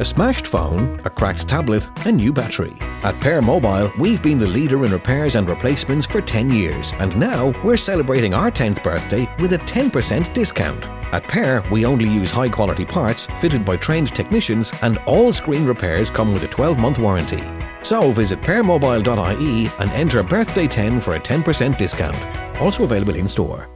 [0.00, 2.72] A smashed phone, a cracked tablet, a new battery.
[3.02, 7.16] At Pair Mobile, we've been the leader in repairs and replacements for 10 years, and
[7.18, 10.84] now we're celebrating our 10th birthday with a 10% discount.
[11.12, 15.66] At Pair, we only use high quality parts fitted by trained technicians, and all screen
[15.66, 17.42] repairs come with a 12 month warranty.
[17.82, 22.60] So visit pairmobile.ie and enter birthday 10 for a 10% discount.
[22.62, 23.68] Also available in store.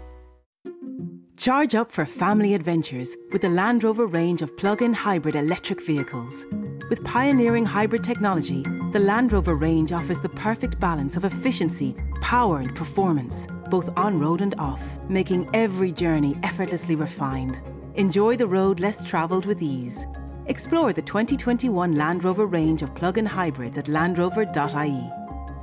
[1.43, 5.85] Charge up for family adventures with the Land Rover range of plug in hybrid electric
[5.85, 6.47] vehicles.
[6.89, 8.63] With pioneering hybrid technology,
[8.93, 14.21] the Land Rover range offers the perfect balance of efficiency, power, and performance, both on
[14.21, 17.61] road and off, making every journey effortlessly refined.
[17.97, 20.07] Enjoy the road less travelled with ease.
[20.47, 25.11] Explore the 2021 Land Rover range of plug in hybrids at landrover.ie.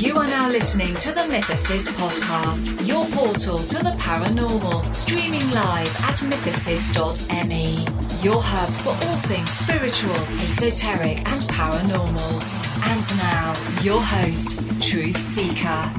[0.00, 5.94] You are now listening to the Mythicist podcast, your portal to the paranormal, streaming live
[6.04, 7.86] at mythicist.me,
[8.22, 12.40] your hub for all things spiritual, esoteric, and paranormal.
[12.86, 13.52] And now,
[13.82, 15.92] your host, Truth Seeker.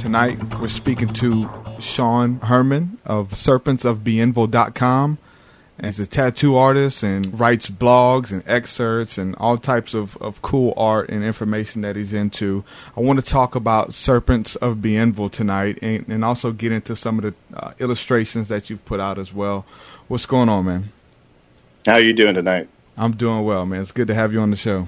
[0.00, 1.48] Tonight, we're speaking to
[1.78, 5.18] Sean Herman of serpentsofbienville.com.
[5.82, 10.72] He's a tattoo artist and writes blogs and excerpts and all types of, of cool
[10.76, 12.64] art and information that he's into.
[12.96, 17.18] I want to talk about Serpents of Bienville tonight and, and also get into some
[17.18, 19.66] of the uh, illustrations that you've put out as well.
[20.06, 20.92] What's going on, man?
[21.84, 22.68] How are you doing tonight?
[22.96, 23.80] I'm doing well, man.
[23.80, 24.86] It's good to have you on the show.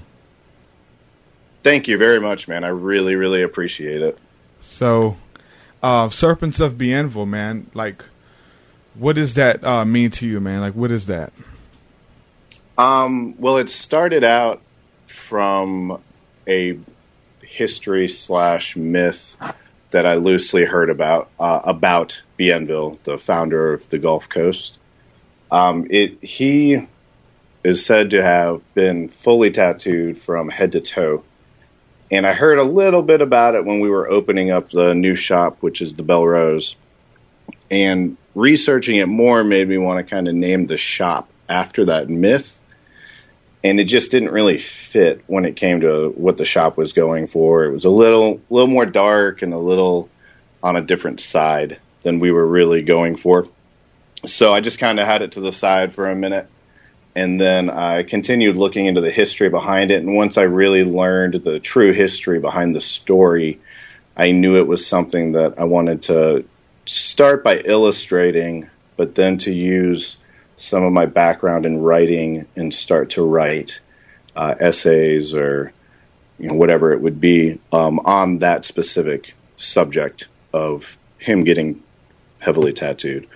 [1.65, 2.63] Thank you very much, man.
[2.63, 4.17] I really, really appreciate it.
[4.61, 5.17] So,
[5.83, 8.05] uh, Serpents of Bienville, man, like–
[8.99, 10.61] what does that uh, mean to you, man?
[10.61, 11.33] Like, what is that?
[12.79, 14.61] Um, well, it started out
[15.07, 16.03] from
[16.47, 16.79] a
[17.43, 19.37] history slash myth
[19.91, 24.77] that I loosely heard about uh, about Bienville, the founder of the Gulf Coast.
[25.51, 26.87] Um, it he
[27.65, 31.25] is said to have been fully tattooed from head to toe,
[32.11, 35.15] and I heard a little bit about it when we were opening up the new
[35.15, 36.77] shop, which is the Belle Rose,
[37.71, 42.11] and researching it more made me want to kind of name the shop after that
[42.11, 42.61] myth.
[43.65, 47.27] And it just didn't really fit when it came to what the shop was going
[47.29, 47.65] for.
[47.65, 50.11] It was a little, little more dark and a little
[50.63, 53.49] on a different side than we were really going for.
[54.27, 56.47] So I just kind of had it to the side for a minute.
[57.15, 60.03] And then I continued looking into the history behind it.
[60.03, 63.61] And once I really learned the true history behind the story,
[64.15, 66.45] I knew it was something that I wanted to
[66.87, 70.17] start by illustrating, but then to use
[70.57, 73.81] some of my background in writing and start to write
[74.35, 75.73] uh, essays or
[76.39, 81.83] you know whatever it would be um, on that specific subject of him getting
[82.39, 83.27] heavily tattooed.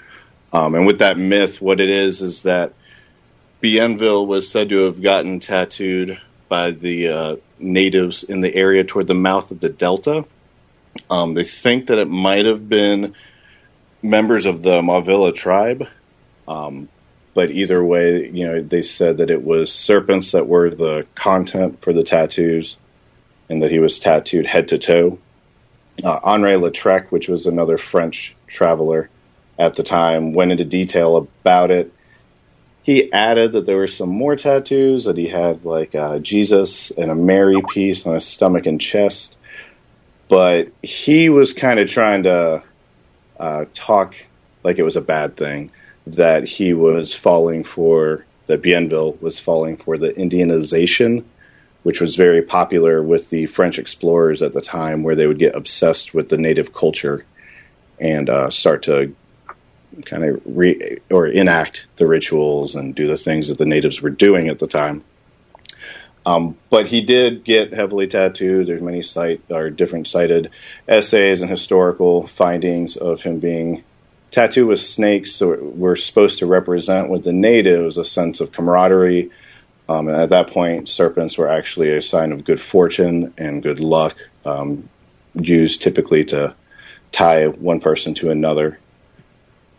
[0.53, 2.73] Um, and with that myth, what it is is that
[3.61, 9.07] Bienville was said to have gotten tattooed by the uh, natives in the area toward
[9.07, 10.25] the mouth of the delta.
[11.09, 13.15] Um, they think that it might have been
[14.03, 15.87] members of the Mauvilla tribe.
[16.49, 16.89] Um,
[17.35, 21.81] but either way, you know, they said that it was serpents that were the content
[21.83, 22.77] for the tattoos,
[23.49, 25.19] and that he was tattooed head to toe.
[26.03, 29.11] Uh, Henri Lautrec, which was another French traveler
[29.59, 31.93] at the time, went into detail about it.
[32.83, 37.11] He added that there were some more tattoos, that he had like uh, Jesus and
[37.11, 39.37] a Mary piece on his stomach and chest.
[40.29, 42.63] But he was kind of trying to
[43.41, 44.15] uh, talk
[44.63, 45.71] like it was a bad thing,
[46.07, 51.25] that he was falling for, that Bienville was falling for the Indianization
[51.83, 55.57] which was very popular with the French explorers at the time, where they would get
[55.57, 57.25] obsessed with the native culture
[57.99, 59.15] and uh, start to
[60.05, 64.11] kind of re or enact the rituals and do the things that the natives were
[64.11, 65.03] doing at the time.
[66.27, 68.67] Um, but he did get heavily tattooed.
[68.67, 70.51] There's many cite or different cited
[70.87, 73.85] essays and historical findings of him being
[74.31, 75.33] tattooed with snakes.
[75.33, 79.31] So we're supposed to represent with the natives a sense of camaraderie,
[79.89, 83.81] um, and at that point, serpents were actually a sign of good fortune and good
[83.81, 84.89] luck, um,
[85.35, 86.55] used typically to
[87.11, 88.79] tie one person to another.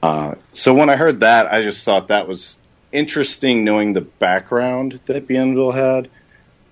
[0.03, 2.57] Uh, so when I heard that, I just thought that was
[2.91, 6.09] interesting, knowing the background that Bienville had,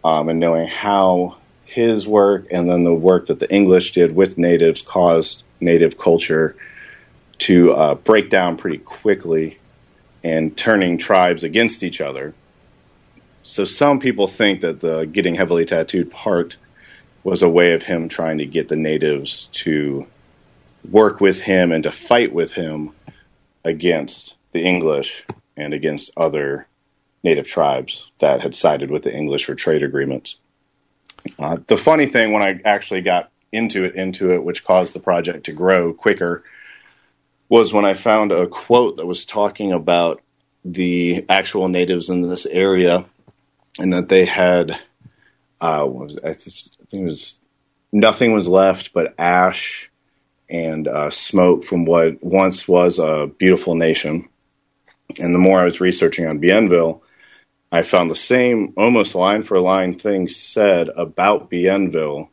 [0.03, 4.37] um, and knowing how his work and then the work that the English did with
[4.37, 6.55] natives caused native culture
[7.37, 9.59] to uh, break down pretty quickly
[10.23, 12.33] and turning tribes against each other.
[13.43, 16.57] So some people think that the getting heavily tattooed part
[17.23, 20.07] was a way of him trying to get the natives to
[20.89, 22.91] work with him and to fight with him
[23.63, 25.25] against the English
[25.55, 26.67] and against other
[27.23, 30.37] native tribes that had sided with the English for trade agreements.
[31.37, 34.99] Uh, the funny thing when I actually got into it, into it, which caused the
[34.99, 36.43] project to grow quicker,
[37.49, 40.21] was when I found a quote that was talking about
[40.63, 43.05] the actual natives in this area
[43.79, 44.79] and that they had
[45.61, 47.35] uh, was, I, th- I, think it was
[47.91, 49.91] nothing was left but ash
[50.49, 54.29] and uh, smoke from what once was a beautiful nation.
[55.19, 57.01] And the more I was researching on Bienville,
[57.71, 62.29] I found the same almost line for line thing said about Bienville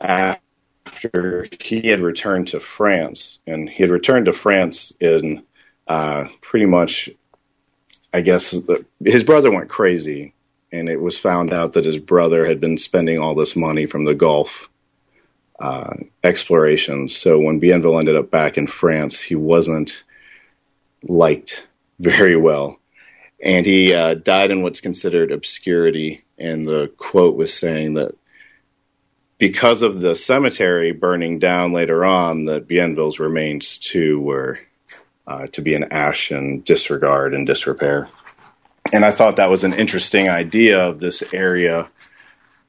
[0.00, 3.40] after he had returned to France.
[3.46, 5.44] And he had returned to France in
[5.86, 7.10] uh, pretty much,
[8.12, 10.34] I guess, the, his brother went crazy
[10.72, 14.04] and it was found out that his brother had been spending all this money from
[14.04, 14.70] the Gulf
[15.60, 17.16] uh, explorations.
[17.16, 20.04] So when Bienville ended up back in France, he wasn't
[21.02, 21.66] liked
[21.98, 22.78] very well.
[23.42, 26.24] And he uh, died in what's considered obscurity.
[26.38, 28.14] And the quote was saying that
[29.38, 34.58] because of the cemetery burning down later on, that Bienville's remains too were
[35.26, 38.08] uh, to be an ash and disregard and disrepair
[38.92, 41.90] and I thought that was an interesting idea of this area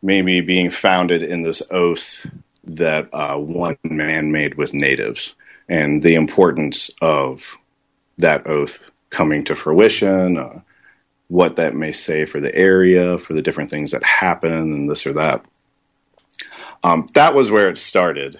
[0.02, 2.26] maybe being founded in this oath
[2.64, 5.34] that uh, one man made with natives
[5.68, 7.58] and the importance of
[8.18, 8.80] that oath
[9.10, 10.62] coming to fruition, uh,
[11.28, 15.06] what that may say for the area, for the different things that happen, and this
[15.06, 15.46] or that.
[16.84, 18.40] Um, that was where it started.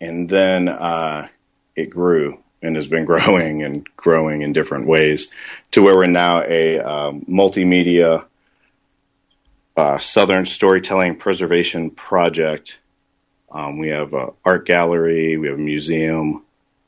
[0.00, 1.28] And then uh,
[1.74, 5.30] it grew and has been growing and growing in different ways
[5.72, 8.26] to where we're now a um, multimedia
[9.76, 12.78] uh, Southern storytelling preservation project.
[13.50, 16.45] Um, we have an art gallery, we have a museum,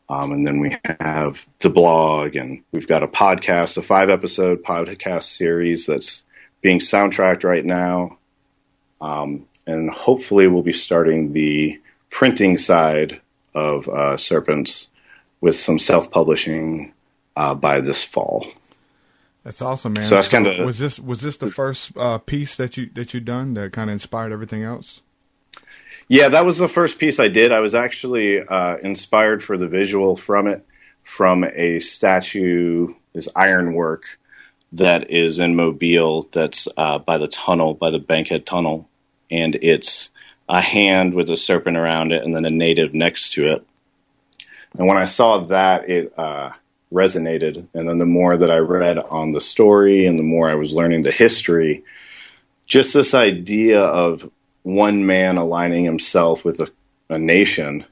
[0.09, 4.63] um, and then we have the blog, and we've got a podcast, a five episode
[4.63, 6.23] podcast series that's
[6.63, 8.19] being soundtracked right now.
[9.01, 13.21] Um, and hopefully, we'll be starting the printing side
[13.55, 14.89] of uh, Serpents
[15.41, 16.93] with some self publishing
[17.37, 18.47] uh, by this fall.
[19.45, 20.05] That's awesome, man.
[20.05, 23.15] So that's kind of was this was this the first uh, piece that you that
[23.15, 25.03] you done that kind of inspired everything else?
[26.09, 27.53] Yeah, that was the first piece I did.
[27.53, 30.65] I was actually uh, inspired for the visual from it
[31.03, 34.19] from a statue, this ironwork
[34.73, 36.29] that is in Mobile.
[36.33, 38.89] That's uh, by the tunnel, by the Bankhead Tunnel,
[39.31, 40.09] and it's
[40.49, 43.67] a hand with a serpent around it, and then a native next to it.
[44.79, 46.53] And when I saw that, it uh,
[46.91, 47.67] resonated.
[47.75, 50.73] And then the more that I read on the story and the more I was
[50.73, 51.85] learning the history,
[52.67, 54.31] just this idea of
[54.69, 56.71] one man aligning himself with a,
[57.09, 57.85] a nation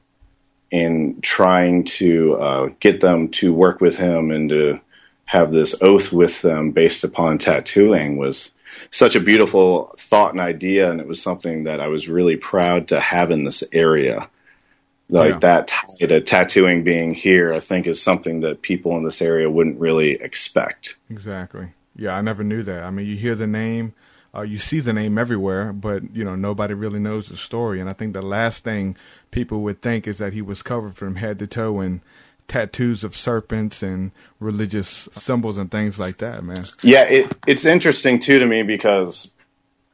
[0.71, 4.79] and trying to uh, get them to work with him and to
[5.25, 8.51] have this oath with them based upon tattooing was
[8.91, 10.91] such a beautiful thought and idea.
[10.91, 14.29] And it was something that I was really proud to have in this area
[15.09, 15.63] Like Yeah.
[15.63, 20.11] that tattooing being here, I think is something that people in this area wouldn't really
[20.21, 20.97] expect.
[21.09, 21.67] Exactly.
[21.95, 22.83] Yeah, I never knew that.
[22.83, 23.93] I mean, you hear the name,
[24.37, 27.79] uh, you see the name everywhere, but you know nobody really knows the story.
[27.79, 28.95] And I think the last thing
[29.31, 32.01] people would think is that he was covered from head to toe in
[32.47, 36.43] tattoos of serpents and religious symbols and things like that.
[36.43, 36.65] Man.
[36.81, 39.31] Yeah, it, it's interesting too to me because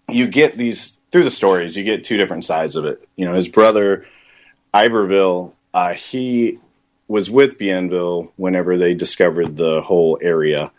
[0.09, 1.75] you get these through the stories.
[1.75, 3.07] You get two different sides of it.
[3.15, 4.05] You know, his brother
[4.73, 6.59] Iberville, uh, he
[7.07, 10.71] was with Bienville whenever they discovered the whole area.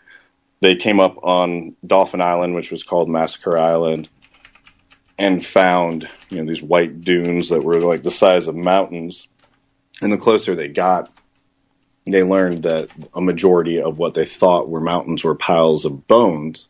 [0.61, 4.09] They came up on Dauphin Island, which was called Massacre Island,
[5.17, 9.27] and found you know these white dunes that were like the size of mountains.
[10.01, 11.09] And the closer they got,
[12.05, 16.67] they learned that a majority of what they thought were mountains were piles of bones.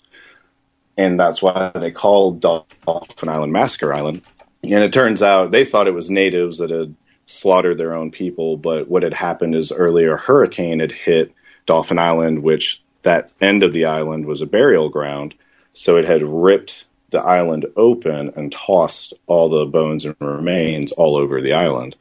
[0.98, 4.22] And that's why they called Dauphin Island Massacre Island.
[4.64, 6.96] And it turns out they thought it was natives that had
[7.28, 11.34] slaughtered their own people, but what had happened is earlier a hurricane had hit
[11.66, 15.34] Dauphin Island, which that end of the island was a burial ground.
[15.74, 21.16] So it had ripped the island open and tossed all the bones and remains all
[21.18, 21.96] over the island.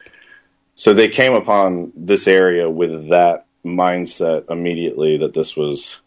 [0.76, 6.00] So they came upon this area with that mindset immediately that this was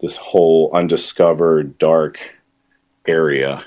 [0.00, 2.36] this whole undiscovered dark
[3.06, 3.64] area.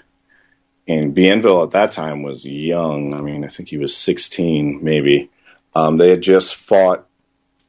[0.88, 3.14] And Bienville at that time was young.
[3.14, 5.30] I mean, I think he was 16, maybe.
[5.76, 7.08] Um, they had just fought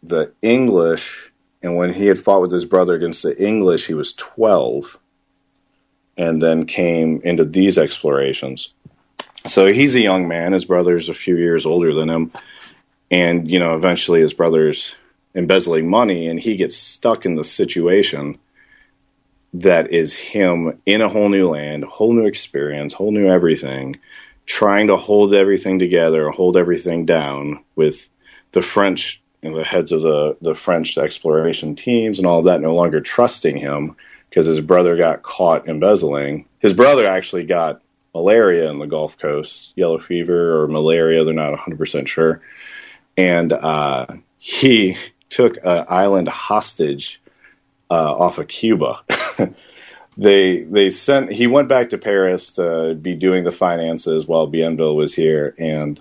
[0.03, 1.28] the English,
[1.63, 4.99] and when he had fought with his brother against the English, he was 12,
[6.17, 8.73] and then came into these explorations.
[9.47, 10.53] So he's a young man.
[10.53, 12.33] His brother's a few years older than him
[13.11, 14.97] and you know eventually his brother's
[15.35, 18.39] embezzling money and he gets stuck in the situation
[19.55, 23.97] that is him in a whole new land a whole new experience whole new everything
[24.47, 28.09] trying to hold everything together hold everything down with
[28.53, 32.61] the french know, the heads of the, the french exploration teams and all of that
[32.61, 33.97] no longer trusting him
[34.29, 36.47] because his brother got caught embezzling.
[36.59, 37.83] His brother actually got
[38.15, 39.73] malaria in the gulf coast.
[39.77, 42.41] Yellow fever or malaria they're not 100% sure.
[43.17, 44.07] And uh,
[44.39, 44.97] he
[45.29, 47.21] took an island hostage
[47.91, 49.03] uh, off of Cuba.
[50.17, 54.97] they they sent he went back to Paris to be doing the finances while Bienville
[54.97, 56.01] was here, and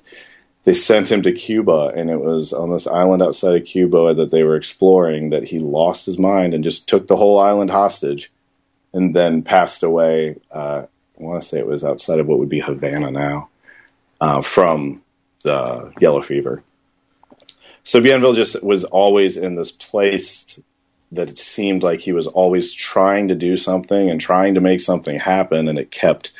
[0.67, 1.93] they sent him to Cuba.
[1.95, 5.59] And it was on this island outside of Cuba that they were exploring that he
[5.59, 8.29] lost his mind and just took the whole island hostage,
[8.91, 10.35] and then passed away.
[10.51, 10.83] Uh,
[11.17, 13.47] I want to say it was outside of what would be Havana now,
[14.19, 15.01] uh, from
[15.43, 16.61] the yellow fever.
[17.85, 20.59] So Bienville just was always in this place
[21.13, 24.81] that it seemed like he was always trying to do something and trying to make
[24.81, 26.33] something happen, and it kept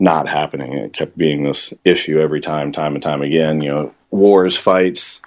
[0.00, 0.72] not happening.
[0.72, 3.60] It kept being this issue every time, time and time again.
[3.60, 5.20] You know, wars, fights,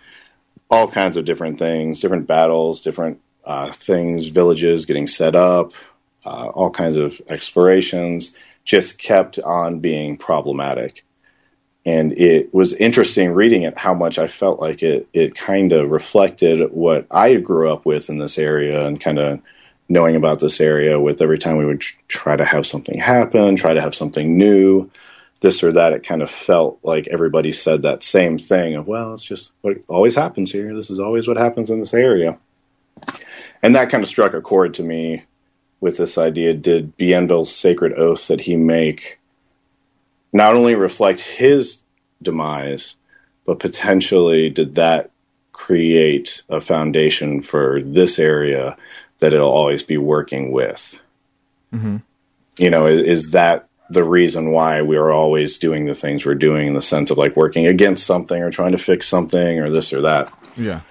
[0.69, 5.71] all kinds of different things, different battles, different uh, things, villages getting set up,
[6.25, 8.33] uh, all kinds of explorations.
[8.65, 11.03] Just kept on being problematic
[11.85, 15.89] and it was interesting reading it how much I felt like it it kind of
[15.89, 19.41] reflected what I grew up with in this area and kind of
[19.89, 23.55] knowing about this area with every time we would tr- try to have something happen,
[23.55, 24.89] try to have something new,
[25.41, 29.13] this or that, it kind of felt like everybody said that same thing of, well,
[29.13, 30.73] it's just what always happens here.
[30.73, 32.37] This is always what happens in this area.
[33.61, 35.23] And that kind of struck a chord to me
[35.81, 39.19] with this idea did Bienville's sacred oath that he make
[40.31, 41.83] not only reflect his
[42.21, 42.95] demise,
[43.45, 45.11] but potentially did that
[45.51, 48.77] create a foundation for this area
[49.23, 50.99] that it'll always be working with?
[51.73, 52.03] Mhm.
[52.57, 56.35] You know, is, is that the reason why we are always doing the things we're
[56.35, 59.69] doing in the sense of like working against something or trying to fix something or
[59.69, 60.31] this or that?
[60.55, 60.81] Yeah.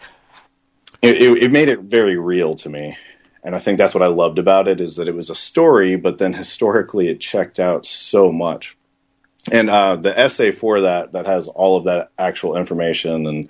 [1.03, 2.97] it, it, it made it very real to me
[3.45, 5.95] and i think that's what i loved about it is that it was a story
[5.97, 8.77] but then historically it checked out so much
[9.51, 13.49] and uh, the essay for that that has all of that actual information and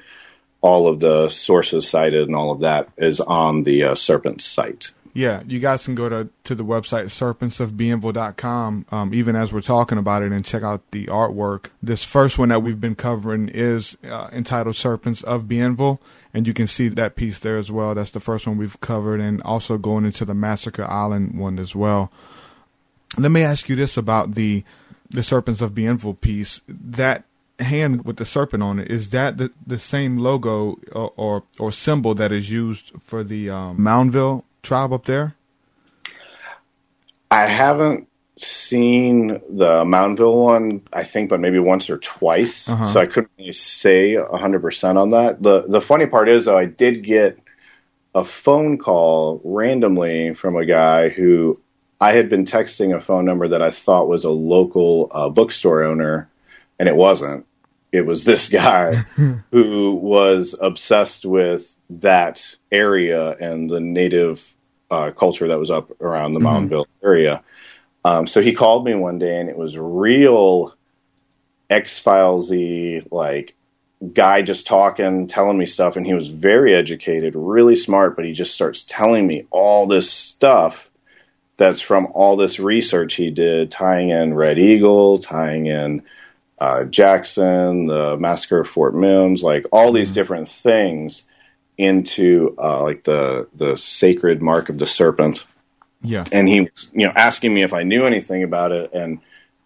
[0.63, 4.93] all of the sources cited and all of that is on the uh, serpent site
[5.13, 9.99] Yeah, you guys can go to, to the website serpentsofbienville.com um, even as we're talking
[9.99, 11.67] about it and check out the artwork.
[11.83, 16.01] This first one that we've been covering is uh, entitled Serpents of Bienville,
[16.33, 17.95] and you can see that piece there as well.
[17.95, 21.77] That's the first one we've covered, and also going into the Massacre Island one as
[21.77, 22.11] well.
[23.19, 24.65] Let me ask you this about the
[25.11, 26.63] the Serpents of Bienville piece.
[26.67, 27.25] That
[27.63, 31.73] hand with the serpent on it is that the, the same logo or, or or
[31.73, 35.35] symbol that is used for the um, Moundville tribe up there?
[37.31, 42.69] i haven't seen the Moundville one, I think, but maybe once or twice.
[42.69, 42.87] Uh-huh.
[42.87, 45.43] So I couldn't really say 100% on that.
[45.43, 47.39] The, the funny part is, though, I did get
[48.15, 51.57] a phone call randomly from a guy who
[52.01, 55.85] I had been texting a phone number that I thought was a local uh, bookstore
[55.85, 56.29] owner,
[56.79, 57.47] and it wasn't.
[57.93, 58.95] It was this guy
[59.53, 64.47] who was obsessed with that area and the native
[64.91, 66.73] uh, culture that was up around the Mm-hmm.
[66.73, 67.43] Moundville area.
[68.05, 70.75] Um, so he called me one day, and it was real
[71.71, 73.55] X Filesy, like
[74.13, 78.33] guy just talking, telling me stuff, and he was very educated, really smart, but he
[78.33, 80.91] just starts telling me all this stuff
[81.57, 86.03] that's from all this research he did, tying in Red Eagle, tying in
[86.63, 91.25] uh, Jackson, the massacre of Fort Mims, like all these different things
[91.79, 95.45] into uh, like the the sacred mark of the serpent
[96.03, 96.25] Yeah.
[96.31, 99.19] and he was you know asking me if I knew anything about it and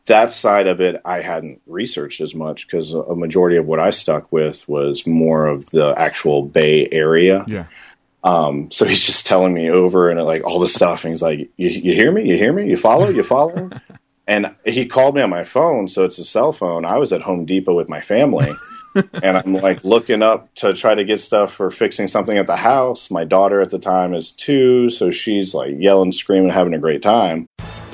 [0.07, 3.91] that side of it I hadn't researched as much because a majority of what I
[3.91, 7.45] stuck with was more of the actual Bay Area.
[7.49, 7.65] Yeah.
[8.23, 11.39] Um, so he's just telling me over and like all the stuff, and he's like,
[11.57, 12.29] "You, you hear me?
[12.31, 12.69] You hear me?
[12.71, 13.09] You follow?
[13.09, 13.71] You follow?"
[14.27, 16.85] and he called me on my phone, so it's a cell phone.
[16.85, 18.53] I was at Home Depot with my family.
[19.23, 22.57] and I'm like looking up to try to get stuff for fixing something at the
[22.57, 23.11] house.
[23.11, 27.03] My daughter at the time is two, so she's like yelling, screaming, having a great
[27.03, 27.47] time.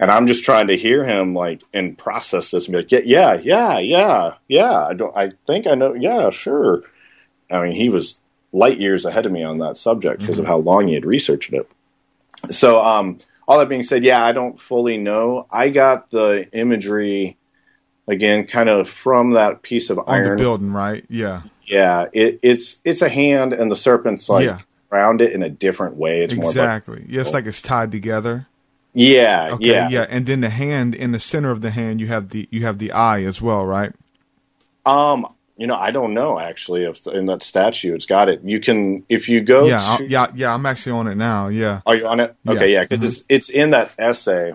[0.00, 3.00] and I'm just trying to hear him like and process this and be like, yeah,
[3.04, 4.86] yeah, yeah, yeah, yeah.
[4.86, 5.16] I don't.
[5.16, 5.94] I think I know.
[5.94, 6.82] Yeah, sure.
[7.50, 8.18] I mean, he was
[8.52, 11.52] light years ahead of me on that subject because of how long he had researched
[11.52, 11.70] it.
[12.50, 15.46] So, um, all that being said, yeah, I don't fully know.
[15.50, 17.36] I got the imagery
[18.08, 20.30] again, kind of from that piece of On iron.
[20.30, 21.04] the building, right?
[21.08, 21.42] Yeah.
[21.64, 24.60] Yeah, it, it's it's a hand, and the serpent's like Yeah.
[24.90, 26.22] around it in a different way.
[26.22, 27.06] It's more like exactly.
[27.08, 28.46] yeah, it's like it's tied together.
[28.92, 32.08] Yeah, Okay, yeah, yeah, and then the hand in the center of the hand, you
[32.08, 33.92] have the you have the eye as well, right?
[34.84, 35.26] Um,
[35.56, 38.40] you know, I don't know actually if in that statue it's got it.
[38.42, 39.66] You can if you go.
[39.66, 40.54] yeah, to, yeah, yeah.
[40.54, 41.48] I'm actually on it now.
[41.48, 42.34] Yeah, Are you on it?
[42.44, 42.52] Yeah.
[42.52, 43.06] Okay, yeah, because Mhm.
[43.06, 44.54] it's it's in that essay,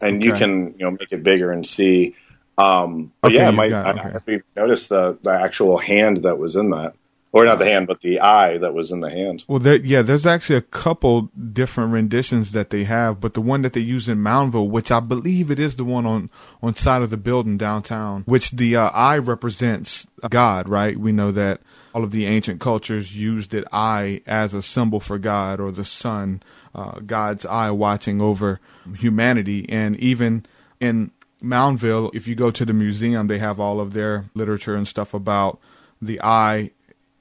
[0.00, 2.14] and you can you know make it bigger and see.
[2.56, 4.42] Um, but Okay, yeah, might, got it, I, okay.
[4.56, 6.94] I, noticed the the actual hand that was in that,
[7.36, 9.44] or not the hand, but the eye that was in the hand.
[9.46, 13.60] Well, there, yeah, there's actually a couple different renditions that they have, but the one
[13.60, 16.30] that they use in Moundville, which I believe it is the one on
[16.62, 20.98] on side of the building downtown, which the uh, eye represents God, right?
[20.98, 21.60] We know that
[21.94, 25.84] all of the ancient cultures used the eye as a symbol for God or the
[25.84, 26.42] sun,
[26.74, 28.60] uh, God's eye watching over
[28.96, 30.46] humanity, and even
[30.80, 31.10] in
[31.42, 35.12] Moundville, if you go to the museum, they have all of their literature and stuff
[35.12, 35.60] about
[36.00, 36.70] the eye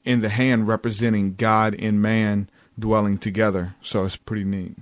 [0.05, 3.75] in the hand representing God and man dwelling together.
[3.81, 4.75] So it's pretty neat.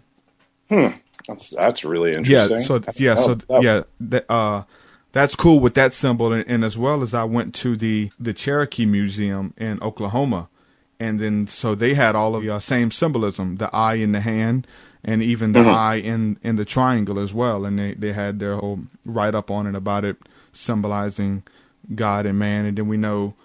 [0.70, 0.88] Hmm.
[1.28, 2.60] That's that's really interesting.
[2.60, 2.66] Yeah.
[2.66, 3.16] So yeah.
[3.16, 3.84] So yeah.
[4.00, 4.64] That, uh,
[5.14, 8.34] that's cool with that symbol, and, and as well as I went to the the
[8.34, 10.50] Cherokee Museum in Oklahoma,
[11.00, 14.22] and then so they had all of the uh, same symbolism: the eye in the
[14.22, 14.68] hand,
[15.04, 17.64] and even the eye in in the triangle as well.
[17.64, 20.18] And they they had their whole write up on it about it
[20.52, 21.44] symbolizing
[21.94, 23.36] God and man, and then we know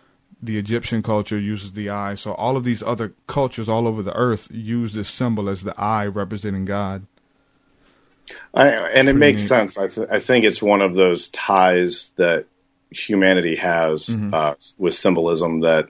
[0.42, 2.14] the Egyptian culture uses the eye.
[2.14, 5.78] So all of these other cultures all over the earth use this symbol as the
[5.80, 7.06] eye representing God.
[8.54, 9.48] I, and it makes neat.
[9.48, 9.78] sense.
[9.78, 12.46] I, th- I think it's one of those ties that
[12.90, 14.30] humanity has Mm-hmm.
[14.32, 15.88] uh, with symbolism that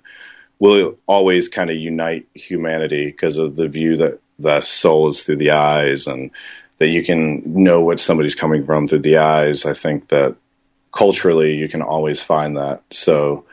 [0.58, 5.37] will always kind of unite humanity because of the view that the soul is through
[5.37, 6.30] the eyes and
[6.78, 9.64] that you can know what somebody's coming from through the eyes.
[9.66, 10.37] I think that
[10.92, 12.82] culturally you can always find that.
[12.92, 13.44] So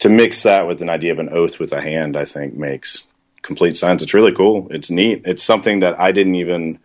[0.00, 3.04] to mix that with an idea of an oath with a hand, I think makes
[3.42, 4.02] complete sense.
[4.02, 4.68] It's really cool.
[4.70, 5.22] It's neat.
[5.24, 6.78] It's something that I didn't even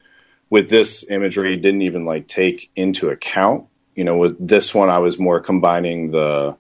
[0.50, 3.68] with this imagery didn't even like take into account.
[3.96, 6.58] You know, with this one, I was more combining the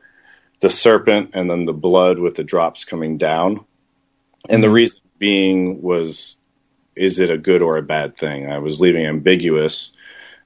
[0.61, 3.65] the serpent and then the blood with the drops coming down,
[4.49, 4.75] and the mm-hmm.
[4.75, 6.37] reason being was,
[6.95, 8.49] is it a good or a bad thing?
[8.49, 9.91] I was leaving ambiguous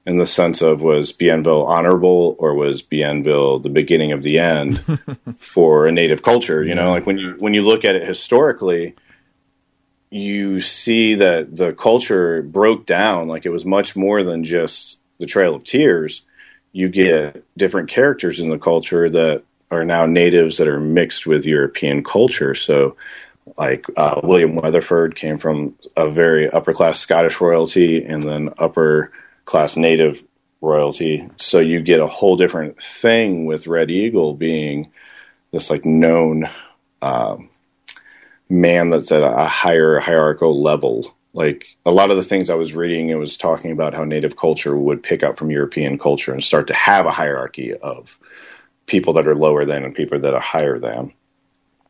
[0.09, 4.83] in the sense of was Bienville honorable or was Bienville the beginning of the end
[5.39, 6.63] for a native culture?
[6.63, 8.95] You know, like when you when you look at it historically,
[10.09, 15.27] you see that the culture broke down like it was much more than just the
[15.27, 16.23] Trail of Tears.
[16.71, 21.45] You get different characters in the culture that are now natives that are mixed with
[21.45, 22.55] European culture.
[22.55, 22.95] So,
[23.57, 29.11] like uh, William Weatherford came from a very upper class Scottish royalty and then upper
[29.49, 30.23] class native
[30.61, 31.27] royalty.
[31.37, 34.91] So you get a whole different thing with Red Eagle being
[35.51, 36.47] this like known
[37.01, 37.49] um,
[38.47, 41.15] man that's at a higher hierarchical level.
[41.33, 44.35] Like a lot of the things I was reading, it was talking about how native
[44.35, 48.19] culture would pick up from European culture and start to have a hierarchy of
[48.85, 51.11] people that are lower than and people that are higher than.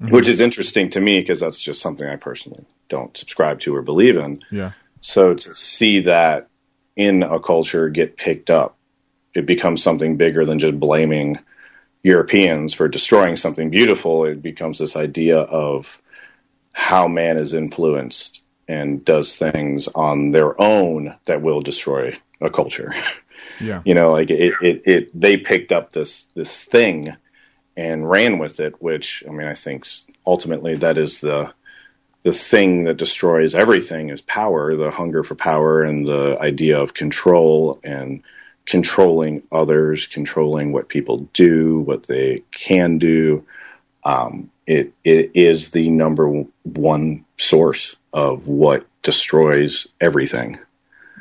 [0.01, 0.15] Mm-hmm.
[0.15, 3.81] Which is interesting to me because that's just something I personally don't subscribe to or
[3.81, 4.41] believe in.
[4.49, 4.71] Yeah.
[5.01, 6.49] So to see that
[6.99, 8.77] in a culture get picked up.
[9.33, 11.39] It becomes something bigger than just blaming
[12.03, 14.25] Europeans for destroying something beautiful.
[14.25, 16.01] It becomes this idea of
[16.73, 22.93] how man is influenced and does things on their own that will destroy a culture.
[23.61, 23.81] Yeah.
[23.83, 27.13] you know, like it, it, it, they picked up this, this thing
[27.75, 29.85] and ran with it, which, I mean, I think
[30.25, 31.51] ultimately that is the,
[32.23, 36.93] the thing that destroys everything is power, the hunger for power and the idea of
[36.93, 38.21] control and
[38.65, 43.45] controlling others, controlling what people do, what they can do.
[44.03, 50.59] Um, it it is the number one source of what destroys everything.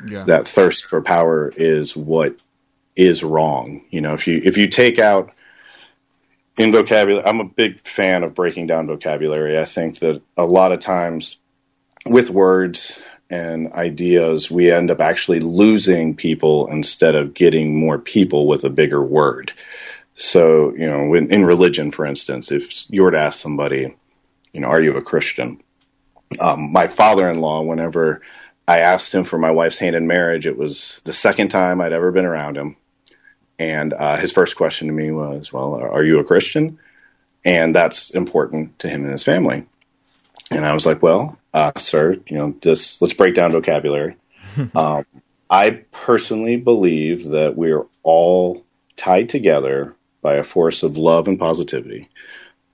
[0.07, 0.23] Yeah.
[0.23, 2.35] That thirst for power is what
[2.95, 3.83] is wrong.
[3.89, 5.31] You know, if you if you take out
[6.59, 9.57] in vocabulary, I'm a big fan of breaking down vocabulary.
[9.57, 11.37] I think that a lot of times
[12.05, 18.45] with words and ideas, we end up actually losing people instead of getting more people
[18.45, 19.53] with a bigger word.
[20.15, 23.95] So, you know, in, in religion, for instance, if you were to ask somebody,
[24.51, 25.61] you know, are you a Christian?
[26.41, 28.21] Um, my father in law, whenever
[28.67, 31.93] I asked him for my wife's hand in marriage, it was the second time I'd
[31.93, 32.75] ever been around him.
[33.59, 36.79] And uh, his first question to me was, "Well, are you a Christian?"
[37.45, 39.65] And that's important to him and his family.
[40.49, 44.15] And I was like, "Well, uh, sir, you know, just let's break down vocabulary."
[44.75, 45.05] um,
[45.49, 52.07] I personally believe that we're all tied together by a force of love and positivity.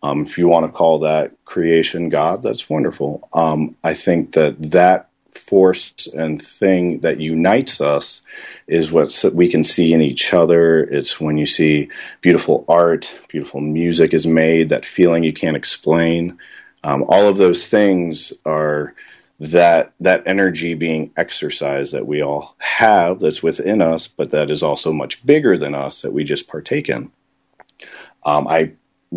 [0.03, 3.27] Um, if you want to call that creation God, that's wonderful.
[3.33, 8.21] Um, I think that that force and thing that unites us
[8.67, 10.83] is what we can see in each other.
[10.83, 11.89] It's when you see
[12.21, 16.37] beautiful art, beautiful music is made, that feeling you can't explain.
[16.83, 18.93] Um, all of those things are
[19.39, 24.63] that that energy being exercised that we all have that's within us, but that is
[24.63, 27.11] also much bigger than us that we just partake in.
[28.25, 28.71] Um, I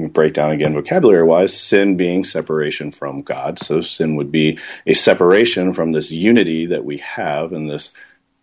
[0.06, 3.58] break down again vocabulary wise sin being separation from god.
[3.58, 7.92] So sin would be a separation from this unity that we have and this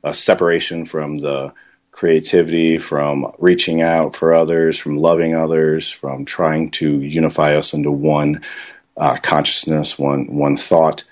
[0.04, 1.54] uh, separation from the
[1.92, 7.92] creativity from reaching out for others from loving others from trying to unify us into
[7.92, 8.42] one
[8.98, 11.04] uh, consciousness one one thought.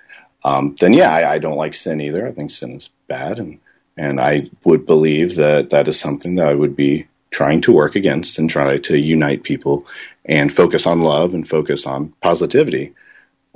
[0.43, 2.27] Um, then yeah I, I don't like sin either.
[2.27, 3.59] I think sin is bad and
[3.97, 7.95] and i would believe that that is something that i would be trying to work
[7.95, 9.85] against and try to unite people
[10.23, 12.93] and focus on love and focus on positivity.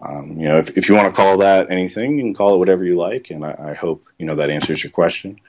[0.01, 2.57] Um, you know, if, if you want to call that anything, you can call it
[2.57, 3.29] whatever you like.
[3.29, 5.39] And I, I hope, you know, that answers your question.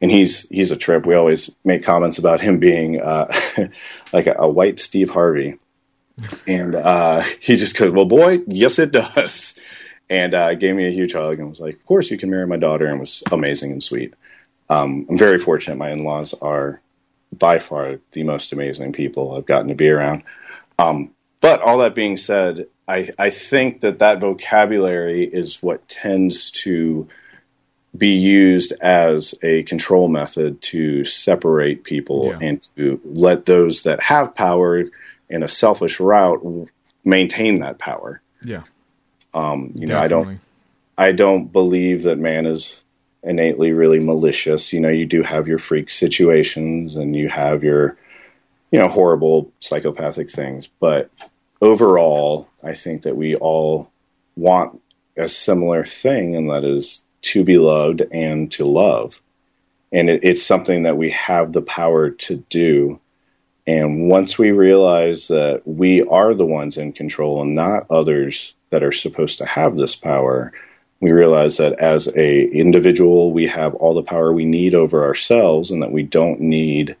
[0.00, 1.04] And he's, he's a trip.
[1.04, 3.34] We always make comments about him being, uh,
[4.12, 5.56] like a, a, white Steve Harvey.
[6.46, 9.58] And, uh, he just goes, well, boy, yes, it does.
[10.08, 12.46] And, uh, gave me a huge hug and was like, of course you can marry
[12.46, 14.14] my daughter and was amazing and sweet.
[14.70, 15.76] Um, I'm very fortunate.
[15.76, 16.80] My in-laws are
[17.40, 20.22] by far the most amazing people I've gotten to be around.
[20.78, 26.52] Um, but all that being said, I, I think that that vocabulary is what tends
[26.52, 27.08] to
[27.96, 32.38] be used as a control method to separate people yeah.
[32.40, 34.84] and to let those that have power
[35.28, 36.68] in a selfish route
[37.04, 38.20] maintain that power.
[38.44, 38.62] Yeah.
[39.34, 39.88] Um, you Definitely.
[39.88, 40.40] know, I don't
[40.98, 42.82] I don't believe that man is
[43.22, 44.72] innately really malicious.
[44.72, 47.96] You know, you do have your freak situations and you have your,
[48.70, 50.68] you know, horrible psychopathic things.
[50.80, 51.10] But
[51.60, 53.90] overall, I think that we all
[54.36, 54.80] want
[55.16, 59.20] a similar thing, and that is to be loved and to love.
[59.92, 63.00] and it, it's something that we have the power to do.
[63.66, 68.82] And once we realize that we are the ones in control and not others that
[68.82, 70.52] are supposed to have this power,
[71.00, 75.70] we realize that as a individual we have all the power we need over ourselves
[75.70, 76.96] and that we don't need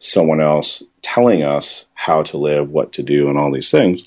[0.00, 4.02] someone else telling us how to live, what to do, and all these things,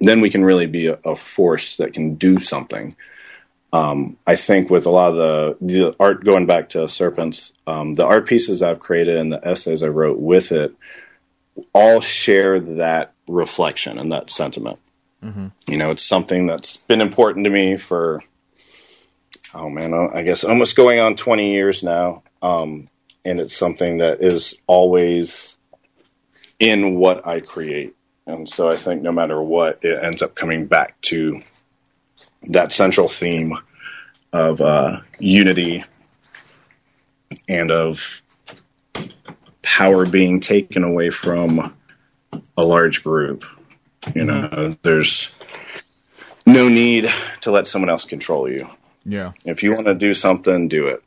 [0.00, 2.96] then we can really be a, a force that can do something.
[3.74, 7.94] Um, I think with a lot of the, the art going back to Serpents, um,
[7.94, 10.74] the art pieces I've created and the essays I wrote with it
[11.74, 14.78] all share that reflection and that sentiment.
[15.22, 15.48] Mm-hmm.
[15.66, 18.22] You know, it's something that's been important to me for,
[19.54, 22.22] oh man, I guess almost going on 20 years now.
[22.40, 22.88] Um,
[23.24, 25.56] and it's something that is always
[26.58, 27.94] in what I create.
[28.26, 31.42] And so I think no matter what, it ends up coming back to
[32.44, 33.56] that central theme
[34.32, 35.84] of uh, unity
[37.48, 38.22] and of
[39.62, 41.74] power being taken away from
[42.56, 43.44] a large group.
[44.14, 45.30] You know, there's
[46.46, 47.12] no need
[47.42, 48.68] to let someone else control you.
[49.04, 49.32] Yeah.
[49.44, 51.02] If you want to do something, do it.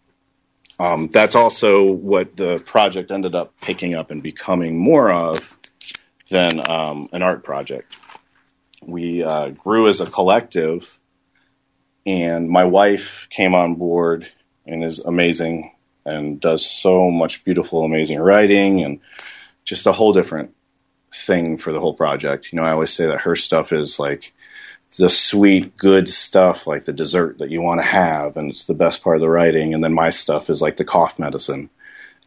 [0.79, 5.55] Um, that's also what the project ended up picking up and becoming more of
[6.29, 7.95] than um, an art project.
[8.85, 10.99] We uh, grew as a collective,
[12.05, 14.27] and my wife came on board
[14.65, 15.71] and is amazing
[16.05, 18.99] and does so much beautiful, amazing writing and
[19.63, 20.53] just a whole different
[21.11, 22.51] thing for the whole project.
[22.51, 24.33] You know, I always say that her stuff is like
[24.97, 28.73] the sweet, good stuff, like the dessert that you want to have, and it's the
[28.73, 29.73] best part of the writing.
[29.73, 31.69] And then my stuff is like the cough medicine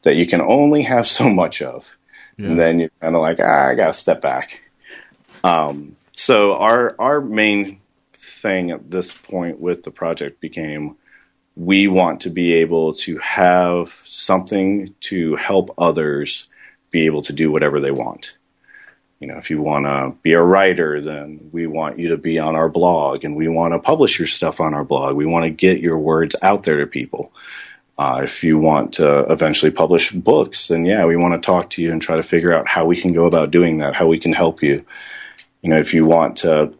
[0.02, 1.86] that you can only have so much of.
[2.36, 2.48] Yeah.
[2.48, 4.60] And then you're kind of like, ah, I got to step back.
[5.42, 7.80] Um, so our our main
[8.14, 10.96] thing at this point with the project became
[11.56, 16.48] we want to be able to have something to help others
[16.90, 18.34] be able to do whatever they want.
[19.20, 22.38] You know, if you want to be a writer, then we want you to be
[22.38, 25.16] on our blog and we want to publish your stuff on our blog.
[25.16, 27.32] We want to get your words out there to people.
[27.98, 31.82] Uh, if you want to eventually publish books, then yeah, we want to talk to
[31.82, 34.20] you and try to figure out how we can go about doing that, how we
[34.20, 34.84] can help you.
[35.62, 36.72] You know, if you want to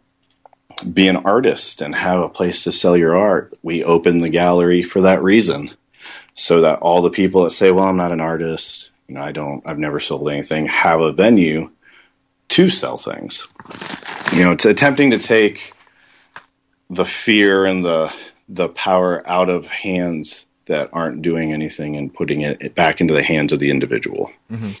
[0.93, 4.81] be an artist and have a place to sell your art, we open the gallery
[4.81, 5.71] for that reason.
[6.35, 9.33] So that all the people that say, well, I'm not an artist, you know, I
[9.33, 11.69] don't, I've never sold anything, have a venue
[12.49, 13.47] to sell things.
[14.33, 15.73] You know, it's attempting to take
[16.89, 18.11] the fear and the
[18.47, 23.23] the power out of hands that aren't doing anything and putting it back into the
[23.23, 24.31] hands of the individual.
[24.49, 24.71] Mm-hmm.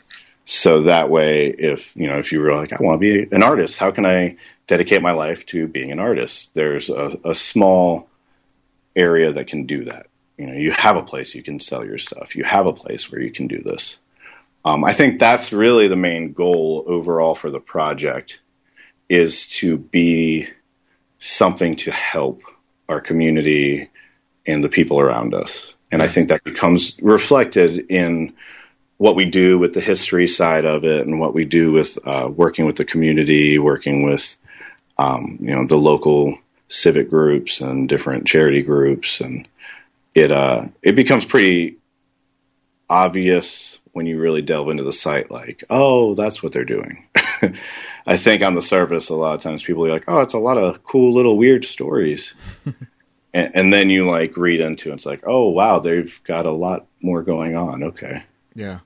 [0.45, 3.43] So that way, if you know, if you were like, I want to be an
[3.43, 6.51] artist, how can I dedicate my life to being an artist?
[6.55, 8.07] There's a, a small
[8.95, 10.07] area that can do that.
[10.37, 12.35] You know, you have a place you can sell your stuff.
[12.35, 13.97] You have a place where you can do this.
[14.65, 18.39] Um, I think that's really the main goal overall for the project
[19.07, 20.47] is to be
[21.19, 22.41] something to help
[22.87, 23.89] our community
[24.45, 25.73] and the people around us.
[25.91, 28.33] And I think that becomes reflected in
[28.97, 32.29] what we do with the history side of it and what we do with uh,
[32.33, 34.35] working with the community, working with
[34.97, 39.47] um, you know the local civic groups and different charity groups, and
[40.13, 41.77] it uh, it becomes pretty
[42.89, 47.05] obvious when you really delve into the site, like, oh, that's what they're doing.
[48.07, 50.39] I think on the surface, a lot of times people are like, oh, it's a
[50.39, 52.33] lot of cool little weird stories.
[53.33, 56.51] and, and, then you like read into it, it's like, oh, wow, they've got a
[56.51, 57.83] lot more going on.
[57.83, 58.23] Okay.
[58.55, 58.79] Yeah.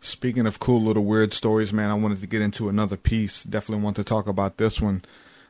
[0.00, 3.44] Speaking of cool little weird stories, man, I wanted to get into another piece.
[3.44, 5.02] Definitely want to talk about this one,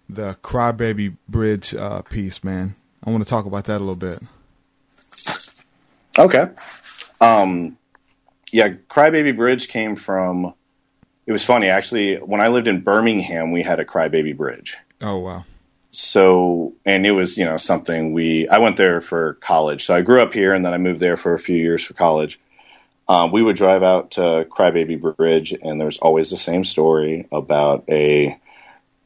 [0.08, 2.74] the Crybaby Bridge uh, piece, man.
[3.04, 4.20] I want to talk about that a little bit.
[6.18, 6.48] Okay.
[7.20, 7.78] Um,
[8.54, 10.54] yeah, Crybaby Bridge came from.
[11.26, 12.18] It was funny actually.
[12.18, 14.76] When I lived in Birmingham, we had a Crybaby Bridge.
[15.00, 15.44] Oh wow!
[15.90, 18.46] So, and it was you know something we.
[18.48, 21.16] I went there for college, so I grew up here, and then I moved there
[21.16, 22.38] for a few years for college.
[23.08, 27.82] Um, we would drive out to Crybaby Bridge, and there's always the same story about
[27.88, 28.38] a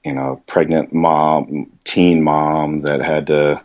[0.05, 3.63] you know pregnant mom, teen mom that had to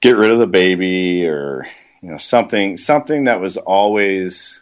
[0.00, 1.68] get rid of the baby, or
[2.00, 4.57] you know something something that was always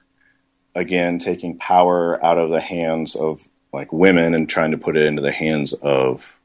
[0.76, 5.06] again taking power out of the hands of like women and trying to put it
[5.06, 6.36] into the hands of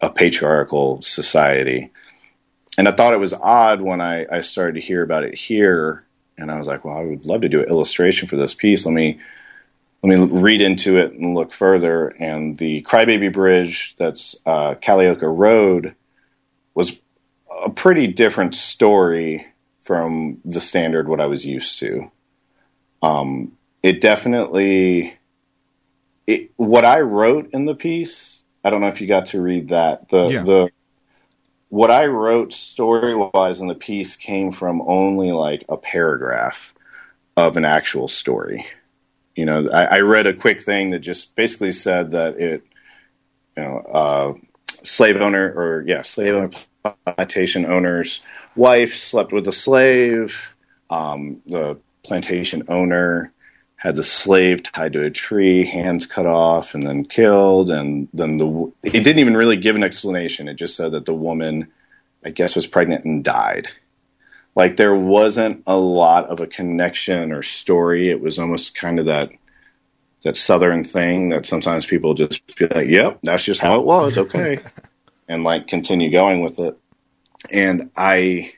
[0.00, 1.90] a patriarchal society.
[2.76, 6.04] And I thought it was odd when I, I started to hear about it here,
[6.36, 8.84] and I was like, well, I would love to do an illustration for this piece.
[8.84, 9.18] Let me
[10.02, 12.08] let me read into it and look further.
[12.08, 15.96] And the Crybaby Bridge, that's uh, Kali Oka Road,
[16.74, 16.96] was
[17.64, 19.46] a pretty different story
[19.80, 22.12] from the standard what I was used to.
[23.02, 25.16] Um, it definitely,
[26.26, 29.68] it, what I wrote in the piece, I don't know if you got to read
[29.68, 30.08] that.
[30.08, 30.42] The, Yeah.
[30.42, 30.70] the,
[31.70, 36.72] what I wrote story wise in the piece came from only like a paragraph
[37.36, 38.66] of an actual story.
[39.36, 42.64] You know, I, I read a quick thing that just basically said that it,
[43.56, 44.34] you know, uh,
[44.82, 46.50] slave owner or yeah, slave owner
[47.04, 48.20] plantation owner's
[48.56, 50.54] wife slept with a slave.
[50.90, 53.32] Um, the plantation owner
[53.78, 57.70] had the slave tied to a tree, hands cut off, and then killed.
[57.70, 60.48] And then the it didn't even really give an explanation.
[60.48, 61.68] It just said that the woman,
[62.24, 63.68] I guess, was pregnant and died.
[64.56, 68.10] Like there wasn't a lot of a connection or story.
[68.10, 69.30] It was almost kind of that
[70.24, 74.18] that southern thing that sometimes people just be like, "Yep, that's just how it was."
[74.18, 74.58] Okay,
[75.28, 76.76] and like continue going with it.
[77.52, 78.54] And I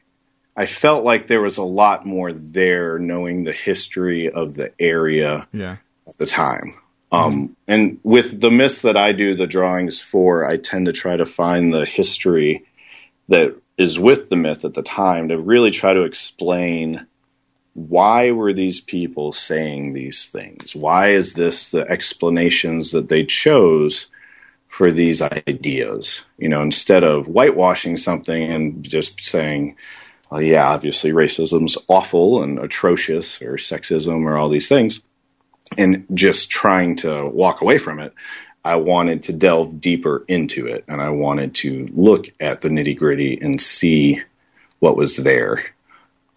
[0.61, 5.49] I felt like there was a lot more there, knowing the history of the area
[5.55, 5.77] Yeah.
[6.07, 6.75] at the time.
[7.11, 11.17] Um, and with the myths that I do the drawings for, I tend to try
[11.17, 12.63] to find the history
[13.29, 17.07] that is with the myth at the time to really try to explain
[17.73, 20.77] why were these people saying these things?
[20.77, 24.09] Why is this the explanations that they chose
[24.69, 26.23] for these ideas?
[26.37, 29.77] You know, instead of whitewashing something and just saying,
[30.31, 35.01] well, yeah, obviously racism's awful and atrocious, or sexism, or all these things,
[35.77, 38.15] and just trying to walk away from it.
[38.65, 42.97] I wanted to delve deeper into it, and I wanted to look at the nitty
[42.97, 44.23] gritty and see
[44.79, 45.65] what was there.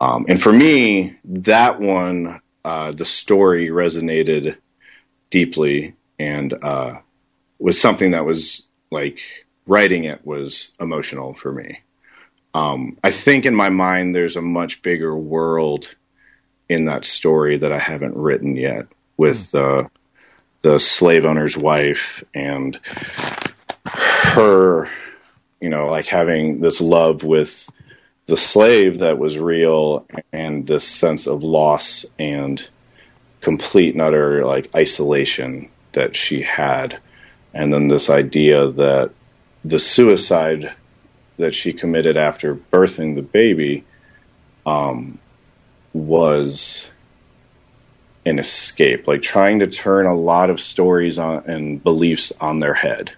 [0.01, 4.57] Um, and for me, that one, uh, the story resonated
[5.29, 6.99] deeply and uh,
[7.59, 9.21] was something that was like
[9.65, 11.79] writing it was emotional for me.
[12.53, 15.95] Um, I think in my mind, there's a much bigger world
[16.69, 18.87] in that story that I haven't written yet
[19.17, 19.89] with the
[20.61, 22.79] the slave owner's wife and
[23.85, 24.87] her,
[25.59, 27.69] you know, like having this love with
[28.27, 32.69] the slave that was real and this sense of loss and
[33.41, 36.97] complete and utter like isolation that she had.
[37.53, 39.11] And then this idea that
[39.65, 40.73] the suicide
[41.37, 43.83] that she committed after birthing the baby
[44.65, 45.17] um,
[45.93, 46.89] was
[48.25, 52.73] an escape like trying to turn a lot of stories on and beliefs on their
[52.73, 53.11] head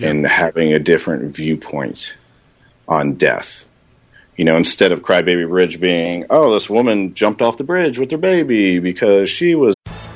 [0.00, 2.16] and having a different viewpoint
[2.86, 3.66] on death
[4.36, 8.10] you know, instead of Crybaby Bridge being, oh, this woman jumped off the bridge with
[8.10, 9.74] her baby because she was.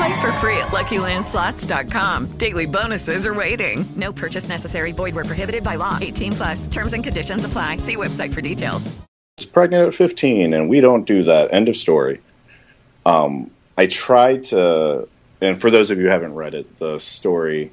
[0.00, 2.38] Play for free at LuckyLandSlots.com.
[2.38, 3.84] Daily bonuses are waiting.
[3.96, 4.92] No purchase necessary.
[4.92, 5.98] Void where prohibited by law.
[6.00, 6.66] 18 plus.
[6.68, 7.76] Terms and conditions apply.
[7.78, 8.90] See website for details.
[9.36, 12.20] It's pregnant at 15 and we don't do that end of story
[13.06, 15.08] um, i tried to
[15.40, 17.72] and for those of you who haven't read it the story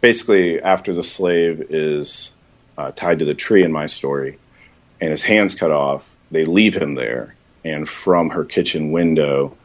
[0.00, 2.30] basically after the slave is
[2.78, 4.38] uh, tied to the tree in my story
[5.00, 9.56] and his hands cut off they leave him there and from her kitchen window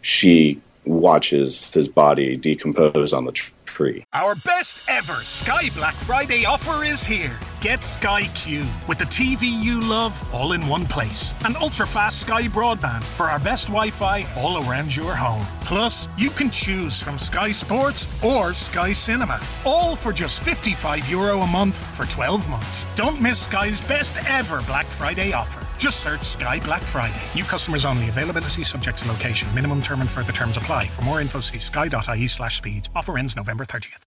[0.00, 3.32] she watches his body decompose on the
[3.74, 7.38] tree Our best ever Sky Black Friday offer is here.
[7.60, 11.32] Get Sky Q with the TV you love all in one place.
[11.44, 15.46] And ultra fast Sky broadband for our best Wi Fi all around your home.
[15.62, 21.40] Plus, you can choose from Sky Sports or Sky Cinema, all for just 55 euro
[21.40, 22.84] a month for 12 months.
[22.96, 25.66] Don't miss Sky's best ever Black Friday offer.
[25.78, 27.22] Just search Sky Black Friday.
[27.34, 28.10] New customers only.
[28.10, 29.52] Availability subject to location.
[29.54, 30.86] Minimum term and further terms apply.
[30.88, 32.90] For more info, see sky.ie slash speeds.
[32.94, 34.02] Offer ends November 30th.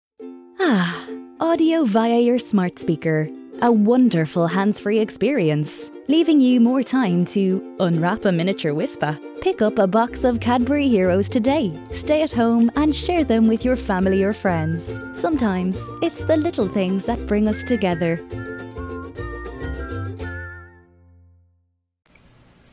[0.59, 1.07] Ah,
[1.39, 3.27] audio via your smart speaker.
[3.61, 9.17] A wonderful hands free experience, leaving you more time to unwrap a miniature whisper.
[9.41, 11.71] Pick up a box of Cadbury Heroes today.
[11.91, 14.99] Stay at home and share them with your family or friends.
[15.13, 18.21] Sometimes it's the little things that bring us together.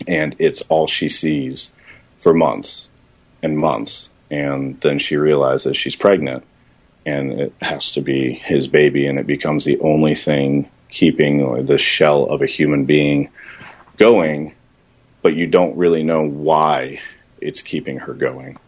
[0.07, 1.72] and it's all she sees
[2.18, 2.89] for months
[3.43, 4.09] and months.
[4.30, 6.45] And then she realizes she's pregnant,
[7.07, 11.78] and it has to be his baby, and it becomes the only thing keeping the
[11.78, 13.28] shell of a human being
[13.96, 14.55] going,
[15.22, 17.00] but you don't really know why
[17.40, 18.59] it's keeping her going.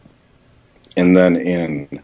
[0.97, 2.03] And then in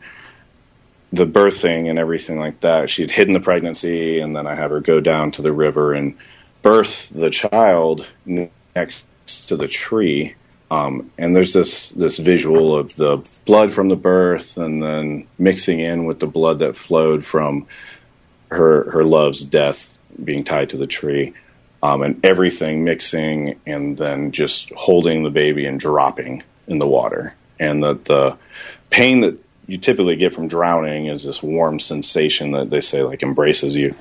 [1.12, 4.80] the birthing and everything like that, she'd hidden the pregnancy, and then I had her
[4.80, 6.14] go down to the river and
[6.62, 9.04] birth the child next
[9.48, 10.34] to the tree.
[10.72, 15.80] Um, and there's this this visual of the blood from the birth, and then mixing
[15.80, 17.66] in with the blood that flowed from
[18.50, 21.34] her her love's death being tied to the tree,
[21.82, 27.34] um, and everything mixing, and then just holding the baby and dropping in the water,
[27.60, 28.38] and that the
[28.88, 33.22] pain that you typically get from drowning is this warm sensation that they say like
[33.22, 33.94] embraces you.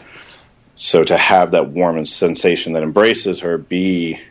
[0.78, 4.22] So to have that warm sensation that embraces her be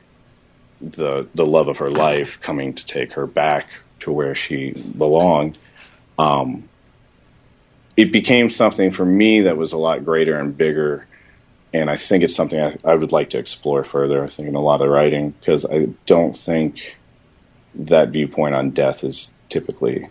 [0.80, 3.68] the the love of her life coming to take her back
[4.00, 5.58] to where she belonged,
[6.18, 6.68] um,
[7.96, 11.06] it became something for me that was a lot greater and bigger.
[11.72, 14.24] And I think it's something I, I would like to explore further.
[14.24, 16.96] I think in a lot of writing because I don't think
[17.74, 20.08] that viewpoint on death is typically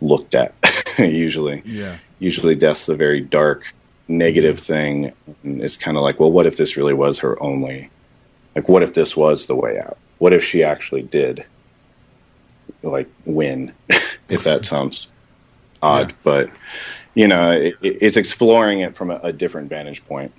[0.00, 0.54] looked at.
[0.98, 1.98] usually, Yeah.
[2.18, 3.72] usually death's a very dark,
[4.08, 5.12] negative thing.
[5.44, 7.90] And it's kind of like, well, what if this really was her only?
[8.54, 9.98] Like, what if this was the way out?
[10.18, 11.44] What if she actually did,
[12.82, 13.72] like, win?
[14.28, 15.08] if that sounds
[15.82, 16.50] odd, but
[17.14, 20.32] you know, it, it's exploring it from a, a different vantage point.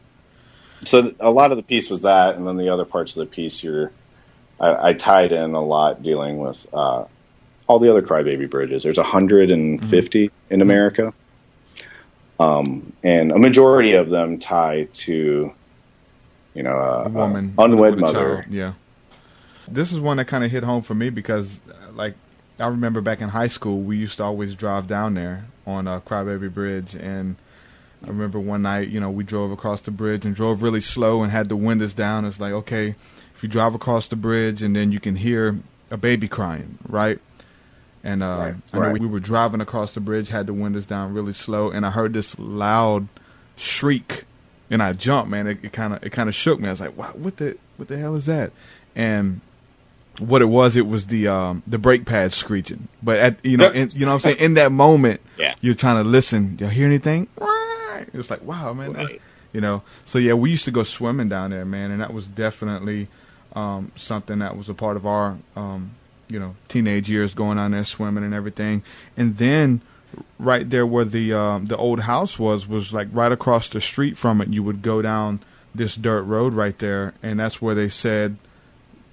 [0.86, 3.26] So a lot of the piece was that, and then the other parts of the
[3.26, 3.91] piece, you're,
[4.59, 7.05] I, I tied in a lot dealing with uh,
[7.68, 8.84] all the other crybaby bridges.
[8.84, 11.14] There's 150 in America,
[12.39, 15.53] um, and a majority of them tie to,
[16.54, 18.41] you know, a, a woman, a unwed mother.
[18.41, 18.74] child, Yeah.
[19.68, 21.62] This is one that kind of hit home for me because,
[21.93, 22.16] like,
[22.60, 26.01] I remember back in high school, we used to always drive down there on uh,
[26.01, 27.38] Crybaby Bridge, and
[28.04, 31.24] I remember one night, you know, we drove across the bridge and drove really slow
[31.24, 32.26] and had the windows down.
[32.26, 32.95] It's like, okay,
[33.36, 35.58] if you drive across the bridge and then you can hear
[35.89, 37.20] a baby crying, right?
[38.04, 38.93] And uh, I know right.
[38.93, 41.91] we, we were driving across the bridge, had the windows down really slow, and I
[41.91, 43.08] heard this loud
[43.56, 44.26] shriek,
[44.74, 45.47] and I jumped, man.
[45.47, 46.67] It kind of it kind of shook me.
[46.67, 47.17] I was like, "What?
[47.17, 48.51] What the what the hell is that?"
[48.95, 49.39] And
[50.19, 52.88] what it was, it was the um, the brake pads screeching.
[53.01, 55.55] But at you know, in, you know, what I'm saying in that moment, Yeah.
[55.61, 56.57] you're trying to listen.
[56.59, 57.28] You hear anything?
[58.13, 58.93] It's like, wow, man.
[58.93, 59.19] that-
[59.53, 59.84] you know.
[60.05, 63.07] So yeah, we used to go swimming down there, man, and that was definitely
[63.55, 65.91] um, something that was a part of our um,
[66.28, 68.82] you know teenage years, going on there swimming and everything.
[69.15, 69.82] And then
[70.39, 74.18] right there where the um, the old house was was like right across the street
[74.18, 74.49] from it.
[74.49, 75.39] You would go down
[75.76, 78.38] this dirt road right there, and that's where they said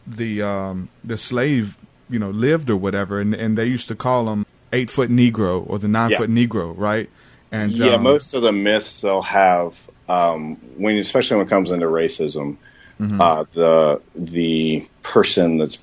[0.07, 1.77] the um, the slave
[2.09, 5.69] you know lived or whatever, and and they used to call him eight foot Negro
[5.69, 6.19] or the nine Yeah.
[6.19, 7.09] foot Negro, right?
[7.53, 9.75] And yeah, um, most of the myths they'll have
[10.09, 12.57] um, when, especially when it comes into racism,
[13.01, 13.21] Mhm.
[13.21, 15.83] uh, the the person that's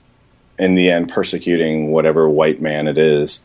[0.59, 3.39] in the end persecuting whatever white man it is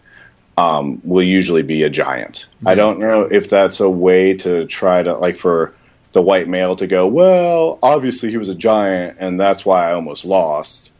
[0.56, 2.46] um, will usually be a giant.
[2.66, 5.74] I don't know if that's a way to try to like for
[6.12, 9.94] the white male to go, well, obviously he was a giant, and that's why I
[9.94, 10.90] almost lost.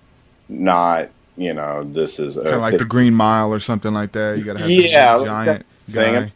[0.48, 4.38] Not, you know, this is kind of like the Green Mile or something like that.
[4.38, 6.14] You got to have yeah, giant thing.
[6.14, 6.32] guy.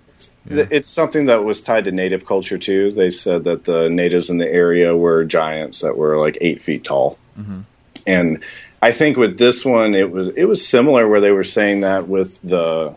[0.49, 2.93] It's, it's something that was tied to native culture too.
[2.93, 6.85] They said that the natives in the area were giants that were like eight feet
[6.85, 7.65] tall, Mhm.
[8.07, 8.45] and
[8.83, 12.07] I think with this one it was it was similar where they were saying that
[12.09, 12.95] with the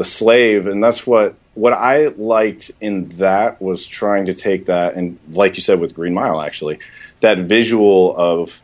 [0.00, 4.94] the slave, and that's what what I liked in that was trying to take that
[4.94, 6.78] and like you said with Green Mile actually
[7.20, 8.58] that visual of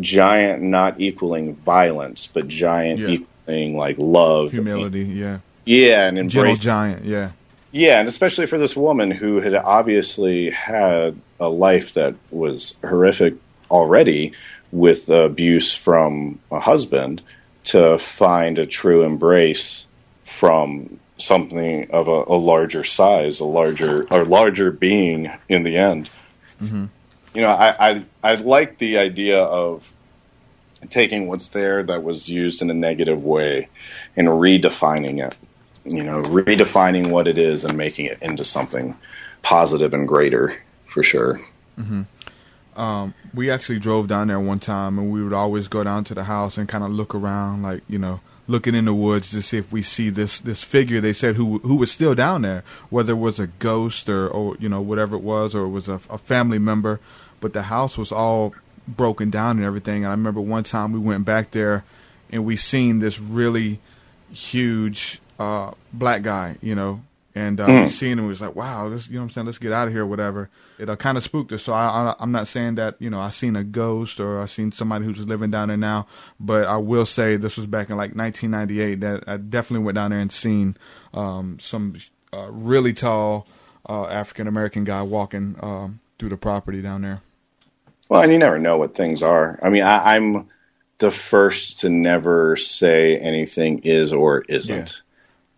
[0.00, 3.08] giant not equaling violence, but giant Yeah.
[3.18, 5.38] equaling like love, Humility, yeah.
[5.66, 7.32] yeah, and embrace giant, yeah.
[7.70, 13.34] yeah, and especially for this woman who had obviously had a life that was horrific
[13.70, 14.32] already
[14.72, 17.20] with abuse from a husband
[17.64, 19.84] to find a true embrace
[20.28, 26.10] from something of a, a larger size, a larger or larger being in the end.
[26.62, 26.86] Mm-hmm.
[27.34, 29.90] You know, I, I I like the idea of
[30.90, 33.68] taking what's there that was used in a negative way
[34.16, 35.36] and redefining it
[35.92, 38.96] you know, redefining what it is and making it into something
[39.42, 40.54] positive and greater
[40.86, 41.40] for sure.
[41.76, 42.02] hmm
[42.76, 46.14] Um, we actually drove down there one time, and we would always go down to
[46.14, 49.42] the house and kind of look around, like you know, looking in the woods to
[49.42, 51.00] see if we see this this figure.
[51.00, 54.56] They said who who was still down there, whether it was a ghost or or
[54.58, 56.98] you know whatever it was, or it was a, a family member.
[57.40, 58.54] But the house was all
[58.88, 60.04] broken down and everything.
[60.04, 61.84] And I remember one time we went back there
[62.30, 63.80] and we seen this really
[64.32, 67.02] huge uh, black guy, you know,
[67.38, 67.82] and uh, mm.
[67.84, 68.24] we seen him.
[68.24, 69.46] We was like, wow, this, you know what I'm saying?
[69.46, 70.50] Let's get out of here, whatever.
[70.76, 71.62] It uh, kind of spooked us.
[71.62, 74.46] So I, I, am not saying that you know I seen a ghost or I
[74.46, 76.06] seen somebody who's living down there now,
[76.40, 80.10] but I will say this was back in like 1998 that I definitely went down
[80.10, 80.76] there and seen
[81.14, 81.94] um, some
[82.32, 83.46] uh, really tall
[83.88, 87.22] uh, African American guy walking um, through the property down there.
[88.08, 89.60] Well, and you never know what things are.
[89.62, 90.48] I mean, I, I'm
[90.98, 94.90] the first to never say anything is or isn't.
[94.90, 95.02] Yeah.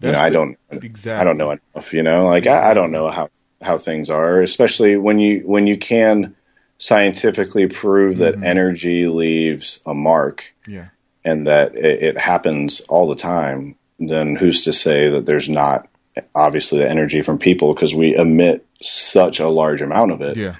[0.00, 1.20] You know, I don't exactly.
[1.20, 1.92] I don't know enough.
[1.92, 3.28] You know, like I, I, don't know how
[3.60, 6.36] how things are, especially when you when you can
[6.78, 8.44] scientifically prove that mm-hmm.
[8.44, 10.54] energy leaves a mark.
[10.66, 10.88] Yeah.
[11.22, 13.76] And that it, it happens all the time.
[13.98, 15.86] Then who's to say that there's not
[16.34, 20.36] obviously the energy from people because we emit such a large amount of it.
[20.36, 20.56] Yeah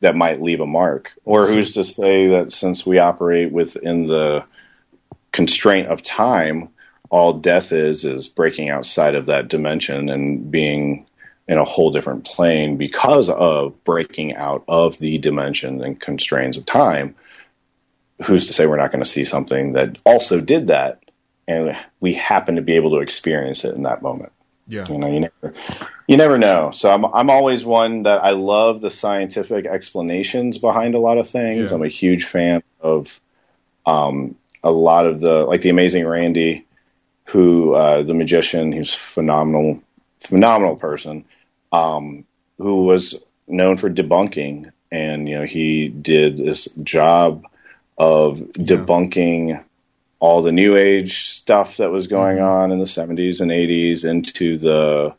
[0.00, 1.12] that might leave a mark.
[1.24, 4.44] Or who's to say that since we operate within the
[5.32, 6.70] constraint of time,
[7.10, 11.06] all death is is breaking outside of that dimension and being
[11.48, 16.64] in a whole different plane because of breaking out of the dimension and constraints of
[16.64, 17.14] time.
[18.24, 21.02] Who's to say we're not going to see something that also did that
[21.48, 24.32] and we happen to be able to experience it in that moment?
[24.68, 24.84] Yeah.
[24.88, 25.54] You know, you never
[26.06, 26.70] you never know.
[26.70, 31.28] So I'm I'm always one that I love the scientific explanations behind a lot of
[31.28, 31.70] things.
[31.70, 31.74] Yeah.
[31.74, 33.20] I'm a huge fan of
[33.86, 36.64] um, a lot of the like the Amazing Randi,
[37.30, 39.82] who uh, the magician, who's phenomenal,
[40.20, 41.24] phenomenal person,
[41.72, 42.24] um,
[42.58, 47.44] who was known for debunking, and you know he did this job
[47.98, 48.44] of yeah.
[48.56, 49.62] debunking
[50.18, 52.46] all the new age stuff that was going mm-hmm.
[52.46, 55.14] on in the 70s and 80s into the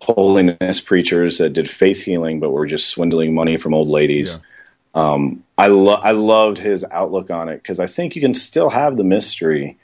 [0.00, 4.30] holiness preachers that did faith healing but were just swindling money from old ladies.
[4.30, 4.38] Yeah.
[4.94, 8.70] Um, I lo- I loved his outlook on it because I think you can still
[8.70, 9.76] have the mystery,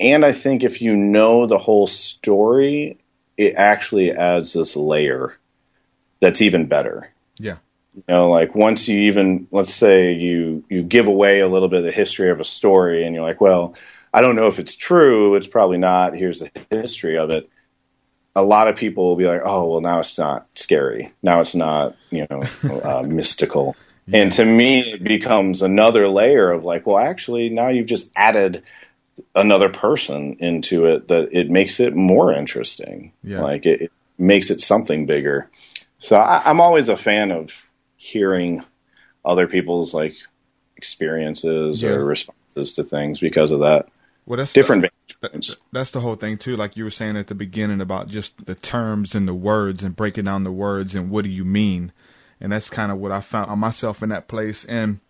[0.00, 2.98] and I think if you know the whole story,
[3.36, 5.36] it actually adds this layer
[6.20, 7.12] that's even better.
[7.38, 7.56] Yeah.
[7.94, 11.80] You know, like once you even let's say you you give away a little bit
[11.80, 13.74] of the history of a story, and you're like, well,
[14.12, 15.34] I don't know if it's true.
[15.34, 16.14] It's probably not.
[16.14, 17.48] Here's the history of it.
[18.36, 21.12] A lot of people will be like, oh, well, now it's not scary.
[21.22, 22.44] Now it's not, you know,
[22.84, 23.74] uh, mystical.
[24.06, 24.22] Yeah.
[24.22, 28.62] And to me, it becomes another layer of like, well, actually, now you've just added
[29.34, 33.12] another person into it that it makes it more interesting.
[33.22, 33.40] Yeah.
[33.40, 35.48] Like it, it makes it something bigger.
[36.00, 37.66] So I, I'm always a fan of
[37.96, 38.64] hearing
[39.24, 40.14] other people's like
[40.76, 41.90] experiences yeah.
[41.90, 43.88] or responses to things because of that.
[44.26, 44.86] Well, that's different.
[45.20, 46.56] The, that's the whole thing too.
[46.56, 49.96] Like you were saying at the beginning about just the terms and the words and
[49.96, 51.92] breaking down the words and what do you mean,
[52.40, 54.64] and that's kind of what I found on myself in that place.
[54.66, 55.00] And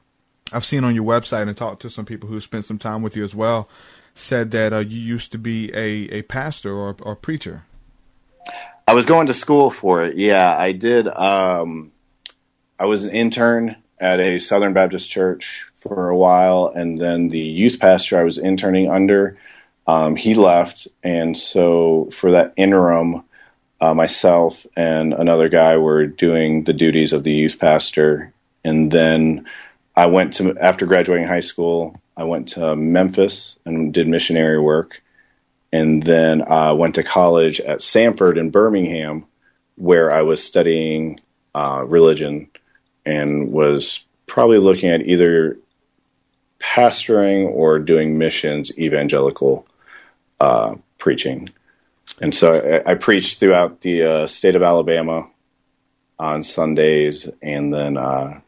[0.52, 3.16] I've seen on your website and talked to some people who spent some time with
[3.16, 3.68] you as well.
[4.20, 7.62] Said that uh, you used to be a, a pastor or, or preacher.
[8.88, 10.16] I was going to school for it.
[10.16, 11.06] Yeah, I did.
[11.06, 11.92] Um,
[12.80, 17.38] I was an intern at a Southern Baptist church for a while, and then the
[17.38, 19.38] youth pastor I was interning under,
[19.86, 23.22] um, he left, and so for that interim,
[23.80, 28.32] uh, myself and another guy were doing the duties of the youth pastor,
[28.64, 29.46] and then
[29.94, 35.02] I went to after graduating high school, I went to Memphis and did missionary work,
[35.72, 39.24] and then I went to college at Samford in Birmingham,
[39.76, 41.20] where I was studying
[41.54, 42.50] uh, religion
[43.06, 45.58] and was probably looking at either
[46.58, 49.64] pastoring or doing missions evangelical
[50.40, 51.48] uh, preaching.
[52.20, 55.28] And so I, I preached throughout the uh, state of Alabama
[56.18, 58.40] on Sundays and then uh,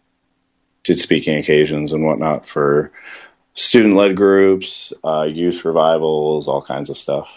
[0.82, 2.90] did speaking occasions and whatnot for
[3.54, 7.36] student led groups, uh, youth revivals, all kinds of stuff.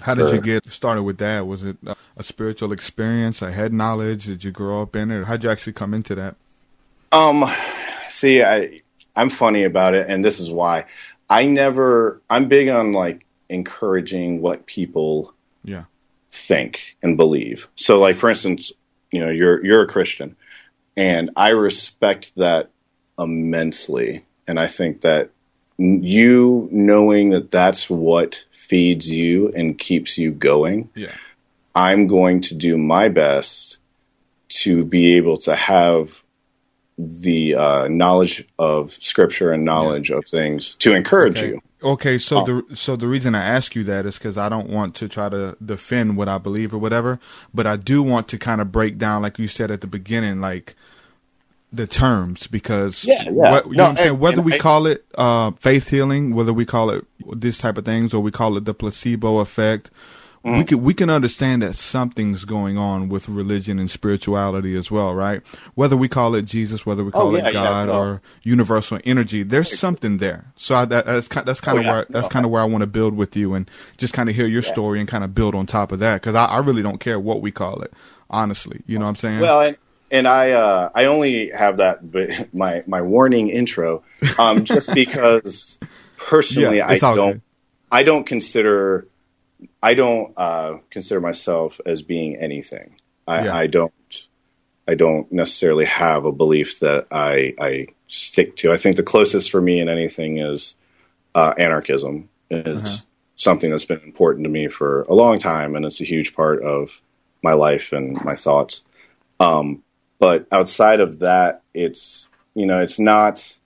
[0.00, 1.46] How did you get started with that?
[1.46, 1.76] Was it
[2.16, 4.24] a spiritual experience, a head knowledge?
[4.26, 5.24] Did you grow up in it?
[5.24, 6.36] How'd you actually come into that?
[7.12, 7.48] Um,
[8.08, 8.82] see, I
[9.16, 10.86] I'm funny about it, and this is why.
[11.30, 12.20] I never.
[12.28, 15.32] I'm big on like encouraging what people
[15.62, 15.84] yeah
[16.30, 17.68] think and believe.
[17.76, 18.72] So, like for instance,
[19.12, 20.36] you know, you're you're a Christian,
[20.96, 22.70] and I respect that
[23.18, 25.30] immensely, and I think that
[25.78, 30.88] you knowing that that's what feeds you and keeps you going.
[30.94, 31.12] Yeah.
[31.74, 33.78] I'm going to do my best
[34.48, 36.22] to be able to have
[36.96, 40.18] the uh, knowledge of scripture and knowledge yeah.
[40.18, 41.48] of things to encourage okay.
[41.48, 41.62] you.
[41.82, 42.44] Okay, so oh.
[42.44, 45.28] the so the reason I ask you that is because I don't want to try
[45.28, 47.18] to defend what I believe or whatever,
[47.52, 50.40] but I do want to kind of break down, like you said at the beginning,
[50.40, 50.76] like
[51.76, 53.30] the terms because Yeah, yeah.
[53.50, 54.18] what- you know No, what I'm saying?
[54.18, 57.84] whether we I- call it uh, faith healing, whether we call it this type of
[57.84, 59.90] things, or we call it the placebo effect,
[60.42, 60.66] we Mm.
[60.68, 65.40] can we can understand that something's going on with religion and spirituality as well, right?
[65.74, 67.98] Whether we call it Jesus, whether we Oh, call yeah, it God no.
[67.98, 70.52] or universal energy, there's something there.
[70.56, 72.28] So I, that, that's kind that's kind Oh, of yeah, where that's no.
[72.28, 74.60] kind of where I want to build with you and just kind of hear your
[74.60, 77.18] story and kind of build on top of that because I, I really don't care
[77.18, 77.94] what we call it,
[78.28, 78.82] honestly.
[78.86, 79.40] You know what I'm saying?
[79.40, 79.76] Well, and,
[80.14, 84.02] and I uh, I only have that my my warning intro
[84.38, 85.78] um, just because
[86.16, 87.42] personally Yeah, I don't good.
[87.90, 89.06] I don't consider
[89.82, 92.96] I don't uh, consider myself as being anything.
[93.26, 93.54] I, Yeah.
[93.54, 94.26] I don't
[94.86, 98.72] I don't necessarily have a belief that I I stick to.
[98.72, 100.76] I think the closest for me in anything is
[101.34, 102.96] uh, anarchism is Uh-huh.
[103.36, 106.62] something that's been important to me for a long time, and it's a huge part
[106.62, 107.00] of
[107.42, 108.84] my life and my thoughts.
[109.40, 109.82] Um,
[110.24, 113.58] but outside of that, it's you know, it's not.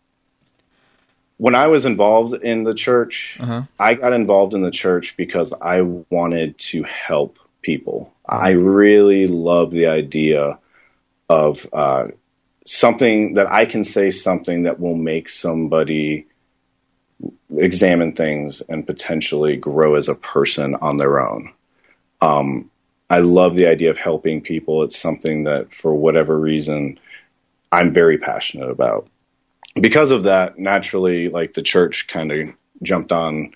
[1.36, 3.62] When I was involved in the church, Uh-huh.
[3.78, 8.12] I got involved in the church because I wanted to help people.
[8.26, 10.58] I really love the idea
[11.28, 12.08] of uh,
[12.66, 16.26] something that I can say something that will make somebody
[17.56, 21.52] examine things and potentially grow as a person on their own.
[22.20, 22.68] Um,
[23.10, 24.82] I love the idea of helping people.
[24.82, 26.98] It's something that, for whatever reason,
[27.72, 29.08] I'm very passionate about.
[29.80, 32.48] Because of that, naturally, like the church kind of
[32.82, 33.54] jumped on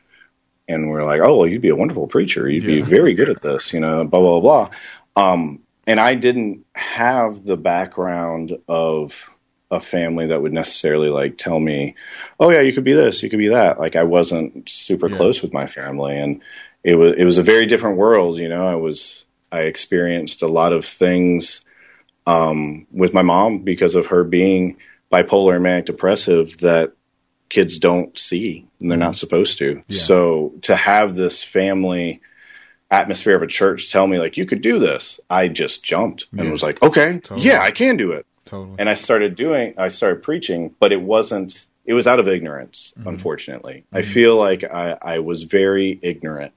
[0.69, 2.49] and we're like, oh, well, you'd be a wonderful preacher.
[2.49, 4.71] You'd be very good at this, you know, blah, blah, blah.
[5.17, 9.31] Um, and I didn't have the background of
[9.71, 11.97] a family that would necessarily like tell me,
[12.39, 13.81] oh, yeah, you could be this, you could be that.
[13.81, 15.17] Like I wasn't super Yeah.
[15.17, 16.17] close with my family.
[16.17, 16.41] And
[16.85, 18.39] it was, it was a very different world.
[18.39, 19.22] You know, I was,
[19.53, 21.61] I experienced a lot of things
[22.27, 24.77] um, with my mom because of her being
[25.13, 26.93] bipolar and manic depressive that
[27.49, 29.83] kids don't see and they're not supposed to.
[29.89, 30.01] Yeah.
[30.01, 32.21] So to have this family
[32.91, 36.47] atmosphere of a church tell me like you could do this, I just jumped and
[36.47, 36.51] Yeah.
[36.51, 37.47] was like, okay, Totally.
[37.47, 38.25] yeah, I can do it.
[38.47, 38.77] totally.
[38.79, 42.95] And I started doing, I started preaching, but it wasn't, it was out of ignorance,
[42.99, 43.09] Mm-hmm.
[43.09, 43.85] unfortunately.
[43.93, 46.53] I feel like I, I was very ignorant.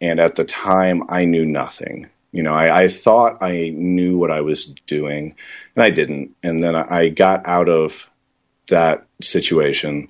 [0.00, 2.08] And at the time, I knew nothing.
[2.32, 5.34] You know, I, I thought I knew what I was doing,
[5.76, 6.34] and I didn't.
[6.42, 8.08] And then I, got out of
[8.68, 10.08] that situation.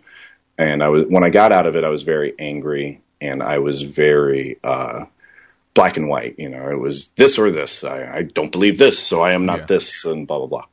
[0.56, 3.58] And I was, when I got out of it, I was very angry and I
[3.58, 5.06] was very, uh,
[5.74, 6.36] black and white.
[6.38, 7.82] You know, it was this or this.
[7.82, 9.66] I, I don't believe this, so I am not Yeah.
[9.66, 10.64] this, and blah blah blah.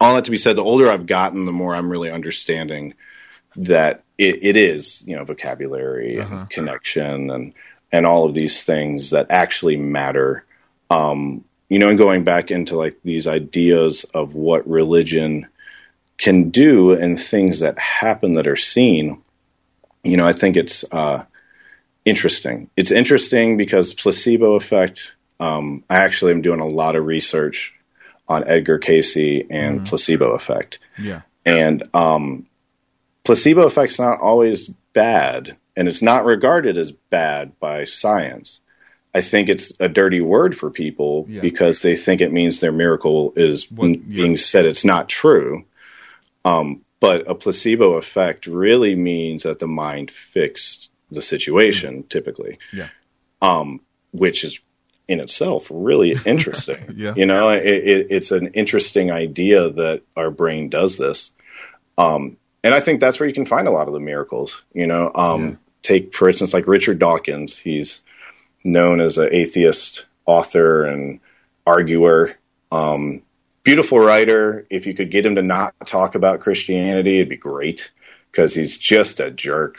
[0.00, 2.94] All that to be said, the older I've gotten, the more I'm really understanding
[3.56, 6.34] that it, it is, you know, vocabulary Uh-huh.
[6.36, 7.52] and connection and
[7.90, 10.44] and all of these things that actually matter.
[10.92, 15.46] Um, you know, and going back into like these ideas of what religion
[16.18, 19.20] can do and things that happen that are seen.
[20.04, 21.24] You know, I think it's uh,
[22.04, 22.70] interesting.
[22.76, 25.14] It's interesting because placebo effect.
[25.40, 27.74] Um, I actually am doing a lot of research
[28.28, 31.22] on Edgar Cayce and placebo effect, yeah.
[31.44, 32.46] and um,
[33.24, 38.60] placebo effect's not always bad, and it's not regarded as bad by science.
[39.14, 41.40] I think it's a dirty word for people Yeah.
[41.42, 45.64] because they think it means their miracle is What- n- being said it's not true.
[46.44, 52.88] Um, but a placebo effect really means that the mind fixed the situation, typically, Yeah.
[53.42, 53.80] um,
[54.12, 54.60] which is
[55.08, 56.94] in itself really interesting.
[56.96, 57.12] Yeah.
[57.16, 61.32] You know, it, it, it's an interesting idea that our brain does this.
[61.98, 64.62] Um, and I think that's where you can find a lot of the miracles.
[64.72, 65.54] You know, um, Yeah.
[65.82, 67.58] take for instance like Richard Dawkins.
[67.58, 68.00] He's
[68.64, 71.20] known as an atheist author and
[71.66, 72.36] arguer.
[72.70, 73.22] Um,
[73.62, 74.66] beautiful writer.
[74.70, 77.90] If you could get him to not talk about Christianity, it'd be great
[78.30, 79.78] because he's just a jerk.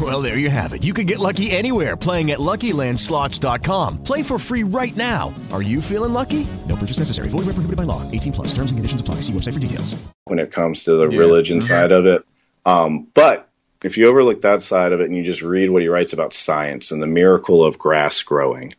[0.00, 0.84] Well, there you have it.
[0.84, 4.04] You can get lucky anywhere playing at LuckyLandSlots.com.
[4.04, 5.34] Play for free right now.
[5.50, 6.46] Are you feeling lucky?
[6.68, 7.28] No purchase necessary.
[7.30, 8.08] Void where prohibited by law.
[8.12, 8.48] 18 plus.
[8.48, 9.16] Terms and conditions apply.
[9.16, 9.96] See website for details.
[10.26, 11.18] when it comes to the Yeah.
[11.20, 11.62] religion Mhm.
[11.68, 12.22] side of it.
[12.66, 13.48] Um, but
[13.82, 16.34] if you overlook that side of it and you just read what he writes about
[16.34, 18.74] science and the miracle of grass growing,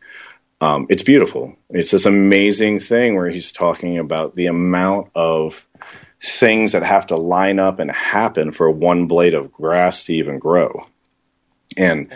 [0.61, 1.55] um, it's beautiful.
[1.71, 5.65] It's this amazing thing where he's talking about the amount of
[6.21, 10.37] things that have to line up and happen for one blade of grass to even
[10.37, 10.85] grow.
[11.79, 12.11] And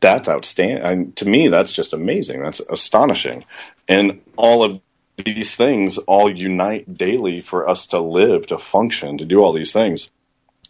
[0.00, 0.84] that's outstanding.
[0.84, 2.42] And to me, that's just amazing.
[2.42, 3.44] That's astonishing.
[3.88, 4.80] And all of
[5.16, 9.72] these things all unite daily for us to live, to function, to do all these
[9.72, 10.10] things.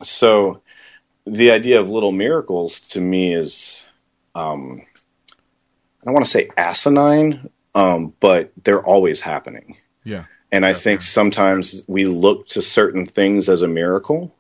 [0.03, 0.63] So
[1.27, 3.85] the idea of little miracles to me is,
[4.35, 4.83] um,
[5.31, 9.77] I don't want to say asinine, um, but they're always happening.
[10.05, 10.25] Yeah.
[10.51, 14.35] And I think sometimes we look to certain things as a miracle,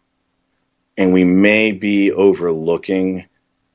[0.98, 3.26] and we may be overlooking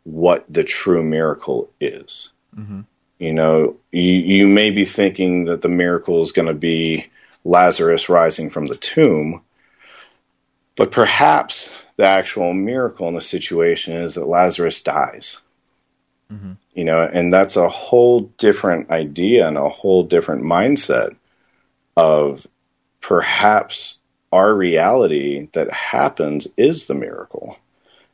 [0.08, 2.30] what the true miracle is.
[2.58, 2.82] Mm-hmm.
[3.20, 7.08] You know, you, you may be thinking that the miracle is going to be
[7.43, 9.41] Lazarus rising from the tomb,
[10.78, 15.41] but perhaps the actual miracle in the situation is that Lazarus dies.
[16.74, 21.18] You know, and that's a whole different idea and a whole different mindset
[21.97, 22.47] of
[23.01, 23.97] perhaps
[24.32, 27.58] our reality that happens is the miracle.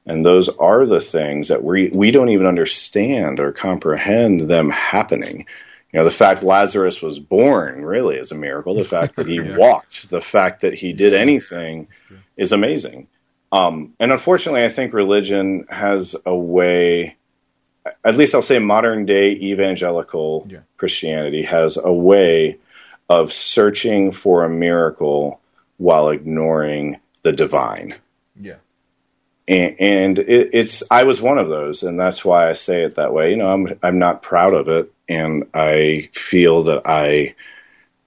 [0.05, 5.45] And those are the things that we we don't even understand or comprehend them happening.
[5.91, 8.75] You know, the fact Lazarus was born really is a miracle.
[8.75, 11.87] The fact that he walked, the fact that he did anything
[12.35, 13.07] is amazing.
[13.51, 17.15] Um, and unfortunately, I think religion has a way,
[18.03, 20.47] at least I'll say modern day evangelical
[20.77, 22.57] Christianity has a way
[23.09, 25.39] of searching for a miracle
[25.77, 27.97] while ignoring the divine Yeah.
[29.47, 32.95] And, and it, it's I was one of those, and that's why I say it
[32.95, 33.31] that way.
[33.31, 37.35] You know, I'm I'm not proud of it, and I feel that I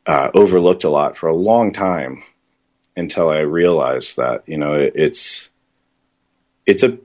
[0.07, 2.22] uh, overlooked a lot for a long time
[2.97, 5.51] until I realized that you know it, it's
[6.64, 6.99] it's a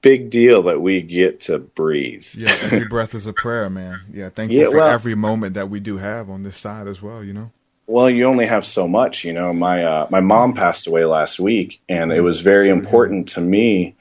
[0.00, 2.24] big deal that we get to breathe.
[2.34, 4.00] Yeah, every breath is a prayer, man.
[4.12, 6.86] Yeah, thank you Yeah, for well- every moment that we do have on this side
[6.86, 7.50] as well, you know?
[7.88, 9.50] Well, you only have so much, you know.
[9.54, 13.96] My uh, my mom passed away last week, and it was very important to me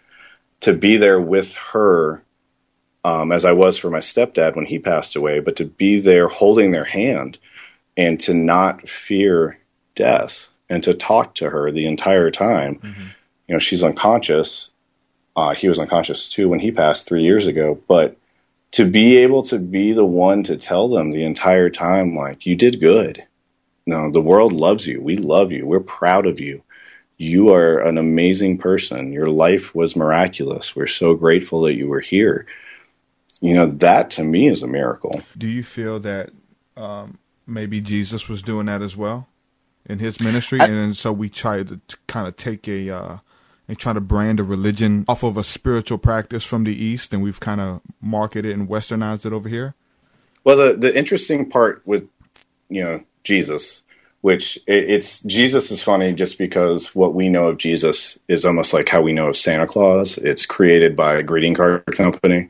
[0.60, 2.22] to be there with her,
[3.06, 5.40] um, as I was for my stepdad when he passed away.
[5.40, 7.38] But to be there, holding their hand,
[7.96, 9.58] and to not fear
[9.96, 12.80] death, and to talk to her the entire time.
[13.48, 14.74] You know, she's unconscious.
[15.34, 18.18] Uh, he was unconscious too when he passed three years ago, but
[18.72, 22.54] to be able to be the one to tell them the entire time, like, you
[22.54, 23.24] did good.
[23.88, 25.02] No, the world loves you.
[25.02, 25.66] We love you.
[25.66, 26.62] We're proud of you.
[27.18, 29.12] You are an amazing person.
[29.12, 30.76] Your life was miraculous.
[30.76, 32.46] We're so grateful that you were here.
[33.42, 35.22] You know, that to me is a miracle.
[35.38, 36.32] Do you feel that
[36.76, 37.18] um,
[37.48, 39.28] maybe Jesus was doing that as well
[39.86, 40.60] in his ministry?
[40.60, 43.18] and so we try to kind of take a, uh,
[43.68, 47.22] and try to brand a religion off of a spiritual practice from the East, and
[47.22, 49.76] we've kind of marketed and westernized it over here?
[50.44, 52.08] Well, the the interesting part with
[52.70, 53.84] you know Jesus,
[54.22, 58.90] which it's Jesus is funny just because what we know of Jesus is almost like
[58.90, 60.18] how we know of Santa Claus.
[60.18, 62.48] It's created by a greeting card company.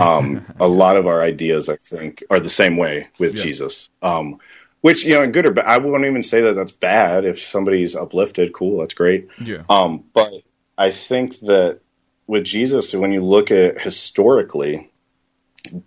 [0.00, 3.42] Um, a lot of our ideas, I think, are the same way with Yeah.
[3.44, 3.88] Jesus.
[4.02, 4.38] Um,
[4.80, 7.24] which you know, good or bad, I wouldn't even say that that's bad.
[7.24, 9.28] If somebody's uplifted, cool, that's great.
[9.40, 9.62] Yeah.
[9.68, 10.32] Um, but
[10.76, 11.78] I think that
[12.26, 14.90] with Jesus, when you look at historically,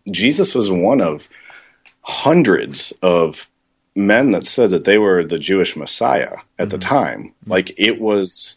[0.10, 1.28] Jesus was one of
[2.02, 3.50] hundreds of
[3.96, 7.34] men that said that they were the Jewish Messiah at the time.
[7.46, 8.56] Like it was,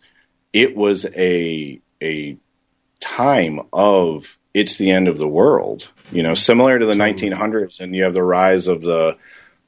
[0.53, 2.36] it was a a
[3.01, 5.89] time of it's the end of the world.
[6.11, 9.16] You know, similar to the 1900s, and you have the rise of the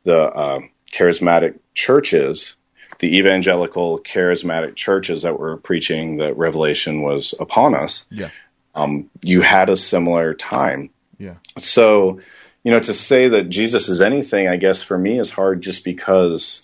[0.05, 0.61] the uh,
[0.93, 2.57] charismatic churches,
[2.99, 8.07] the evangelical charismatic churches that were preaching that Revelation was upon us.
[8.11, 8.31] Yeah.
[8.75, 10.91] Um, you had a similar time.
[11.19, 11.35] Yeah.
[11.59, 12.21] So,
[12.63, 15.85] you know, to say that Jesus is anything, I guess for me is hard just
[15.85, 16.63] because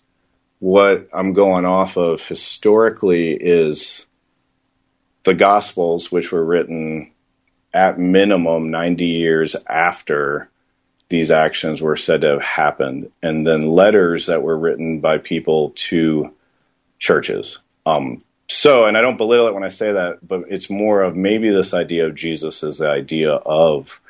[0.59, 4.07] what I'm going off of historically is
[5.25, 7.13] the Gospels, which were written
[7.73, 10.49] at minimum 90 years after
[11.09, 15.71] these actions were said to have happened, and then letters that were written by people
[15.77, 16.33] to
[16.99, 17.59] churches.
[17.85, 21.17] Um, so, and I don't belittle it when I say that, but it's more of
[21.17, 24.01] maybe this idea of Jesus is the idea of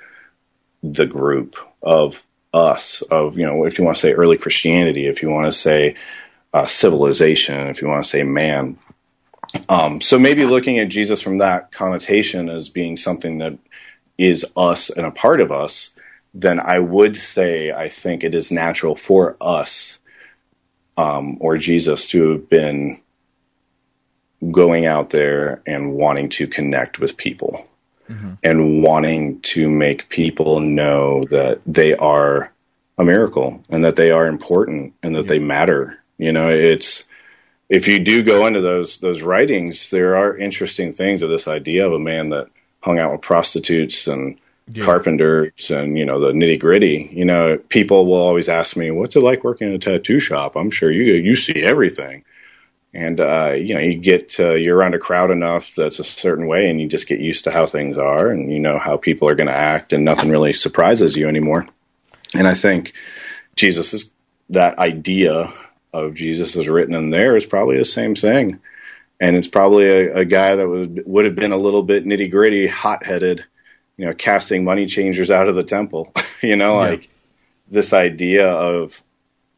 [0.93, 1.57] the group,
[1.87, 5.47] of us, of, you know, if you want to say early Christianity, if you want
[5.47, 5.95] to say
[6.53, 8.79] uh, civilization, if you want to say man.
[9.69, 13.57] Um, so maybe looking at Jesus from that connotation as being something that
[14.19, 15.95] is us and a part of us,
[16.35, 20.01] then I would say I think it is natural for us
[20.97, 23.01] um, or Jesus to have been
[24.51, 27.69] going out there and wanting to connect with people
[28.09, 28.35] mm-hmm.
[28.43, 32.53] and wanting to make people know that they are
[32.99, 35.29] a miracle and that they are important and that yeah.
[35.29, 35.99] they matter.
[36.19, 37.05] You know, it's
[37.69, 41.87] if you do go into those those writings, there are interesting things of this idea
[41.87, 42.49] of a man that
[42.83, 44.39] hung out with prostitutes and
[44.69, 44.85] yeah.
[44.85, 47.11] carpenters and you know the nitty gritty.
[47.13, 50.57] You know, people will always ask me, "What's it like working in a tattoo shop?"
[50.57, 52.25] I'm sure you you see everything,
[52.97, 56.47] and uh, you know you get uh, you're around a crowd enough that's a certain
[56.47, 59.29] way, and you just get used to how things are, and you know how people
[59.29, 61.67] are going to act, and nothing really surprises you anymore.
[62.35, 62.95] And I think
[63.55, 64.11] Jesus is
[64.49, 65.53] that idea
[65.93, 68.61] of Jesus is written in there is probably the same thing.
[69.21, 72.31] And it's probably a, a guy that would would have been a little bit nitty
[72.31, 73.45] gritty, hot headed,
[73.99, 76.13] you know, casting money changers out of the temple.
[76.43, 76.91] you know, yeah.
[76.91, 77.09] like
[77.69, 79.03] this idea of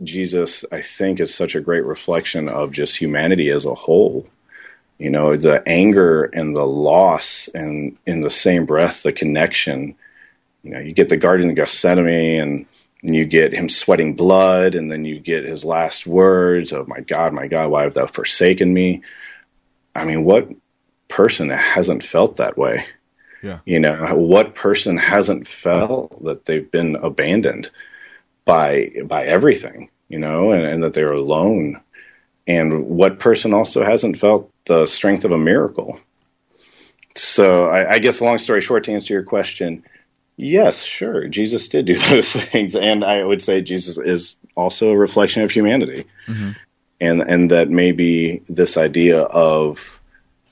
[0.02, 4.26] Jesus, I think, is such a great reflection of just humanity as a whole.
[4.98, 9.94] You know, the anger and the loss, and in the same breath, the connection.
[10.62, 12.66] You know, you get the Garden of Gethsemane, and,
[13.02, 17.00] and you get him sweating blood, and then you get his last words of "My
[17.00, 19.02] God, my God, why have thou forsaken me?"
[19.94, 20.48] I mean, what
[21.08, 22.86] person hasn't felt that way?
[23.42, 23.60] Yeah.
[23.64, 27.70] You know, what person hasn't felt that they've been abandoned
[28.48, 31.78] by by everything, you know, and, and that they're alone.
[32.46, 36.00] And what person also hasn't felt the strength of a miracle?
[37.14, 39.84] So I, I guess long story short to answer your question,
[40.38, 42.74] yes, sure, Jesus did do those things.
[42.74, 46.06] And I would say Jesus is also a reflection of humanity.
[46.26, 46.52] Mm-hmm.
[47.00, 50.00] And and that maybe this idea of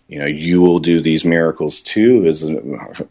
[0.09, 2.61] you know, you will do these miracles too is a,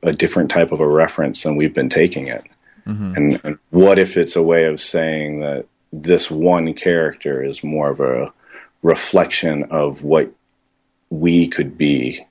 [0.04, 2.46] a different type of a reference than we've been taking it.
[2.88, 3.14] Mm-hmm.
[3.16, 7.90] And, and, what if it's a way of saying that this one character is more
[7.90, 8.32] of a
[8.84, 10.32] reflection of what
[11.10, 12.26] we could be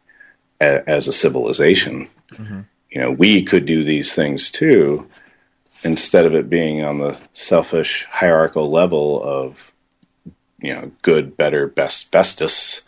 [0.60, 2.08] a, as a civilization?
[2.32, 2.60] Mm-hmm.
[2.90, 5.08] You know, we could do these things too,
[5.82, 9.72] instead of it being on the selfish hierarchical level of,
[10.60, 12.84] you know, good, better, best, bestest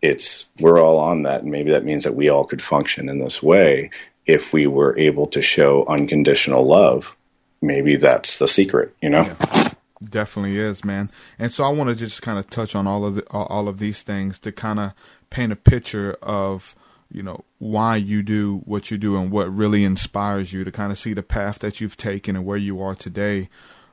[0.00, 3.18] it's we're all on that and maybe that means that we all could function in
[3.18, 3.90] this way
[4.28, 7.16] if we were able to show unconditional love
[7.60, 9.22] maybe that's the secret you know?
[9.22, 9.70] Yeah,
[10.08, 11.06] definitely is man.
[11.38, 13.78] And so i want to just kind of touch on all of the, all of
[13.78, 14.92] these things to kind of
[15.30, 16.76] paint a picture of
[17.10, 20.92] you know why you do what you do and what really inspires you to kind
[20.92, 23.48] of see the path that you've taken and where you are today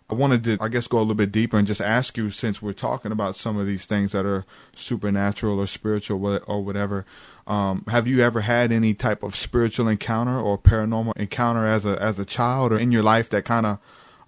[0.07, 2.61] I wanted to, I guess, go a little bit deeper and just ask you, since
[2.61, 4.45] we're talking about some of these things that are
[4.75, 7.05] supernatural or spiritual or whatever,
[7.47, 11.99] um, have you ever had any type of spiritual encounter or paranormal encounter as a
[12.01, 13.79] as a child or in your life that kind of,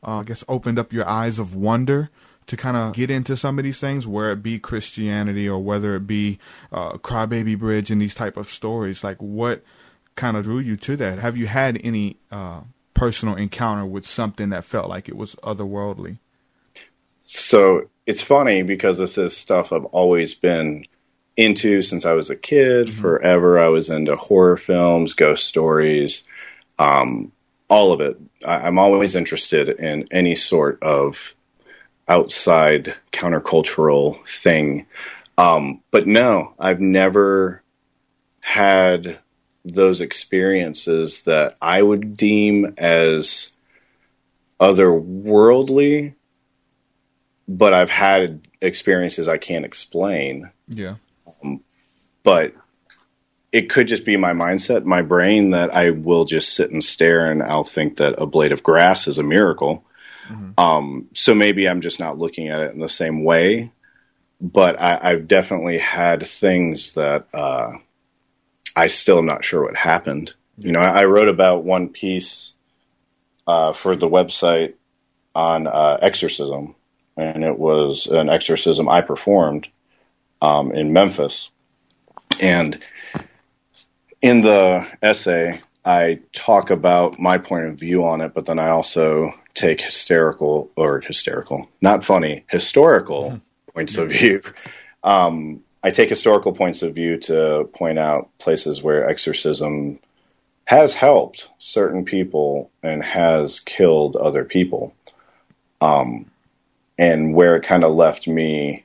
[0.04, 2.10] uh, I guess, opened up your eyes of wonder
[2.48, 5.96] to kind of get into some of these things, where it be Christianity or whether
[5.96, 6.40] it be
[6.72, 9.04] uh, Crybaby Bridge and these type of stories?
[9.04, 9.64] Like, what
[10.16, 11.20] kind of drew you to that?
[11.20, 12.18] Have you had any?
[12.32, 12.62] Uh,
[12.98, 16.18] personal encounter with something that felt like it was otherworldly?
[17.26, 20.86] So it's funny because this is stuff I've always been
[21.36, 22.88] into since I was a kid.
[22.88, 23.02] Mm-hmm.
[23.02, 26.24] Forever, I was into horror films, ghost stories,
[26.80, 27.32] um,
[27.70, 28.18] all of it.
[28.46, 31.36] I, am always interested in any sort of
[32.08, 34.86] outside countercultural thing.
[35.38, 37.62] Um, but no, I've never
[38.42, 39.20] had
[39.74, 43.52] those experiences that I would deem as
[44.60, 46.16] otherworldly,
[47.48, 50.50] but I've had experiences I can't explain.
[50.68, 50.96] Yeah.
[51.44, 51.62] Um,
[52.24, 52.54] but
[53.52, 57.32] it could just be my mindset, my brain that I will just sit and stare
[57.32, 59.86] and I'll think that a blade of grass is a miracle.
[60.28, 60.60] Mm-hmm.
[60.60, 63.72] Um, so maybe I'm just not looking at it in the same way.
[64.40, 67.78] But I, have definitely had things that uh,
[68.78, 70.36] I still am not sure what happened.
[70.58, 72.54] You know, I, I wrote about one piece
[73.48, 74.76] uh, for the website
[75.34, 76.76] on uh, exorcism,
[77.18, 79.68] and it was an exorcism I performed
[80.42, 81.50] um, in Memphis.
[82.40, 82.80] And
[84.22, 88.70] in the essay, I talk about my point of view on it, but then I
[88.70, 93.72] also take hysterical or hysterical, not funny, historical mm-hmm.
[93.74, 94.42] points of view.
[95.04, 100.00] Um, I take historical points of view to point out places where exorcism
[100.66, 104.94] has helped certain people and has killed other people.
[105.80, 106.30] Um,
[106.98, 108.84] and where it kind of left me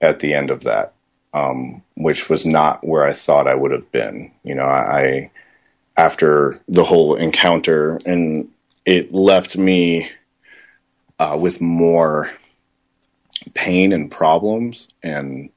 [0.00, 0.94] at the end of that,
[1.32, 4.30] um, which was not where I thought I would have been.
[4.42, 5.30] You know, I,
[5.96, 8.50] after the whole encounter, and
[8.84, 10.10] it left me
[11.18, 12.30] uh, with more
[13.52, 15.50] pain and problems and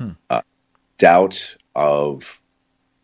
[0.00, 0.10] Hmm.
[0.30, 0.40] uh,
[0.98, 2.40] doubt of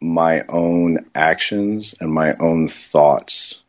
[0.00, 3.60] my own actions and my own thoughts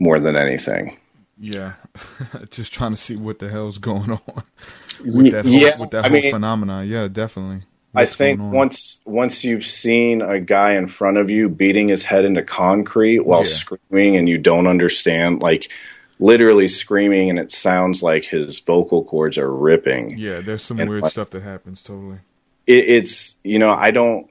[0.00, 0.98] more than anything.
[1.38, 1.74] Yeah,
[2.50, 4.20] just trying to see what the hell's going on
[5.04, 6.88] with that whole, Yeah, with that I whole meing- phenomenon.
[6.88, 7.62] Yeah, definitely.
[7.96, 8.50] I think on?
[8.50, 13.20] once once you've seen a guy in front of you beating his head into concrete
[13.20, 13.52] while Yeah.
[13.52, 15.70] screaming and you don't understand like
[16.18, 20.18] literally screaming and it sounds like his vocal cords are ripping.
[20.18, 21.82] Yeah, there's some And, weird like, stuff that happens.
[21.82, 22.18] Totally.
[22.66, 24.30] It, it's you know I don't.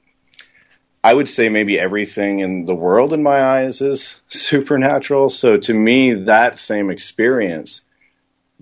[1.02, 5.28] I would say maybe everything in the world in my eyes is supernatural.
[5.30, 7.82] So to me, that same experience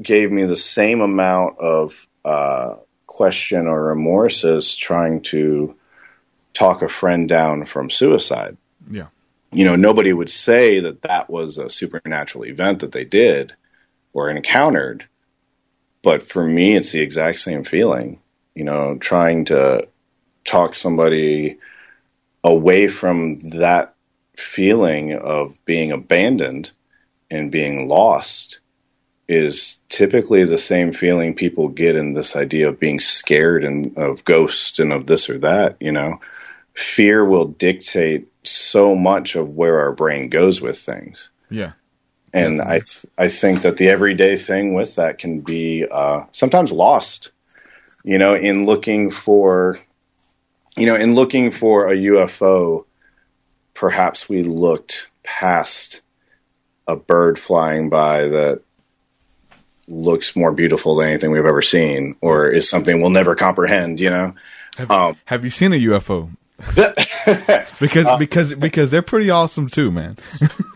[0.00, 2.74] gave me the same amount of uh,
[3.06, 5.76] question or remorse as trying to
[6.54, 8.56] talk a friend down from suicide.
[8.90, 9.06] Yeah.
[9.52, 13.54] You know, nobody would say that that was a supernatural event that they did
[14.12, 15.06] or encountered.
[16.02, 18.20] But for me, it's the exact same feeling.
[18.54, 19.88] You know, trying to
[20.44, 21.58] talk somebody
[22.44, 23.94] away from that
[24.36, 26.70] feeling of being abandoned
[27.30, 28.58] and being lost
[29.28, 34.24] is typically the same feeling people get in this idea of being scared and of
[34.24, 36.20] ghosts and of this or that, you know.
[36.74, 41.28] Fear will dictate so much of where our brain goes with things.
[41.50, 41.72] Yeah.
[42.32, 46.72] And I th- I think that the everyday thing with that can be uh, sometimes
[46.72, 47.30] lost,
[48.04, 49.78] you know, in looking for,
[50.76, 52.84] you know, in looking for a UFO.
[53.74, 56.02] Perhaps we looked past
[56.86, 58.60] a bird flying by that
[59.88, 64.00] looks more beautiful than anything we've ever seen, or is something we'll never comprehend.
[64.00, 64.34] You know,
[64.76, 66.30] Have, Um, have you seen a UFO?
[67.80, 70.16] because Uh, because because they're pretty awesome too, man.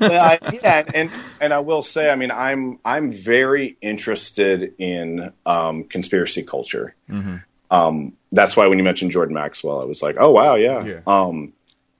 [0.01, 5.85] I, yeah, and and I will say, I mean, I'm I'm very interested in um,
[5.85, 6.95] conspiracy culture.
[7.11, 7.43] Mhm.
[7.71, 10.85] Um, that's why when you mentioned Jordan Maxwell, I was like, oh wow, yeah.
[10.85, 11.01] Yeah.
[11.07, 11.53] Um,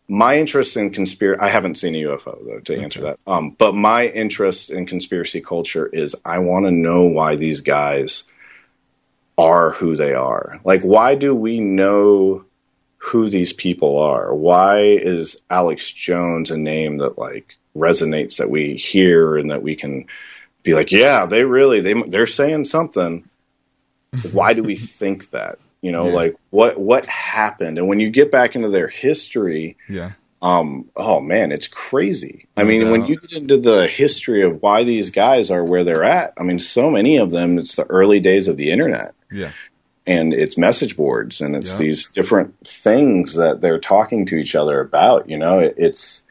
[0.09, 3.19] my interest in conspiracy, I haven't seen a UFO though to answer that.
[3.27, 8.23] Um, but my interest in conspiracy culture is I want to know why these guys
[9.37, 10.61] are who they are.
[10.65, 12.46] Like, why do we know
[13.07, 14.35] who these people are?
[14.35, 19.77] Why is Alex Jones a name that like resonates that we hear and that we
[19.77, 20.07] can
[20.63, 23.29] be like, yeah, they really they they're saying something.
[24.33, 25.59] Why do we think that?
[25.83, 26.15] You know, Yeah.
[26.15, 27.79] like what what happened?
[27.79, 30.13] And when you get back into their history, Yeah.
[30.43, 32.47] um, oh man, it's crazy.
[32.57, 36.03] I mean, when you get into the history of why these guys are where they're
[36.05, 39.53] at, I mean, so many of them, it's the early days of the internet Yeah.
[40.07, 41.79] And it's message boards and it's Yeah.
[41.79, 45.29] these different things that they're talking to each other about.
[45.29, 46.23] You know, it, it's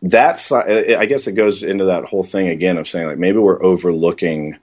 [0.00, 3.62] that's, I guess it goes into that whole thing again of saying like maybe we're
[3.62, 4.56] overlooking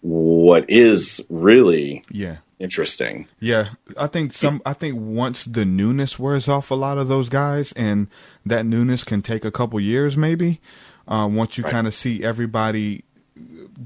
[0.00, 2.38] what is really Yeah.
[2.58, 3.26] interesting.
[3.40, 4.60] Yeah, I think some.
[4.66, 8.08] I think once the newness wears off a lot of those guys, and
[8.44, 10.60] that newness can take a couple years, maybe.
[11.08, 11.72] Uh, once you Right.
[11.72, 13.04] kind of see everybody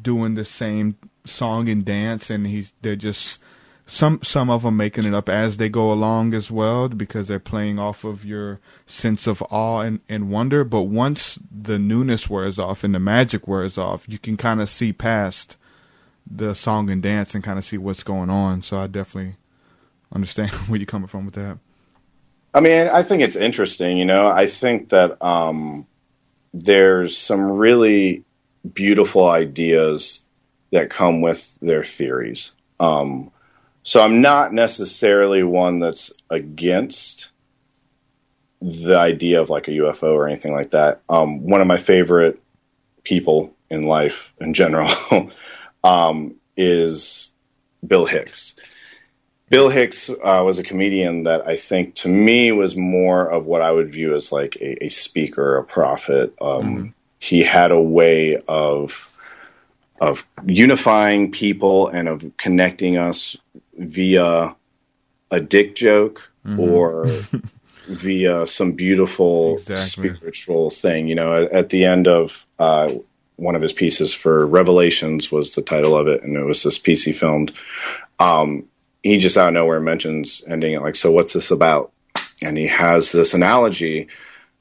[0.03, 3.43] doing the same song and dance, and he's they're just
[3.91, 7.39] some some of them making it up as they go along as well because they're
[7.41, 10.62] playing off of your sense of awe and, and wonder.
[10.62, 14.68] But once the newness wears off and the magic wears off, you can kind of
[14.68, 15.57] see past
[16.30, 18.61] the song and dance and kind of see what's going on.
[18.61, 19.36] So I definitely
[20.12, 21.59] understand where you're coming from with that.
[22.53, 23.97] I mean, I think it's interesting.
[23.97, 25.86] You know, I think that um,
[26.53, 28.22] there's some really
[28.70, 30.24] beautiful ideas
[30.72, 32.53] that come with their theories.
[32.80, 33.30] Um,
[33.89, 37.30] so I'm not necessarily one that's against
[38.61, 41.01] the idea of like a UFO or anything like that.
[41.09, 42.39] Um, one of my favorite
[43.03, 44.91] people in life in general
[45.84, 47.30] um, is
[47.86, 48.55] Bill Hicks.
[49.49, 53.62] Bill Hicks uh, was a comedian that I think to me was more of what
[53.62, 56.34] I would view as like a, a speaker, a prophet.
[56.43, 59.11] Um, He had a way of
[59.99, 63.36] of unifying people and of connecting us
[63.79, 64.55] via
[65.31, 66.59] a dick joke Mhm.
[66.59, 67.07] or
[67.89, 70.14] via some beautiful Exactly.
[70.14, 71.09] spiritual thing.
[71.09, 72.93] You know, at, at the end of uh,
[73.37, 76.79] one of his pieces for Revelations was the title of it, and it was this
[76.79, 77.53] piece he filmed.
[78.18, 78.64] Um,
[79.03, 81.93] he just out of nowhere mentions ending it like, so what's this about?
[82.43, 84.09] And he has this analogy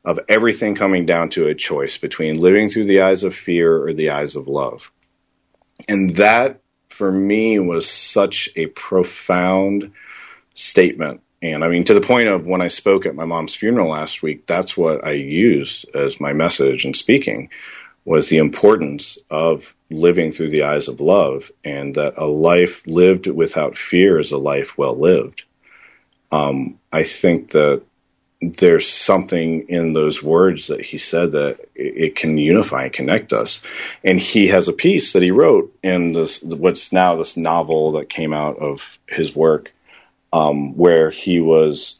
[0.06, 3.94] of everything coming down to a choice between living through the eyes of fear or
[3.94, 4.92] the eyes of love.
[5.88, 6.62] And that
[6.98, 9.92] for me was such a profound
[10.56, 11.22] statement.
[11.44, 14.24] And I mean, to the point of when I spoke at my mom's funeral last
[14.24, 17.50] week, that's what I used as my message in speaking
[18.04, 23.28] was the importance of living through the eyes of love and that a life lived
[23.28, 25.44] without fear is a life well lived.
[26.32, 27.84] Um, I think that
[28.42, 33.62] there's something in those words that he said that it can unify and connect us.
[34.04, 38.10] And he has a piece that he wrote in this, what's now this novel that
[38.10, 39.74] came out of his work,
[40.32, 42.00] um, where he was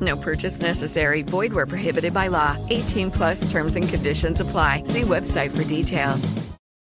[0.00, 1.22] No purchase necessary.
[1.22, 2.56] Void where prohibited by law.
[2.70, 4.84] 18 plus terms and conditions apply.
[4.84, 6.32] See website for details.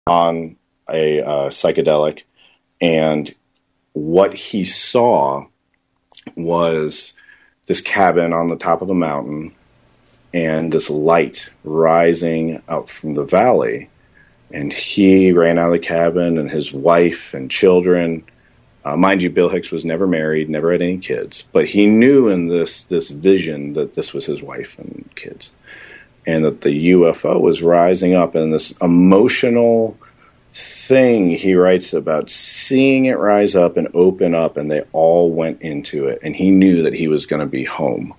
[0.07, 0.55] on
[0.89, 2.23] a uh, psychedelic,
[2.81, 3.33] and
[3.93, 5.45] what he saw
[6.35, 7.13] was
[7.67, 9.53] this cabin on the top of a mountain
[10.33, 13.89] and this light rising up from the valley.
[14.51, 18.23] And he ran out of the cabin, and his wife and children.
[18.83, 22.29] Uh, mind you, Bill Hicks was never married, never had any kids, but he knew
[22.29, 25.51] in this this vision that this was his wife and kids,
[26.25, 29.97] and that the UFO was rising up, and this emotional
[30.51, 35.61] thing he writes about seeing it rise up and open up, and they all went
[35.61, 38.15] into it, and he knew that he was going to be home,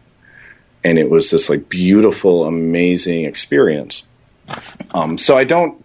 [0.85, 4.07] and it was this like beautiful, amazing experience.
[4.93, 5.83] Um, so I don't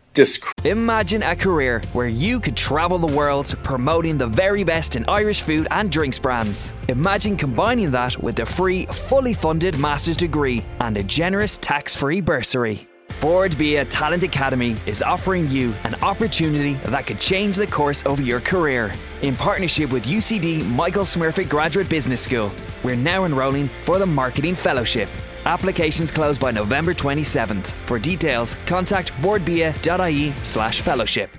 [0.63, 5.41] Imagine a career where you could travel the world promoting the very best in Irish
[5.41, 6.73] food and drinks brands.
[6.87, 12.19] Imagine combining that with a free, fully funded master's degree and a generous tax free
[12.19, 12.87] bursary.
[13.21, 18.19] Bord Bia Talent Academy is offering you an opportunity that could change the course of
[18.19, 18.91] your career.
[19.21, 22.51] In partnership with UCD Michael Smurfit Graduate Business School,
[22.83, 25.09] we're now enrolling for the Marketing Fellowship.
[25.47, 27.67] Applications close by November 27th.
[27.85, 31.29] For details, contact bordbia.ie slash fellowship.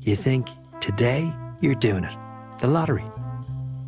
[0.00, 0.48] You think,
[0.80, 1.30] today
[1.60, 2.14] you're doing it.
[2.62, 3.04] The lottery.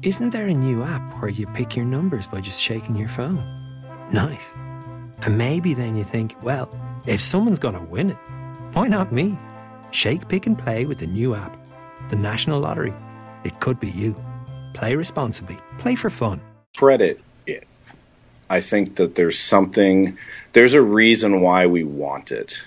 [0.02, 3.42] Isn't there a new app where you pick your numbers by just shaking your phone?
[4.12, 4.52] Nice.
[5.22, 6.68] And maybe then you think, well,
[7.06, 8.18] if someone's going to win it,
[8.74, 9.38] why not me?
[9.92, 11.56] Shake, pick, and play with the new app,
[12.10, 12.92] the National Lottery.
[13.44, 14.14] It could be you.
[14.74, 15.56] Play responsibly.
[15.78, 16.38] Play for fun.
[16.76, 17.27] credit it.
[18.50, 20.18] I think that there's something,
[20.52, 22.62] there's a reason why we want it.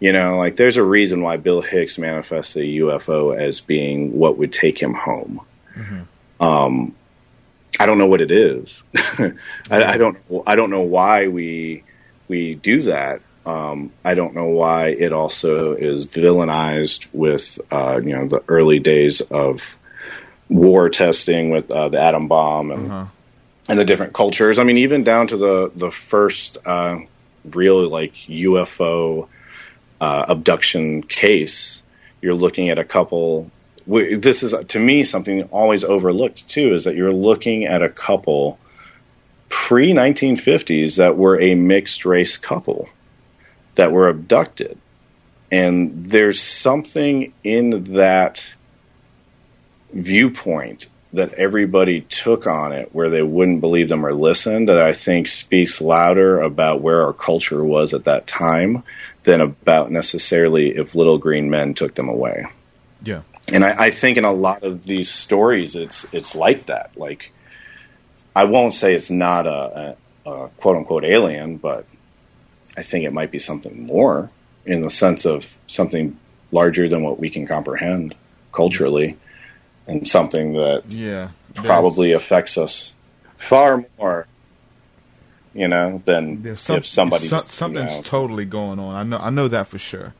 [0.00, 4.36] You know, like there's a reason why Bill Hicks manifests a UFO as being what
[4.36, 5.40] would take him home.
[6.38, 6.94] Um,
[7.80, 8.82] I don't know what it is.
[9.18, 9.34] I,
[9.70, 10.18] I don't.
[10.46, 11.82] I don't know why we
[12.28, 13.22] we do that.
[13.46, 18.80] Um, I don't know why it also is villainized with uh, you know the early
[18.80, 19.76] days of
[20.48, 23.08] war testing with uh, the atom bomb and
[23.68, 24.58] and the different cultures.
[24.58, 27.00] I mean, even down to the the first uh,
[27.44, 29.28] real like UFO
[30.00, 31.82] uh, abduction case.
[32.20, 33.50] You're looking at a couple.
[33.86, 36.74] This is to me something always overlooked too.
[36.74, 38.58] Is that you're looking at a couple
[39.48, 42.88] pre 1950s that were a mixed race couple
[43.76, 44.78] that were abducted,
[45.52, 48.54] and there's something in that
[49.92, 54.92] viewpoint that everybody took on it where they wouldn't believe them or listen that I
[54.92, 58.82] think speaks louder about where our culture was at that time
[59.22, 62.46] than about necessarily if little green men took them away.
[63.02, 63.22] Yeah.
[63.50, 66.90] And I, I think in a lot of these stories it's it's like that.
[66.96, 67.32] Like
[68.34, 71.86] I won't say it's not a, a, a quote unquote alien, but
[72.76, 74.30] I think it might be something more
[74.66, 76.18] in the sense of something
[76.52, 78.14] larger than what we can comprehend
[78.52, 79.16] culturally
[79.86, 81.30] and something that Yeah.
[81.54, 82.92] probably affects us
[83.36, 84.26] far more
[85.54, 88.94] you know, than some, if somebody some- just, you something's know, totally going on.
[88.94, 90.12] I know I know that for sure.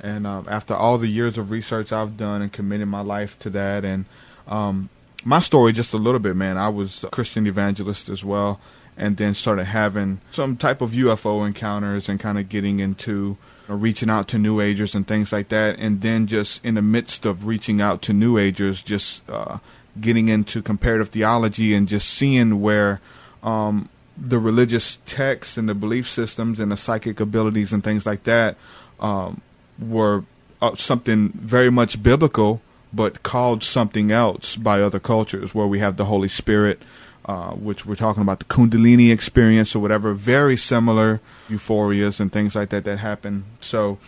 [0.00, 3.50] And um, after all the years of research I've done and committed my life to
[3.50, 4.06] that, and
[4.48, 4.88] um,
[5.24, 6.56] my story just a little bit, man.
[6.56, 8.60] I was a Christian evangelist as well,
[8.96, 13.36] and then started having some type of UFO encounters and kind of getting into
[13.68, 15.78] reaching out to New Agers and things like that.
[15.78, 19.58] And then just in the midst of reaching out to New Agers, just uh,
[20.00, 23.00] getting into comparative theology and just seeing where
[23.42, 28.24] um, the religious texts and the belief systems and the psychic abilities and things like
[28.24, 28.56] that
[29.00, 29.40] um,
[29.78, 30.24] were
[30.60, 32.60] uh, something very much biblical,
[32.92, 36.80] but called something else by other cultures, where we have the Holy Spirit,
[37.24, 42.54] uh, which we're talking about the Kundalini experience or whatever, very similar euphorias and things
[42.56, 43.44] like that that happen.
[43.60, 43.98] So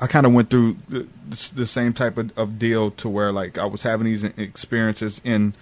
[0.00, 1.06] I kind of went through the,
[1.54, 5.54] the same type of, of deal to where like I was having these experiences in,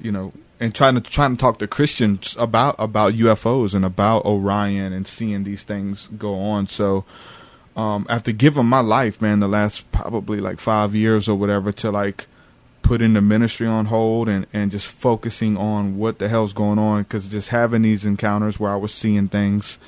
[0.00, 4.24] you know, and trying to trying to talk to Christians about about UFOs and about
[4.26, 6.66] Orion and seeing these things go on.
[6.68, 7.04] So
[7.76, 11.90] um, after giving my life, man, the last probably like five years or whatever to
[11.90, 12.26] like
[12.82, 17.02] putting the ministry on hold and, and just focusing on what the hell's going on
[17.02, 19.78] because just having these encounters where I was seeing things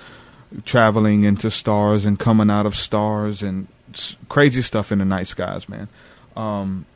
[0.64, 3.66] traveling into stars and coming out of stars and
[4.28, 5.88] crazy stuff in the night skies, man.
[6.36, 6.86] Um,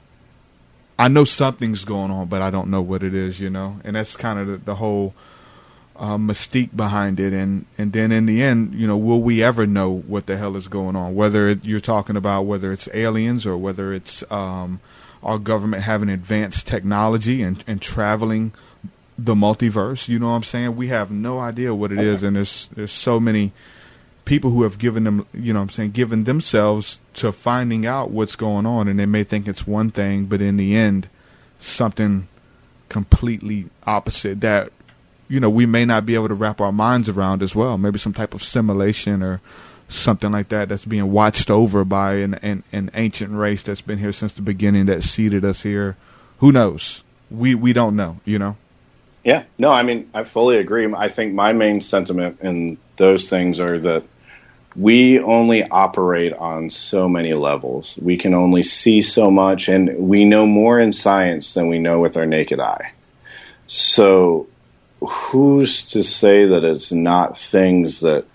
[0.98, 3.96] I know something's going on, but I don't know what it is, you know, and
[3.96, 5.14] that's kind of the, the whole
[5.96, 7.32] uh, mystique behind it.
[7.32, 10.56] And and then in the end, you know, will we ever know what the hell
[10.56, 11.14] is going on?
[11.14, 14.80] Whether it, you're talking about whether it's aliens or whether it's um,
[15.26, 18.52] our government having advanced technology and and traveling
[19.18, 20.08] the multiverse.
[20.08, 20.76] You know what I'm saying?
[20.76, 23.52] We have no idea what it is, and there's there's so many
[24.24, 28.10] people who have given them, you know what I'm saying, given themselves to finding out
[28.10, 31.08] what's going on, and they may think it's one thing, but in the end,
[31.58, 32.28] something
[32.88, 34.72] completely opposite that,
[35.28, 37.78] you know, we may not be able to wrap our minds around as well.
[37.78, 39.40] Maybe some type of simulation or
[39.88, 43.98] something like that that's being watched over by an, an, an ancient race that's been
[43.98, 45.96] here since the beginning that seeded us here.
[46.38, 47.02] Who knows?
[47.30, 48.56] We we don't know, you know.
[49.24, 50.92] Yeah, no, I mean, I fully agree.
[50.94, 54.04] I think my main sentiment in those things are that
[54.76, 57.96] we only operate on so many levels.
[58.00, 62.00] We can only see so much, and we know more in science than we know
[62.00, 62.92] with our naked eye.
[63.66, 64.46] So,
[65.00, 68.26] who's to say that it's not things that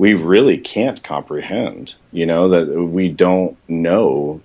[0.00, 1.94] we really can't comprehend?
[2.10, 4.40] You know, that we don't know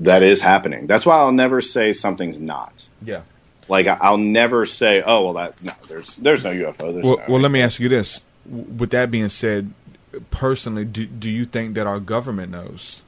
[0.00, 0.86] that is happening.
[0.86, 2.86] That's why I'll never say something's not.
[3.04, 3.20] Yeah.
[3.68, 7.24] Like I'll never say, "Oh, well, that no, there's there's no UFO." There's Well, no,
[7.28, 9.74] well, let me ask you this: With that being said,
[10.30, 13.02] personally, do do you think that our government knows?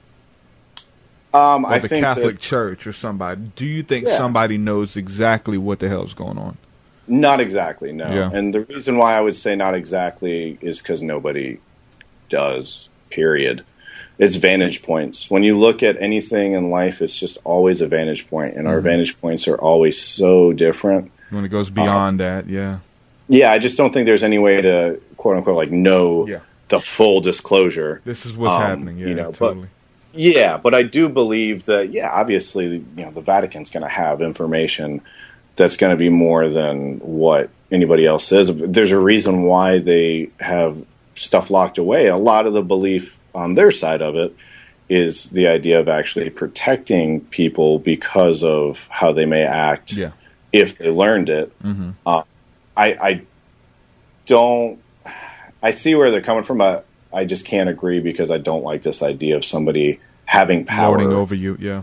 [1.33, 3.41] Um, or I the think Catholic that- Church or somebody?
[3.57, 4.17] Do you think Yeah.
[4.19, 6.59] somebody knows exactly what the hell's going on?
[7.09, 8.13] Not exactly, no.
[8.13, 8.31] Yeah.
[8.33, 11.59] And the reason why I would say not exactly is because nobody
[12.29, 12.89] does.
[13.11, 13.65] Period.
[14.19, 15.31] It's vantage points.
[15.31, 18.79] When you look at anything in life, it's just always a vantage point, and our
[18.81, 18.85] Mhm.
[18.85, 21.11] vantage points are always so different.
[21.31, 22.79] When it goes Uh, beyond that, yeah.
[23.29, 26.39] Yeah, I just don't think there's any way to quote unquote like know Yeah.
[26.69, 28.01] the full disclosure.
[28.05, 28.99] This is what's Um, happening.
[28.99, 29.69] Yeah, you know, but- totally.
[30.15, 32.67] Yeah, but I do believe that yeah, obviously,
[32.97, 35.03] you know, the Vatican's going to have information
[35.57, 38.51] that's going to be more than what anybody else says.
[38.55, 40.77] There's a reason why they have
[41.17, 42.07] stuff locked away.
[42.07, 44.35] A lot of the belief on their side of it
[44.89, 50.13] is the idea of actually protecting people because of how they may act Yeah.
[50.53, 51.53] if they learned it.
[51.63, 51.95] Mhm.
[52.07, 52.23] Uh,
[52.77, 53.21] I, I
[54.27, 54.79] don't.
[55.63, 56.59] I see where they're coming from.
[56.59, 60.91] But I just can't agree because I don't like this idea of somebody having power
[60.99, 61.83] Lording over you, yeah.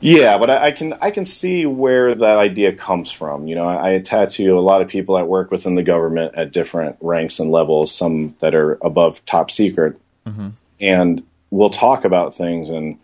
[0.00, 3.46] Yeah, but I, I can I can see where that idea comes from.
[3.46, 6.52] You know, I, I tattoo a lot of people that work within the government at
[6.52, 7.94] different ranks and levels.
[7.94, 10.52] Some that are above top secret, Mhm.
[10.80, 12.68] and we'll talk about things.
[12.70, 12.98] And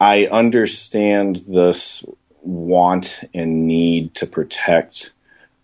[0.00, 2.04] I understand this
[2.42, 5.10] want and need to protect.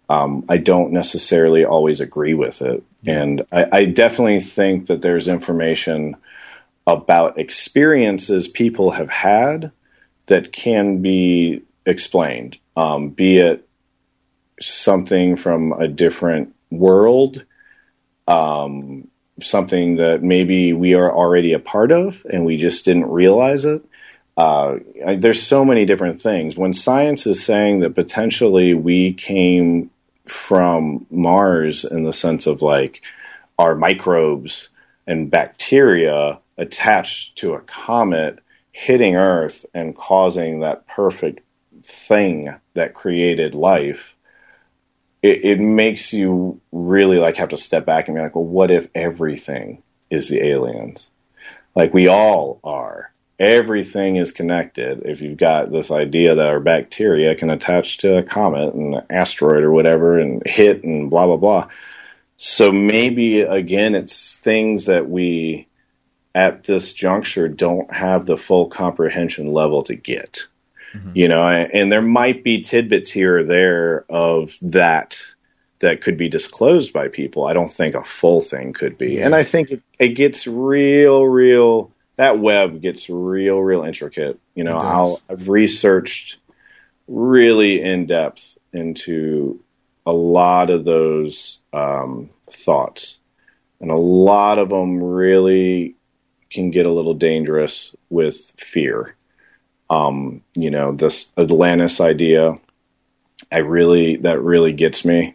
[0.08, 5.28] Um, I don't necessarily always agree with it, and I, I definitely think that there's
[5.28, 6.16] information
[6.86, 9.70] about experiences people have had
[10.32, 13.68] that can be explained, um, be it
[14.62, 17.44] something from a different world,
[18.26, 19.08] um,
[19.42, 23.84] something that maybe we are already a part of and we just didn't realize it.
[24.34, 24.76] Uh,
[25.18, 26.56] there's so many different things.
[26.56, 29.90] When science is saying that potentially we came
[30.24, 33.02] from Mars in the sense of like
[33.58, 34.70] our microbes
[35.06, 38.38] and bacteria attached to a comet
[38.72, 41.40] hitting Earth and causing that perfect
[41.84, 44.16] thing that created life.
[45.22, 48.70] it, it makes you really like have to step back and be like, well, what
[48.70, 51.08] if everything is the aliens?
[51.74, 53.12] Like we all are.
[53.38, 55.02] Everything is connected.
[55.04, 59.02] If you've got this idea that our bacteria can attach to a comet and an
[59.10, 61.68] asteroid or whatever and hit and blah blah blah.
[62.36, 65.66] So maybe again it's things that we
[66.34, 70.46] at this juncture don't have the full comprehension level to get.
[70.94, 71.10] Mm-hmm.
[71.14, 75.20] You know, and there might be tidbits here or there of that
[75.78, 77.44] that could be disclosed by people.
[77.44, 79.20] I don't think a full thing could be.
[79.20, 84.38] And I think it, it gets real, real that web gets real, real intricate.
[84.54, 86.38] You know, I'll, I've researched
[87.08, 89.60] really in depth into
[90.04, 93.18] a lot of those um, thoughts,
[93.80, 95.96] and a lot of them really
[96.52, 99.16] can get a little dangerous with fear.
[99.90, 102.58] Um, you know, this Atlantis idea,
[103.50, 105.34] I really that really gets me,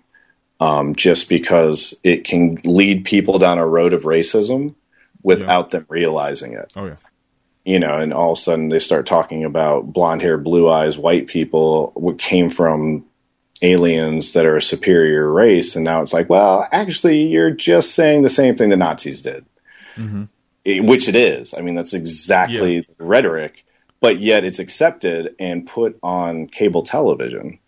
[0.60, 4.76] um, just because it can lead people down a road of racism
[5.22, 5.80] without yeah.
[5.80, 6.74] them realizing it.
[6.76, 6.96] Oh yeah.
[7.66, 10.98] You know, and all of a sudden they start talking about blonde hair, blue eyes,
[10.98, 13.06] white people, what came from
[13.62, 18.22] aliens that are a superior race, and now it's like, well, actually, you're just saying
[18.22, 19.46] the same thing the Nazis did,
[19.96, 20.26] mm-hmm.
[20.68, 21.54] Which it is.
[21.54, 22.82] I mean, that's exactly yeah.
[22.98, 23.66] the rhetoric,
[24.00, 27.60] but yet it's accepted and put on cable television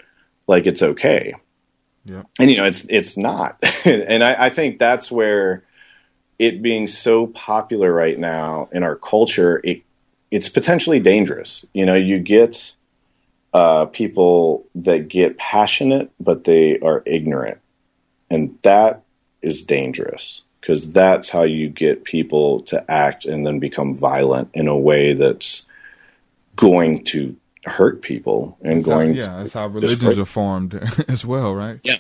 [0.48, 1.34] like it's okay.
[2.06, 2.24] Yeah.
[2.40, 5.64] And you know, it's it's not, and I, I think that's where
[6.38, 9.84] it being so popular right now in our culture, it
[10.32, 11.66] it's potentially dangerous.
[11.74, 12.76] You know, you get
[13.54, 17.60] uh, people that get passionate, but they are ignorant,
[18.30, 19.04] and that
[19.42, 24.68] is dangerous because that's how you get people to act and then become violent in
[24.68, 25.66] a way that's
[26.56, 27.36] going to
[27.66, 29.16] hurt people and that's going.
[29.16, 30.76] How, yeah, that's how religions are formed
[31.08, 31.80] as well, right?
[31.84, 31.96] Yeah.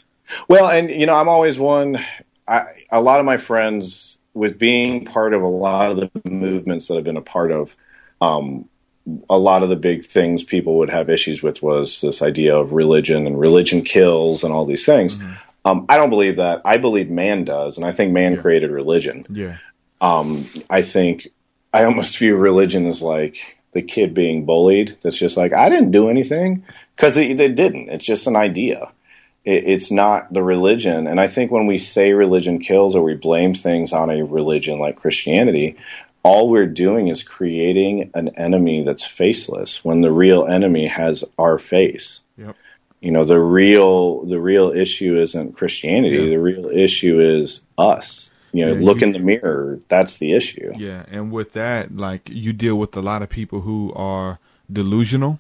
[0.48, 1.98] Well, and you know, I'm always one.
[2.48, 6.90] I, a lot of my friends with being part of a lot of the movements
[6.90, 7.76] that I've been a part of,
[8.22, 8.70] um,
[9.32, 12.72] a lot of the big things people would have issues with was this idea of
[12.72, 15.18] religion and religion kills and all these things.
[15.18, 15.34] Mm-hmm.
[15.70, 16.62] Um, I don't believe that.
[16.66, 18.42] I believe man does, and I think man yeah.
[18.42, 19.26] created religion.
[19.30, 19.58] Yeah.
[20.02, 21.28] Um, I think
[21.74, 24.98] I almost view religion as like the kid being bullied.
[25.02, 26.66] That's just like I didn't do anything
[26.96, 27.90] because it, it didn't.
[27.90, 28.92] It's just an idea
[29.46, 31.08] it, it's not the religion.
[31.08, 34.80] And I think when we say religion kills or we blame things on a religion
[34.80, 35.76] like Christianity,
[36.24, 41.58] all we're doing is creating an enemy that's faceless when the real enemy has our
[41.58, 42.20] face.
[43.02, 46.18] You know, the real the real issue isn't Christianity.
[46.18, 46.30] Yeah.
[46.32, 48.30] The real issue is us.
[48.52, 49.80] You know, yeah, look you, in the mirror.
[49.90, 50.74] That's the issue.
[50.76, 54.40] Yeah, and with that, like you deal with a lot of people who are
[54.72, 55.40] delusional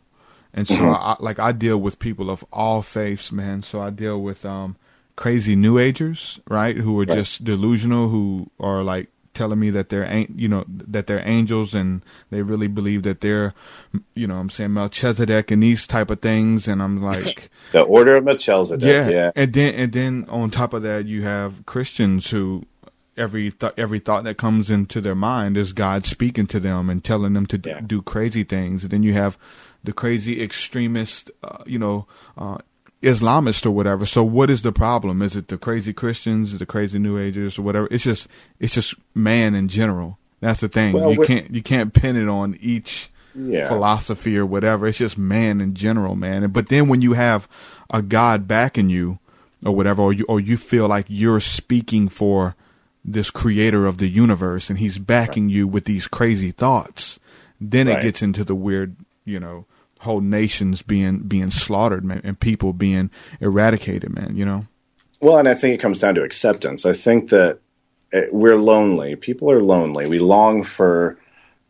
[0.53, 0.90] and so, mm-hmm.
[0.90, 3.64] I, like, I deal with people of all faiths, man.
[3.64, 4.77] So I deal with um,
[5.15, 6.76] crazy New Agers, right?
[6.76, 7.18] Who are right.
[7.18, 12.03] just delusional, who are like telling me that they're, you know, that they're angels, and
[12.30, 13.53] they really believe that they're,
[14.14, 18.15] you know, I'm saying Melchizedek and these type of things, and I'm like, the Order
[18.15, 19.10] of Melchizedek, yeah.
[19.10, 19.31] yeah.
[19.35, 22.65] And then, and then on top of that, you have Christians who
[23.19, 27.03] every th- every thought that comes into their mind is God speaking to them and
[27.03, 27.81] telling them to yeah.
[27.81, 28.84] do crazy things.
[28.84, 29.38] And then you have
[29.84, 32.07] the crazy extremist, uh, you know,
[32.38, 32.57] uh,
[33.02, 34.06] Islamist or whatever.
[34.06, 35.22] So what is the problem?
[35.22, 37.88] Is it the crazy Christians, the crazy New Agers, or whatever?
[37.92, 38.28] It's just
[38.60, 40.18] it's just man in general.
[40.42, 40.94] That's the thing.
[40.94, 43.68] Well, you can't you can't pin it on each yeah.
[43.68, 44.88] philosophy or whatever.
[44.88, 46.50] It's just man in general, man.
[46.52, 47.48] But then when you have
[47.90, 49.20] a God backing you
[49.66, 52.56] or whatever, or you or you feel like you're speaking for
[53.06, 55.54] this creator of the universe and he's backing right.
[55.54, 57.18] you with these crazy thoughts,
[57.62, 58.00] then right.
[58.00, 59.66] it gets into the weird you know
[60.00, 63.10] whole nations being being slaughtered man, and people being
[63.40, 64.66] eradicated man you know?
[65.20, 66.86] Well and i think it comes down to acceptance.
[66.86, 67.60] I think that
[68.14, 69.16] eh, we're lonely.
[69.16, 70.08] People are lonely.
[70.08, 71.18] We long for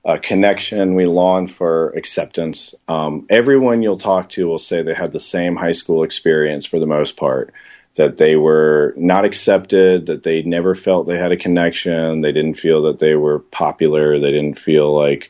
[0.06, 0.96] a connection.
[0.96, 2.74] We long for acceptance.
[2.88, 6.80] Um, everyone you'll talk to will say they had the same high school experience for
[6.80, 7.54] the most part
[7.96, 12.54] that they were not accepted that they never felt they had a connection they didn't
[12.54, 15.30] feel that they were popular they didn't feel like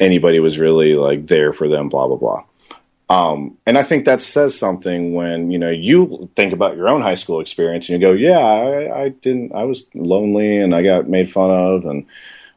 [0.00, 2.44] anybody was really like there for them, blah, blah, blah.
[3.08, 7.02] Um, and I think that says something when, you know, you think about your own
[7.02, 10.82] high school experience and you go, yeah, I, I didn't, I was lonely and I
[10.82, 12.06] got made fun of and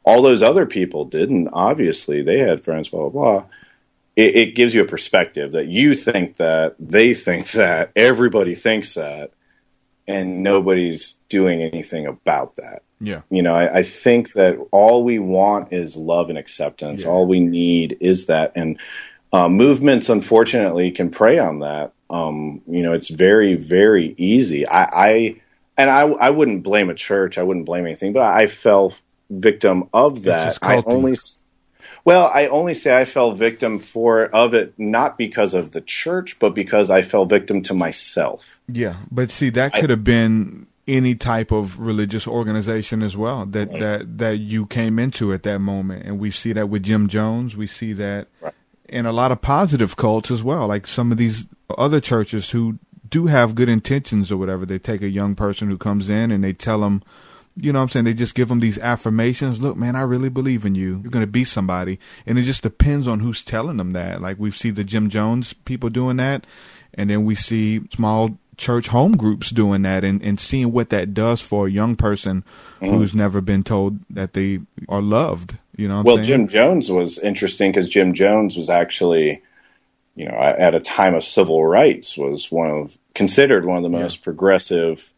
[0.04, 1.50] all those other people didn't.
[1.52, 3.46] Obviously they had friends, blah, blah, blah.
[4.16, 8.94] It, it gives you a perspective that you think that, they think that, everybody thinks
[8.94, 9.32] that,
[10.08, 12.84] and nobody's doing anything about that.
[13.00, 13.22] Yeah.
[13.30, 17.04] You know, I, I, think that all we want is love and acceptance.
[17.04, 17.10] Yeah.
[17.10, 18.54] All we need is that.
[18.56, 18.80] And
[19.34, 21.92] uh, movements, unfortunately, can prey on that.
[22.10, 24.66] Um, you know, it's very, very easy.
[24.68, 25.42] I, I
[25.78, 27.38] and I, I wouldn't blame a church.
[27.38, 28.94] I wouldn't blame anything, but I fell
[29.30, 30.58] victim of that.
[30.62, 31.18] I only,
[32.06, 36.40] well, I only say I fell victim for of it not because of the church,
[36.40, 38.60] but because I fell victim to myself.
[38.68, 43.70] Yeah, but see, that could have been any type of religious organization as well that
[43.72, 43.80] Right.
[43.80, 47.58] that that you came into at that moment, and we see that with Jim Jones.
[47.58, 48.28] We see that
[48.88, 51.48] in a lot of positive cults as well, like some of these
[51.78, 52.78] other churches who
[53.10, 54.66] do have good intentions or whatever.
[54.66, 57.02] They take a young person who comes in and they tell them.
[57.58, 58.06] You know what I'm saying?
[58.06, 59.62] They just give them these affirmations.
[59.62, 61.00] Look, man, I really believe in you.
[61.02, 62.00] You're going to be somebody.
[62.26, 64.22] And it just depends on who's telling them that.
[64.22, 66.46] Like we see the Jim Jones people doing that.
[66.96, 71.14] And then we see small church home groups doing that and, and seeing what that
[71.14, 72.44] does for a young person
[72.82, 72.92] Mhm.
[72.98, 74.60] who's never been told that they
[74.90, 75.58] are loved.
[75.78, 76.40] You know what well, I'm saying?
[76.40, 79.42] Jim Jones was interesting because Jim Jones was actually,
[80.16, 83.90] you know, at a time of civil rights, was one of considered one of the
[83.90, 85.12] most progressive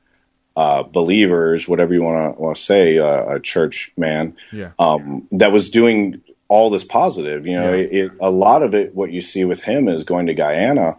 [0.55, 4.35] uh, believers, whatever you want to want to say, uh, a church man.
[4.51, 4.71] Yeah.
[4.79, 7.45] um, that was doing all this positive.
[7.45, 7.81] You know, Yeah.
[7.83, 10.95] it, it, a lot of it, what you see with him is going to Guyana,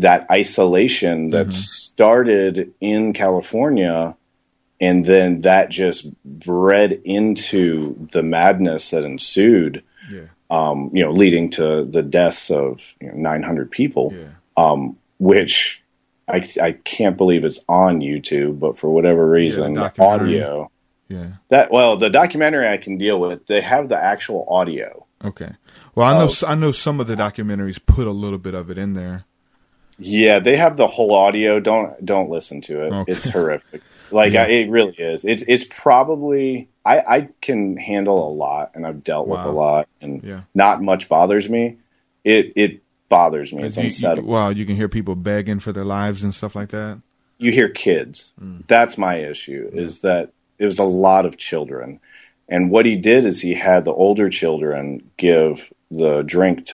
[0.00, 4.16] that isolation that started in California,
[4.80, 9.82] and then that just bred into the madness that ensued.
[10.10, 10.26] Yeah.
[10.50, 14.12] Um, you know, leading to the deaths of you know, 900 people,
[14.56, 15.80] um, which
[16.26, 20.70] I, I can't believe it's on YouTube, but for whatever reason, the audio.
[21.08, 21.32] Yeah.
[21.48, 23.46] That well, the documentary I can deal with.
[23.46, 25.06] They have the actual audio.
[25.24, 25.52] Okay.
[25.94, 26.32] Well, I know.
[26.46, 29.24] I know some of the documentaries put a little bit of it in there.
[30.00, 31.60] Yeah, they have the whole audio.
[31.60, 32.92] Don't don't listen to it.
[32.92, 33.12] Okay.
[33.12, 33.82] It's horrific.
[34.10, 34.44] Like Yeah.
[34.44, 35.24] I, it really is.
[35.24, 39.88] It's it's probably I I can handle a lot, and I've dealt with a lot,
[40.00, 40.40] and Yeah.
[40.54, 41.76] not much bothers me.
[42.24, 43.64] It it bothers me.
[43.64, 44.26] It's You- you- unsettling.
[44.26, 46.98] wow, you can hear people begging for their lives and stuff like that.
[47.38, 48.32] you hear kids.
[48.38, 48.66] Mm.
[48.66, 49.70] That's my issue.
[49.72, 51.98] Is that it was a lot of children,
[52.48, 56.74] and what he did is he had the older children give the drink to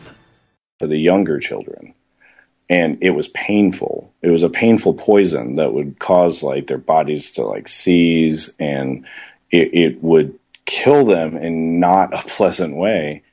[0.81, 1.93] to the younger children.
[2.69, 4.13] And it was painful.
[4.21, 9.05] It was a painful poison that would cause like their bodies to like seize and
[9.51, 13.23] it, it would kill them in not a pleasant way.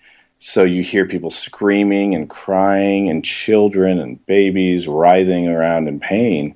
[0.40, 6.54] So you hear people screaming and crying and children and babies writhing around in pain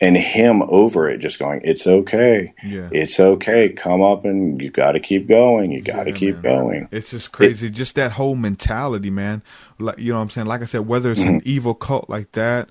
[0.00, 2.52] and him over it just going, It's okay.
[2.62, 2.88] Yeah.
[2.92, 3.70] It's okay.
[3.70, 5.72] Come up and you gotta keep going.
[5.72, 6.88] You gotta keep going.
[6.90, 7.70] It's just crazy.
[7.70, 9.42] just that whole mentality, man.
[9.78, 10.46] Like you know what I'm saying?
[10.46, 11.48] Like I said, whether it's an Mm-hmm.
[11.48, 12.68] evil cult like that,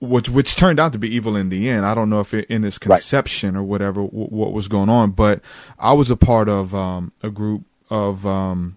[0.00, 1.86] which which turned out to be evil in the end.
[1.86, 5.12] I don't know if it, in its conception or whatever w- what was going on,
[5.12, 5.40] but
[5.78, 8.76] I was a part of um, a group of um,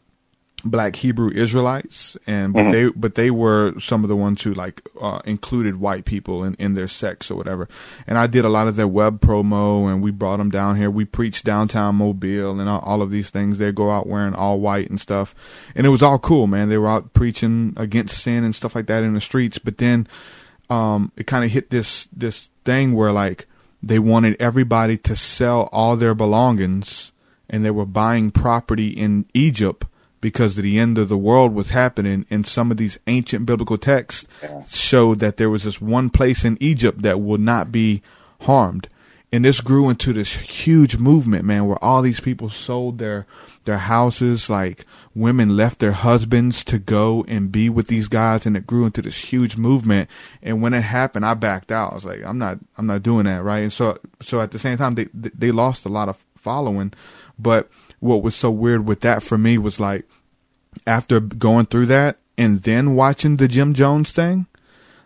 [0.69, 2.71] black Hebrew Israelites, and but Mhm.
[2.71, 6.53] they but they were some of the ones who like uh, included white people in,
[6.55, 7.67] in their sects or whatever.
[8.07, 10.89] And I did a lot of their web promo, and we brought them down here.
[10.89, 13.57] We preached downtown Mobile and all, all of these things.
[13.57, 15.35] They go out wearing all white and stuff,
[15.75, 16.69] and it was all cool, man.
[16.69, 19.57] They were out preaching against sin and stuff like that in the streets.
[19.57, 20.07] But then
[20.69, 23.47] um, it kind of hit this this thing where like
[23.83, 27.13] they wanted everybody to sell all their belongings,
[27.49, 29.85] and they were buying property in Egypt
[30.27, 34.27] because the end of the world was happening and some of these ancient biblical texts
[34.67, 38.01] showed that there was this one place in Egypt that will not be
[38.41, 38.89] harmed.
[39.31, 43.25] And this grew into this huge movement man where all these people sold their
[43.63, 44.85] their houses like
[45.15, 49.01] women left their husbands to go and be with these guys and it grew into
[49.01, 50.09] this huge movement.
[50.41, 51.93] And when it happened I backed out.
[51.93, 53.63] I was like I'm not I'm not doing that right?
[53.63, 56.91] And so so at the same time they they lost a lot of following.
[57.39, 57.69] But
[58.01, 60.05] what was so weird with that for me was like
[60.87, 64.47] after going through that and then watching the Jim Jones thing,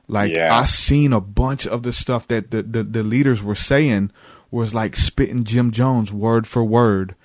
[0.07, 0.55] like Yeah.
[0.55, 4.11] I seen a bunch of the stuff that the, the, the leaders were saying
[4.51, 7.15] was like spitting Jim Jones word for word.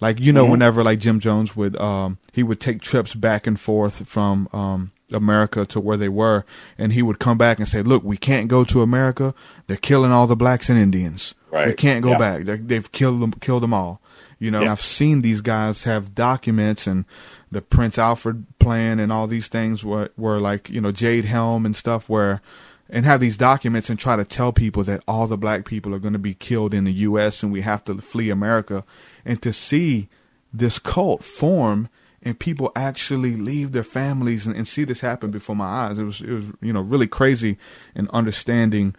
[0.00, 0.50] Like you know, Mhm.
[0.50, 4.90] whenever like Jim Jones would um he would take trips back and forth from um
[5.12, 6.44] America to where they were,
[6.78, 9.34] and he would come back and say, "Look, we can't go to America.
[9.66, 11.34] They're killing all the blacks and Indians.
[11.52, 11.68] Right.
[11.68, 12.18] We can't go Yeah.
[12.18, 12.44] back.
[12.44, 14.00] They, they've killed them, killed them all."
[14.40, 14.72] You know, Yeah.
[14.72, 17.04] I've seen these guys have documents and
[17.52, 21.64] the Prince Alfred plan and all these things were were like you know Jade Helm
[21.64, 22.40] and stuff where
[22.88, 25.98] and have these documents and try to tell people that all the black people are
[25.98, 27.42] going to be killed in the U.S.
[27.42, 28.84] and we have to flee America,
[29.24, 30.08] and to see
[30.52, 31.88] this cult form
[32.22, 36.04] and people actually leave their families and, and see this happen before my eyes, it
[36.04, 37.58] was it was you know really crazy
[37.94, 38.94] and understanding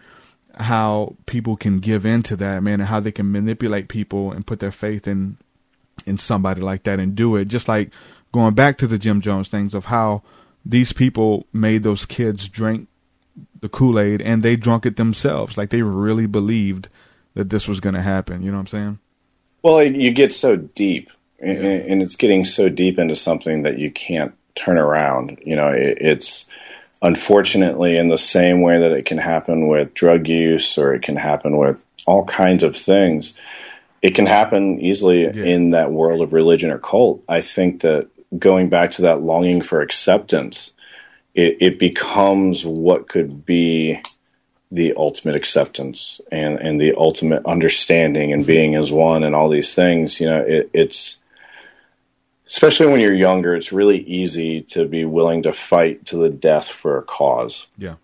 [0.56, 4.46] how people can give in to that man and how they can manipulate people and
[4.46, 5.36] put their faith in
[6.06, 7.90] in somebody like that and do it just like
[8.34, 10.22] going back to the Jim Jones things of how
[10.66, 12.88] these people made those kids drink
[13.60, 16.88] the Kool-Aid and they drunk it themselves like they really believed
[17.34, 18.98] that this was going to happen you know what I'm saying
[19.62, 23.90] Well, you get so deep, and, and it's getting so deep into something that you
[23.90, 25.38] can't turn around.
[25.42, 26.46] You know, it's
[27.00, 31.16] unfortunately in the same way that it can happen with drug use or it can
[31.16, 33.38] happen with all kinds of things.
[34.02, 37.22] It can happen easily in that world of religion or cult.
[37.26, 38.08] I think that
[38.38, 40.72] going back to that longing for acceptance,
[41.34, 44.00] it, it becomes what could be
[44.70, 49.74] the ultimate acceptance and, and the ultimate understanding and being as one and all these
[49.74, 51.22] things, you know, it, it's
[52.48, 56.68] especially when you're younger, it's really easy to be willing to fight to the death
[56.68, 57.94] for a cause, yeah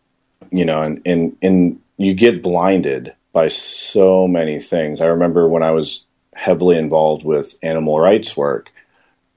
[0.51, 5.01] you know, and, and, and you get blinded by so many things.
[5.01, 6.05] I remember when I was
[6.35, 8.71] heavily involved with animal rights work,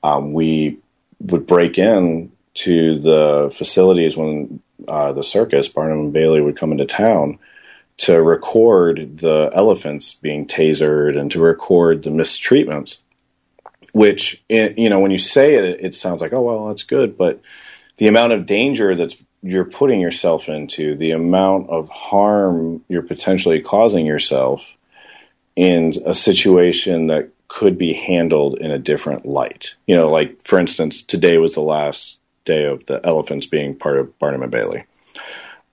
[0.01, 0.79] um, we
[1.23, 6.71] would break in to the facilities when uh, the circus, Barnum and Bailey, would come
[6.71, 7.39] into town
[7.97, 12.99] to record the elephants being tasered and to record the mistreatments.
[13.93, 17.15] Which, you know, when you say it, it sounds like, oh, well, that's good.
[17.15, 17.41] But
[17.97, 23.61] the amount of danger that's you're putting yourself into, the amount of harm you're potentially
[23.61, 24.65] causing yourself
[25.55, 29.75] in a situation that could be handled in a different light.
[29.85, 33.99] You know, like for instance, today was the last day of the elephants being part
[33.99, 34.85] of Barnum and Bailey.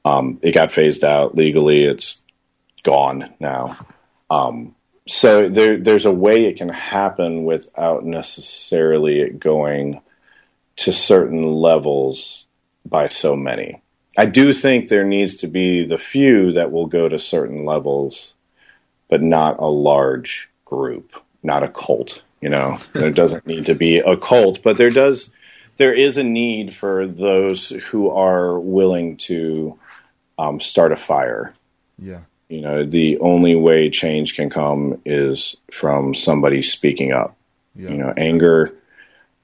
[0.05, 1.85] Um, it got phased out legally.
[1.85, 2.23] It's
[2.83, 3.79] gone now.
[4.29, 4.75] Um,
[5.09, 10.03] so there, there's a way it can happen without necessarily it going
[10.77, 12.45] to certain levels
[12.85, 13.81] by so many.
[14.19, 18.35] I do think there needs to be the few that will go to certain levels,
[19.09, 22.23] but not a large group, not a cult.
[22.41, 25.31] You know, there doesn't need to be a cult, but there does.
[25.77, 29.79] There is a need for those who are willing to
[30.39, 31.55] um, start a fire.
[31.99, 37.37] yeah You know, the only way change can come is from somebody speaking up.
[37.75, 37.91] Yeah.
[37.91, 38.75] You know, anger.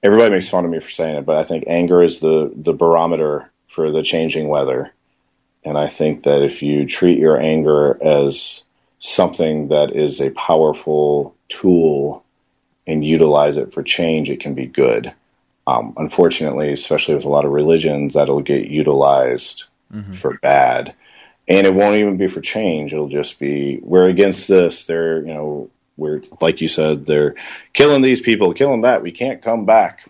[0.02, 2.72] Everybody makes fun of me for saying it, but I think anger is the the
[2.72, 4.92] barometer for the changing weather.
[5.64, 8.62] And I think that if you treat your anger as
[8.98, 12.24] something that is a powerful tool
[12.86, 15.12] and utilize it for change, it can be good.
[15.66, 19.64] Um, unfortunately, especially with a lot of religions, that'll get utilized
[20.16, 20.94] for bad.
[21.48, 22.92] And it won't even be for change.
[22.92, 24.86] It'll just be, we're against this.
[24.86, 27.34] They're, you know, we're, like you said, they're
[27.72, 29.02] killing these people, killing that.
[29.02, 30.08] We can't come back.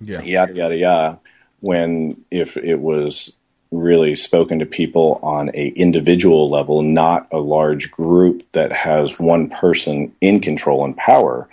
[0.00, 0.22] Yeah.
[0.22, 1.20] Yada, yada, yada.
[1.60, 3.34] When if it was
[3.70, 9.48] really spoken to people on a individual level, not a large group that has one
[9.48, 11.48] person in control and power,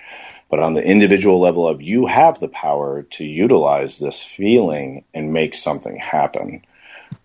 [0.49, 5.34] but on the individual level of you have the power to utilize this feeling and
[5.34, 6.64] make something happen,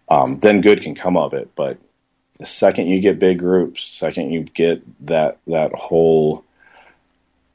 [0.08, 1.50] um, then good can come of it.
[1.54, 1.78] But
[2.38, 6.44] the second you get big groups, second you get that that whole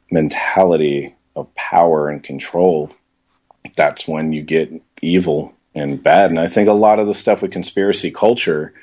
[0.10, 2.92] mentality of power and control,
[3.76, 6.30] that's when you get evil and bad.
[6.30, 8.74] And I think a lot of the stuff with conspiracy culture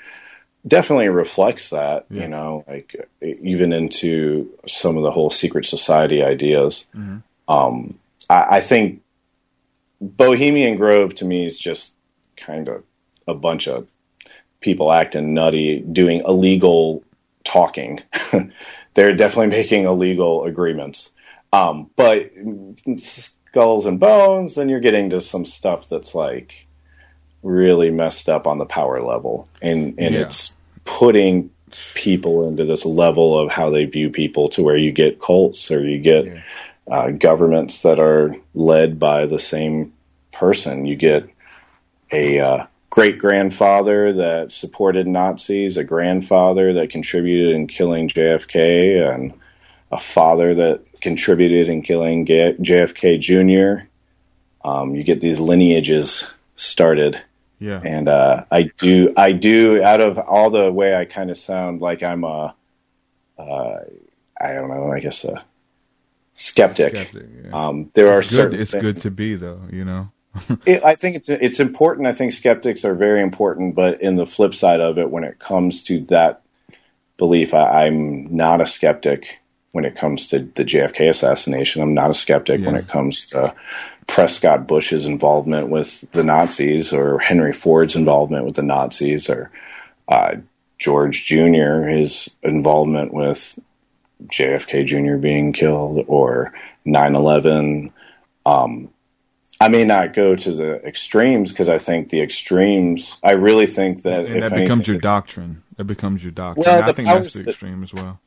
[0.67, 6.87] definitely reflects that, you know, like even into some of the whole secret society ideas.
[7.49, 7.99] Um,
[8.31, 9.03] I, I think
[10.01, 11.93] Bohemian Grove to me is just
[12.37, 12.83] kind of
[13.27, 13.87] a bunch of
[14.61, 17.05] people acting nutty, doing illegal
[17.45, 18.01] talking.
[18.95, 21.11] They're definitely making illegal agreements.
[21.53, 22.31] Um, but
[22.97, 26.67] skulls and bones, then you're getting to some stuff that's like
[27.45, 30.23] really messed up on the power level, and and Yeah.
[30.23, 31.51] it's putting
[31.95, 35.85] people into this level of how they view people to where you get cults or
[35.87, 36.27] you get
[36.91, 39.93] uh, governments that are led by the same
[40.33, 40.87] person.
[40.87, 41.29] You get
[42.13, 49.33] a uh, great grandfather that supported Nazis, a grandfather that contributed in killing JFK, and
[49.91, 53.87] a father that contributed in killing JFK Jr.
[54.65, 57.21] Um, you get these lineages started,
[57.59, 57.81] Yeah.
[57.85, 59.83] And uh, I do, I do.
[59.83, 62.55] Out of all the way I kind of sound like I'm a,
[63.39, 63.77] uh,
[64.41, 65.45] I don't know, I guess a
[66.37, 66.95] skeptic.
[66.95, 67.51] Skeptic, yeah.
[67.53, 68.61] um, there It's are good, certain.
[68.61, 70.11] It's things- good to be though, you know.
[70.67, 72.09] it, I think it's it's important.
[72.09, 75.39] I think skeptics are very important, but in the flip side of it, when it
[75.39, 76.43] comes to that
[77.17, 79.39] belief, I, I'm not a skeptic.
[79.71, 82.65] When it comes to the JFK assassination, I'm not a skeptic.
[82.65, 83.55] When it comes to
[84.07, 89.51] Prescott Bush's involvement with the Nazis, or Henry Ford's involvement with the Nazis, or
[90.09, 90.37] uh,
[90.79, 91.83] George Jr.
[91.83, 93.59] his involvement with
[94.27, 95.17] JFK Jr.
[95.17, 96.53] being killed, or
[96.87, 97.93] 9/11.
[98.47, 98.91] Um,
[99.61, 103.17] I may not go to the extremes because I think the extremes.
[103.23, 105.63] I really think that and if that becomes anything, your doctrine.
[105.77, 106.65] That becomes your doctrine.
[106.67, 108.21] Well, I think that's the extreme as well.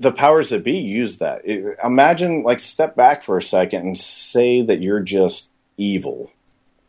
[0.00, 1.42] The powers that be use that.
[1.44, 6.30] It- imagine, like, step back for a second and say that you're just evil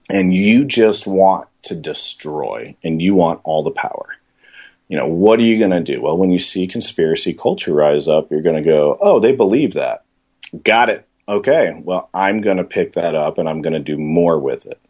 [0.09, 4.15] and you just want to destroy and you want all the power.
[4.87, 6.01] You know, what are you going to do?
[6.01, 9.73] Well, when you see conspiracy culture rise up, you're going to go, oh, they believe
[9.73, 10.03] that.
[10.63, 11.07] Got it.
[11.29, 11.79] Okay.
[11.83, 14.81] Well, I'm going to pick that up and I'm going to do more with it.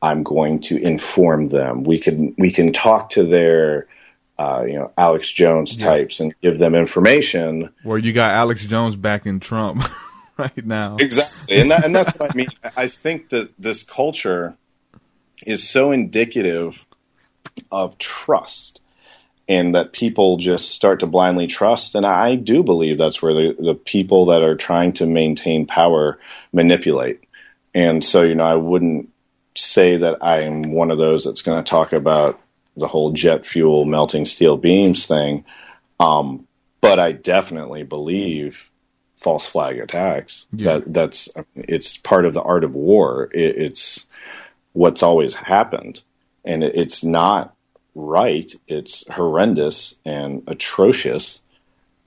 [0.00, 1.82] I'm going to inform them.
[1.82, 3.86] We can we can talk to their
[4.38, 7.70] uh, you know Alex Jones types and give them information.
[7.82, 9.84] Where you got Alex Jones backing Trump
[10.36, 10.96] right now.
[10.96, 12.48] Exactly, and that, and that's what I mean.
[12.76, 14.56] I think that this culture
[15.46, 16.84] is so indicative
[17.70, 18.80] of trust,
[19.48, 21.94] and that people just start to blindly trust.
[21.94, 26.18] And I do believe that's where the, the people that are trying to maintain power
[26.52, 27.20] manipulate.
[27.74, 29.10] And so, you know, I wouldn't
[29.56, 32.40] say that I'm one of those that's going to talk about
[32.76, 35.44] the whole jet fuel melting steel beams thing.
[36.00, 36.46] Um,
[36.80, 38.70] but I definitely believe
[39.16, 40.46] false flag attacks.
[40.52, 40.78] Yeah.
[40.78, 43.30] That that's it's part of the art of war.
[43.32, 44.06] It, it's
[44.72, 46.02] what's always happened,
[46.44, 47.54] and it, it's not
[47.94, 48.52] right.
[48.68, 51.40] It's horrendous and atrocious.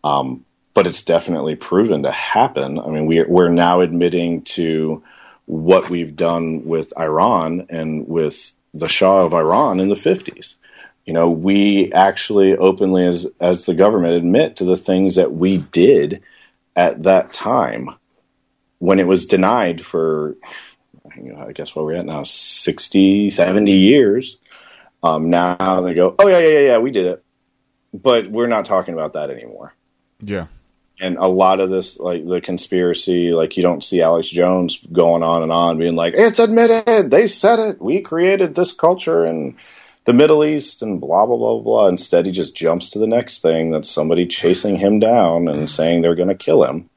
[0.03, 2.77] Um, but it's definitely proven to happen.
[2.79, 5.01] I mean, we, we're now admitting to
[5.47, 10.55] what we've done with Iran and with the Shah of Iran in the 50s.
[11.05, 15.57] You know, we actually openly, as, as the government, admit to the things that we
[15.57, 16.21] did
[16.75, 17.89] at that time
[18.79, 20.35] when it was denied for,
[21.15, 24.37] you know, I guess what we're at now, 60, 70 years.
[25.01, 27.23] Um, now they go, oh, yeah, yeah, yeah, yeah, we did it.
[27.93, 29.73] But we're not talking about that anymore
[30.21, 30.47] Yeah.
[30.99, 35.21] And a lot of this like the conspiracy like you don't see alex jones going
[35.23, 37.11] on and on being like it's admitted.
[37.11, 37.81] They said it.
[37.81, 39.55] We created this culture in
[40.05, 41.87] the middle east and blah blah blah blah.
[41.87, 46.01] Instead he just jumps to the next thing that's somebody chasing him down and saying
[46.01, 46.89] they're going to kill him.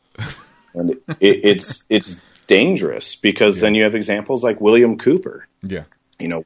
[0.75, 5.47] And it, it's it's dangerous because then you have examples like william cooper.
[5.63, 5.85] Yeah.
[6.19, 6.45] you know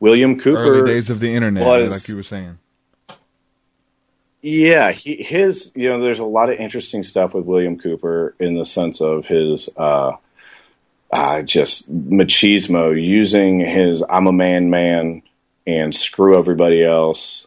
[0.00, 2.58] william cooper Early days of the internet, was- like you were saying.
[4.42, 8.54] Yeah, he, his you know, there's a lot of interesting stuff with William Cooper in
[8.54, 10.12] the sense of his uh,
[11.12, 15.22] uh, just machismo, using his "I'm a man, man"
[15.66, 17.46] and screw everybody else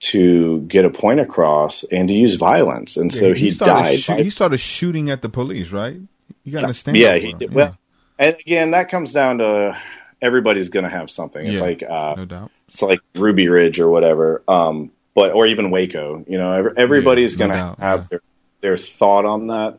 [0.00, 4.00] to get a point across and to use violence, and so Yeah, he, started died.
[4.00, 5.96] shoo- by- he started shooting at the police, right?
[6.44, 6.96] You got to understand.
[6.96, 7.50] yeah, he did.
[7.50, 7.54] him.
[7.54, 7.78] Well,
[8.18, 9.76] and again, that comes down to
[10.22, 11.44] everybody's going to have something.
[11.46, 12.50] It's Yeah, like uh, no doubt.
[12.68, 16.24] it's like Ruby Ridge or whatever, um, but or even Waco.
[16.26, 18.22] You know, every, everybody's no going to have their
[18.60, 19.78] their thought on that.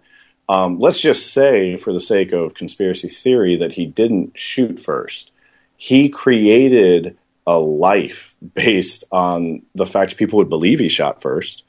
[0.50, 5.32] Um, let's just say, for the sake of conspiracy theory, that he didn't shoot first.
[5.78, 7.18] He created
[7.48, 11.64] a life based on the fact people would believe he shot first,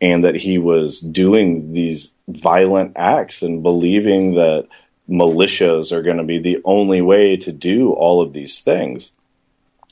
[0.00, 4.66] and that he was doing these violent acts and believing that
[5.08, 9.12] militias are going to be the only way to do all of these things.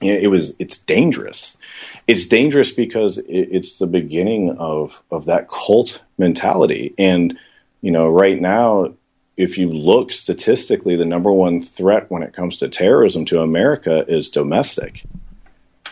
[0.00, 1.58] It was it's dangerous.
[2.06, 6.94] It's dangerous because it, it's the beginning of of that cult mentality.
[6.96, 7.38] And
[7.82, 8.94] you know, right now,
[9.36, 14.04] if you look statistically, the number one threat when it comes to terrorism to America
[14.08, 15.04] is domestic.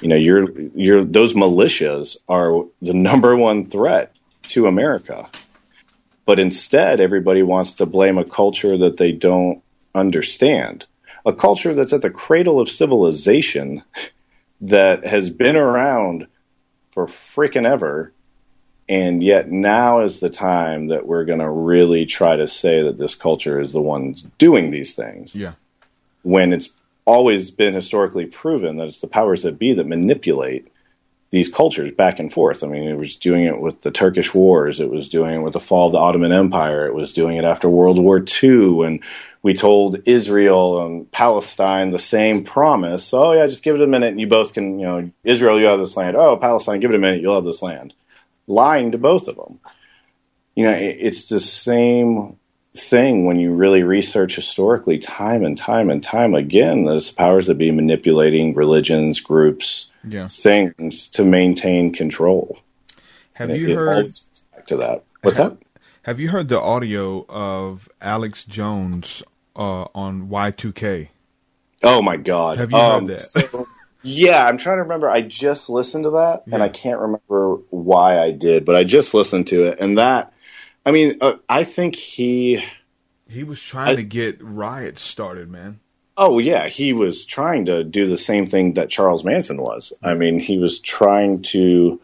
[0.01, 4.15] You know, you're you're those militias are the number one threat
[4.49, 5.29] to America.
[6.25, 9.63] But instead, everybody wants to blame a culture that they don't
[9.95, 10.85] understand.
[11.29, 13.83] A culture that's at the cradle of civilization
[14.63, 16.27] that has been around
[16.91, 18.13] for freaking ever.
[18.89, 22.97] And yet now is the time that we're going to really try to say that
[22.97, 25.53] this culture is the one doing these things Yeah.
[26.23, 26.71] when it's
[27.05, 30.69] always been historically proven that it's the powers that be that manipulate
[31.31, 32.65] these cultures back and forth.
[32.65, 35.53] I mean, it was doing it with the Turkish wars, it was doing it with
[35.53, 39.01] the fall of the Ottoman Empire, it was doing it after World War II, and
[39.43, 43.13] we told Israel and Palestine the same promise.
[43.15, 45.67] Oh yeah, just give it a minute, and you both can, you know, Israel, you
[45.67, 46.17] have this land.
[46.17, 47.95] Oh, Palestine, give it a minute, you'll have this land.
[48.47, 49.61] Lying to both of them.
[50.55, 52.37] You know, it's the same
[52.75, 56.85] thing when you really research historically, time and time and time again.
[56.85, 60.27] Those powers that be manipulating religions, groups, Yeah.
[60.27, 62.59] things to maintain control.
[63.35, 64.11] Have And you it heard-
[64.55, 65.05] back to that?
[65.23, 65.57] What's that?
[66.09, 69.23] Have you heard the audio of Alex Jones
[69.55, 71.09] uh, on Y2K?
[71.83, 72.57] Oh my god!
[72.57, 73.29] Have you Um, heard that?
[73.29, 73.67] so-
[74.03, 75.11] yeah, I'm trying to remember.
[75.11, 79.13] I just listened to that, and I can't remember why I did, but I just
[79.13, 80.33] listened to it, and that.
[80.87, 82.65] I mean, uh, I think he.
[83.29, 85.81] He was trying to get riots started, man.
[86.17, 89.93] Oh yeah, he was trying to do the same thing that Charles Manson was.
[90.03, 92.01] I mean, he was trying to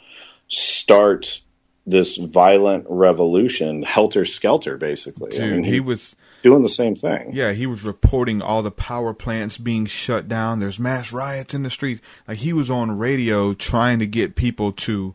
[0.49, 1.41] start
[1.87, 5.35] this violent revolution, helter skelter, basically.
[5.35, 7.31] I Dude, mean, he was doing the same thing.
[7.35, 10.61] Yeah, he was reporting all the power plants being shut down.
[10.61, 12.01] There's mass riots in the streets.
[12.29, 15.15] Like he was on radio trying to get people to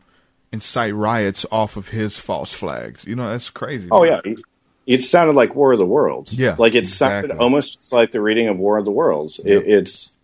[0.52, 3.04] incite riots off of his false flags.
[3.04, 3.88] You know, that's crazy.
[3.90, 4.20] Oh man.
[4.24, 4.34] yeah,
[4.86, 6.32] it, sounded like War of the Worlds.
[6.32, 9.40] Yeah, like it sounded almost like the reading of War of the Worlds.
[9.44, 9.62] Yep.
[9.62, 10.14] It, it's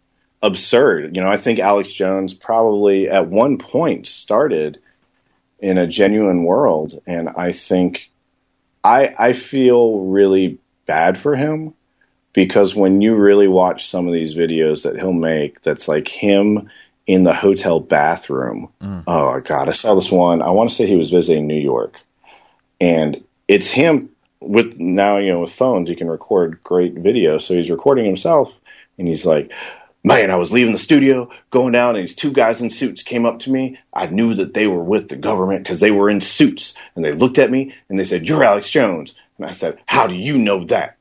[0.42, 1.16] absurd.
[1.16, 4.80] You know, I think Alex Jones probably at one point started
[5.58, 8.10] in a genuine world, and I think
[8.84, 11.74] I I feel really bad for him
[12.32, 16.70] because when you really watch some of these videos that he'll make, that's like him
[17.06, 18.68] in the hotel bathroom.
[18.80, 19.04] Mm.
[19.06, 20.42] Oh God, I saw this one.
[20.42, 22.00] I want to say he was visiting New York,
[22.80, 24.10] and it's him
[24.40, 27.38] with now you know with phones you can record great video.
[27.38, 28.54] So he's recording himself,
[28.98, 29.52] and he's like.
[30.06, 33.26] Man, I was leaving the studio, going down, and these two guys in suits came
[33.26, 33.76] up to me.
[33.92, 36.76] I knew that they were with the government because they were in suits.
[36.94, 39.16] And they looked at me and they said, You're Alex Jones.
[39.36, 40.96] And I said, How do you know that?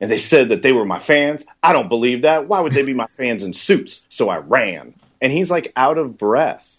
[0.00, 1.44] And they said that they were my fans.
[1.60, 2.46] I don't believe that.
[2.46, 4.06] Why would they be my fans in suits?
[4.10, 4.94] So I ran.
[5.20, 6.76] And he's like out of breath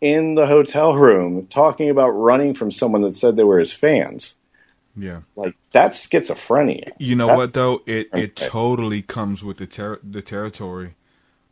[0.00, 4.36] in the hotel room talking about running from someone that said they were his fans.
[4.96, 5.22] Yeah.
[5.34, 6.92] Like that's schizophrenia.
[6.98, 7.82] You know That- what though?
[7.84, 10.94] It it totally comes with the ter- the territory.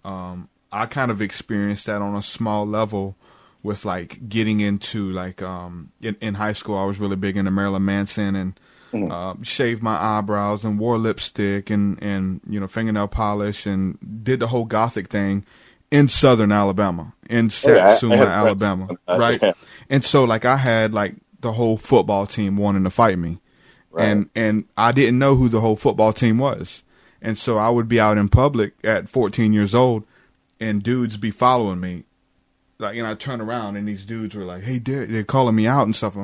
[0.05, 3.16] Um, I kind of experienced that on a small level
[3.62, 6.77] with like getting into like um in, in high school.
[6.79, 8.59] I was really big into Marilyn Manson and
[8.91, 9.12] Mm-hmm.
[9.12, 14.41] uh, shaved my eyebrows and wore lipstick and and you know fingernail polish and did
[14.41, 15.45] the whole gothic thing
[15.91, 19.43] in Southern Alabama in Oh, yeah, I- I Satsuma, friends Alabama, right?
[19.43, 19.53] yeah.
[19.91, 23.41] And so like I had like the whole football team wanting to fight me.
[23.95, 26.83] And and I didn't know who the whole football team was.
[27.20, 30.05] And so I would be out in public at 14 years old
[30.61, 32.05] and dudes be following me.
[32.78, 35.66] Like and I turn around and these dudes were like, "Hey, dude, they're calling me
[35.66, 36.16] out and stuff.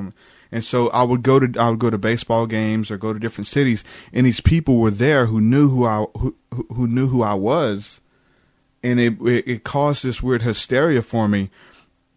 [0.53, 3.19] And so I would go to I would go to baseball games or go to
[3.19, 6.37] different cities, and these people were there who knew who I who
[6.73, 8.01] who- knew who I was,
[8.81, 11.51] and it, it it caused this weird hysteria for me,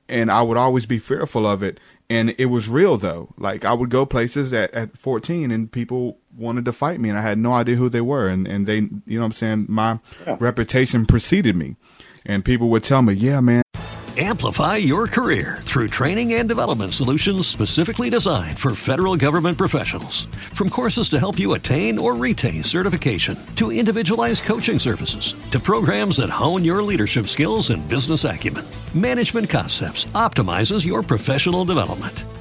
[0.08, 1.80] and I would always be fearful of it.
[2.12, 3.30] And it was real though.
[3.40, 7.18] Like I would go places at, at 14 and people wanted to fight me and
[7.18, 8.28] I had no idea who they were.
[8.28, 9.66] And, and they, you know what I'm saying?
[9.68, 10.00] My
[10.40, 11.76] reputation preceded me
[12.26, 13.64] and people would tell me, yeah, man,
[14.20, 20.26] Amplify your career through training and development solutions specifically designed for federal government professionals.
[20.56, 26.18] From courses to help you attain or retain certification, to individualized coaching services, to programs
[26.18, 28.66] that hone your leadership skills and business acumen,
[28.96, 32.24] Management Concepts optimizes your professional development.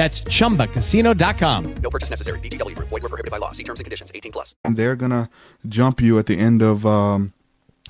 [0.00, 1.74] That's chumbacasino.com.
[1.82, 2.38] No purchase necessary.
[2.38, 2.88] VGW Group.
[2.88, 3.50] Void were prohibited by law.
[3.50, 4.10] See terms and conditions.
[4.14, 4.54] 18 plus.
[4.64, 5.28] and they're gonna
[5.68, 7.34] jump you at the end of um,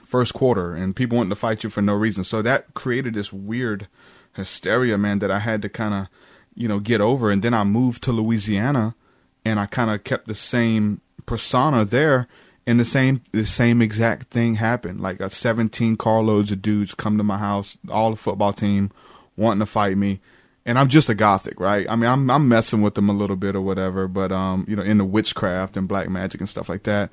[0.04, 2.24] first quarter, and people wanting to fight you for no reason.
[2.24, 3.86] So that created this weird
[4.34, 6.08] hysteria, man, that I had to kind of,
[6.56, 7.30] you know, get over.
[7.30, 8.96] And then I moved to Louisiana,
[9.44, 12.26] and I kind of kept the same persona there,
[12.66, 15.00] and the same the same exact thing happened.
[15.00, 18.90] Like a 17 carloads of dudes come to my house, all the football team
[19.36, 20.18] wanting to fight me
[20.66, 21.86] and I'm just a gothic, right?
[21.88, 24.76] I mean, I'm I'm messing with them a little bit or whatever, but um, you
[24.76, 27.10] know, into witchcraft and black magic and stuff like that.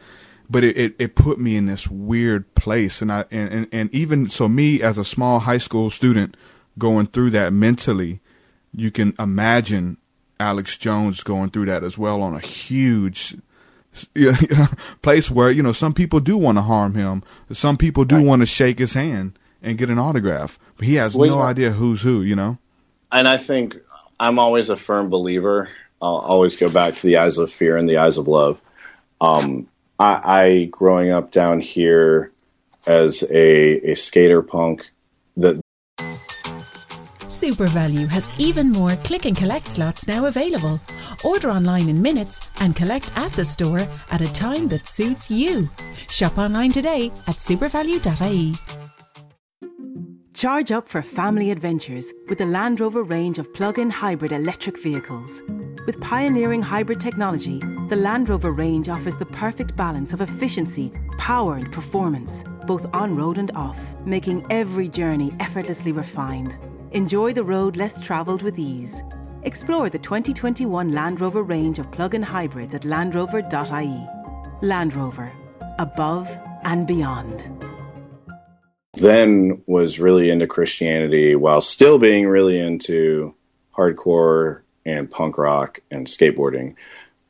[0.50, 3.94] But it, it, it put me in this weird place, and I and, and and
[3.94, 6.36] even so, me as a small high school student
[6.78, 8.20] going through that mentally,
[8.74, 9.98] you can imagine
[10.40, 13.38] Alex Jones going through that as well on a huge
[15.02, 18.42] place where you know some people do want to harm him, some people do want
[18.42, 22.02] to shake his hand and get an autograph, but he has Well, no idea who's
[22.02, 22.22] who.
[22.22, 22.58] You know.
[23.12, 23.76] And I think
[24.20, 25.70] I'm always a firm believer.
[26.02, 28.62] I'll always go back to the eyes of fear and the eyes of love.
[29.22, 29.68] Um,
[30.00, 32.32] I, I growing up down here
[32.86, 34.90] as a, a skater punk,
[35.36, 35.60] the
[37.38, 40.80] SuperValu has even more click and collect slots now available.
[41.24, 45.70] Order online in minutes and collect at the store at a time that suits you.
[46.10, 48.56] Shop online today at supervalu.ie.
[50.38, 54.78] Charge up for family adventures with the Land Rover range of plug in hybrid electric
[54.78, 55.42] vehicles.
[55.88, 57.58] With pioneering hybrid technology,
[57.90, 63.16] the Land Rover range offers the perfect balance of efficiency, power, and performance, both on
[63.16, 66.56] road and off, making every journey effortlessly refined.
[66.92, 69.02] Enjoy the road less travelled with ease.
[69.42, 74.08] Explore the 2021 Land Rover range of plug in hybrids at landrover.ie.
[74.62, 75.34] Land Rover,
[75.80, 76.30] above
[76.64, 77.67] and beyond.
[79.00, 83.34] Then was really into Christianity while still being really into
[83.76, 86.76] hardcore and punk rock and skateboarding.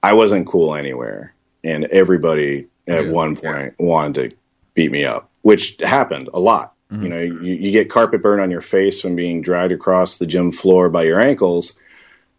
[0.02, 1.34] I wasn't cool anywhere,
[1.64, 3.12] and everybody at Yeah.
[3.12, 4.38] one point wanted to
[4.74, 6.74] beat me up, which happened a lot.
[6.92, 7.04] Mm-hmm.
[7.04, 10.26] You know, you, you get carpet burn on your face from being dragged across the
[10.26, 11.74] gym floor by your ankles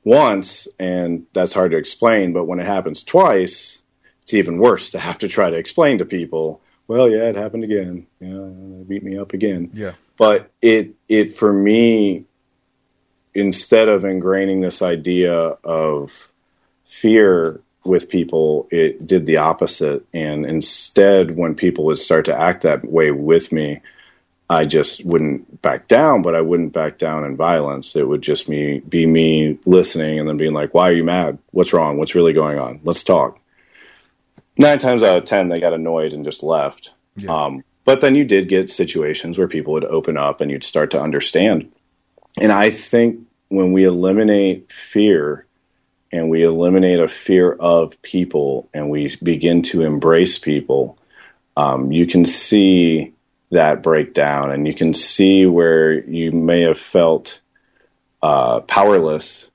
[0.04, 2.32] once, and that's hard to explain.
[2.32, 3.78] But when it happens twice,
[4.22, 6.62] it's even worse to have to try to explain to people.
[6.88, 8.06] Well, yeah, it happened again.
[8.18, 9.70] Yeah, they beat me up again.
[9.74, 9.92] Yeah.
[10.16, 12.24] But it it for me,
[13.34, 16.32] instead of ingraining this idea of
[16.86, 20.04] fear with people, it did the opposite.
[20.14, 23.80] And instead, when people would start to act that way with me,
[24.50, 27.94] I just wouldn't back down, but I wouldn't back down in violence.
[27.94, 31.38] It would just me be me listening and then being like, "Why are you mad?
[31.50, 31.98] What's wrong?
[31.98, 32.80] What's really going on?
[32.82, 33.37] Let's talk."
[34.58, 36.90] Nine times out of ten, they got annoyed and just left.
[37.28, 40.90] Um, but then you did get situations where people would open up and you'd start
[40.90, 41.72] to understand.
[42.40, 45.46] And I think when we eliminate fear
[46.12, 50.98] and we eliminate a fear of people and we begin to embrace people,
[51.56, 53.14] um, you can see
[53.50, 57.40] that breakdown and you can see where you may have felt
[58.22, 59.48] uh, powerless.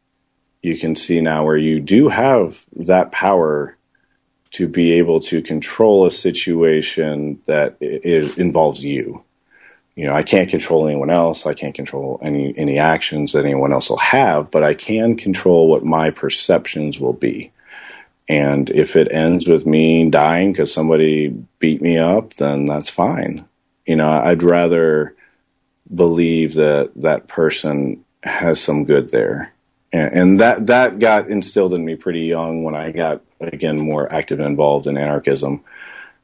[0.62, 3.78] You can see now where you do have that power
[4.54, 9.24] to be able to control a situation that involves you.
[9.96, 11.46] You know, I can't control anyone else.
[11.46, 15.68] I can't control any any actions that anyone else will have, but I can control
[15.68, 17.52] what my perceptions will be.
[18.30, 23.46] And if it ends with me dying because somebody beat me up, then that's fine.
[23.86, 25.16] You know, I'd rather
[25.94, 29.54] believe that that person has some good there.
[29.92, 33.22] And, and that, that got instilled in me pretty young when I got,
[33.52, 35.64] again, more active and involved in anarchism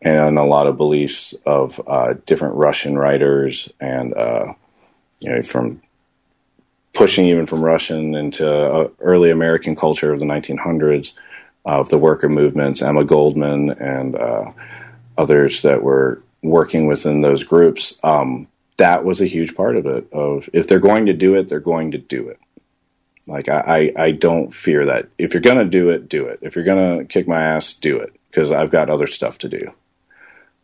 [0.02, 4.54] and a lot of beliefs of uh, different Russian writers and, uh,
[5.20, 5.82] you know, from
[6.94, 11.14] pushing even from Russian into uh, early American culture of the 1900s,
[11.66, 14.52] of the worker movements, Emma Goldman and uh,
[15.18, 17.98] others that were working within those groups.
[18.04, 18.48] Um,
[18.78, 20.12] that was a huge part of it.
[20.14, 22.40] Of if they're going to do it, they're going to do it.
[23.30, 25.10] Like I, I, don't fear that.
[25.18, 26.40] If you're gonna do it, do it.
[26.42, 29.72] If you're gonna kick my ass, do it because I've got other stuff to do.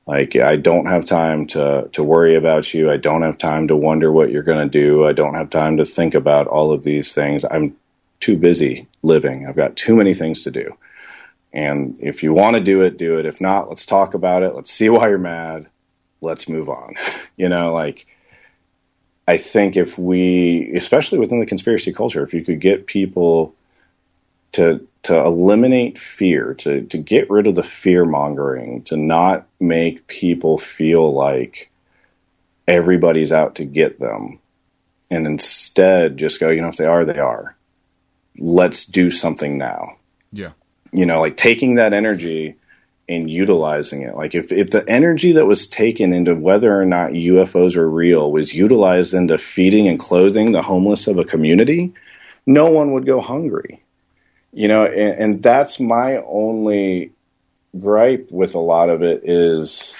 [0.07, 2.91] Like I don't have time to to worry about you.
[2.91, 5.05] I don't have time to wonder what you're going to do.
[5.05, 7.43] I don't have time to think about all of these things.
[7.49, 7.75] I'm
[8.19, 9.47] too busy living.
[9.47, 10.77] I've got too many things to do.
[11.53, 13.25] And if you want to do it, do it.
[13.25, 14.53] If not, let's talk about it.
[14.53, 15.67] Let's see why you're mad.
[16.21, 16.95] Let's move on.
[17.37, 18.05] you know, like
[19.27, 23.55] I think if we, especially within the conspiracy culture, if you could get people
[24.53, 30.07] to to eliminate fear, to to get rid of the fear mongering, to not make
[30.07, 31.71] people feel like
[32.67, 34.39] everybody's out to get them,
[35.09, 37.55] and instead just go, you know, if they are, they are.
[38.37, 39.97] Let's do something now.
[40.31, 40.51] Yeah.
[40.91, 42.55] You know, like taking that energy
[43.07, 44.15] and utilizing it.
[44.15, 48.31] Like if, if the energy that was taken into whether or not UFOs are real
[48.31, 51.93] was utilized into feeding and clothing the homeless of a community,
[52.45, 53.83] no one would go hungry.
[54.51, 57.11] You know, and, and that's my only
[57.77, 59.93] gripe with a lot of it is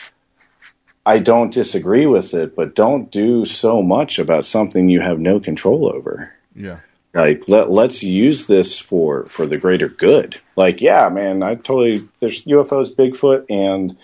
[1.05, 5.39] I don't disagree with it, but don't do so much about something you have no
[5.39, 6.79] control over Yeah.
[7.15, 12.07] Like let, let's use this for for the greater good like yeah man i totally
[12.19, 13.97] there's ufos bigfoot and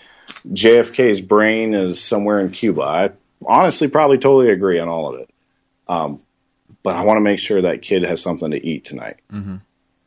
[0.48, 3.10] jfk's brain is somewhere in cuba i
[3.46, 5.30] honestly probably totally agree on all of it
[5.88, 6.22] um,
[6.84, 9.18] but I want to make sure that kid has something to eat tonight.
[9.32, 9.58] Mm-hmm.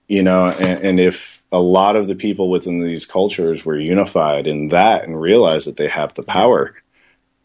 [0.09, 4.47] You know, and, and if a lot of the people within these cultures were unified
[4.47, 6.75] in that and realized that they have the power,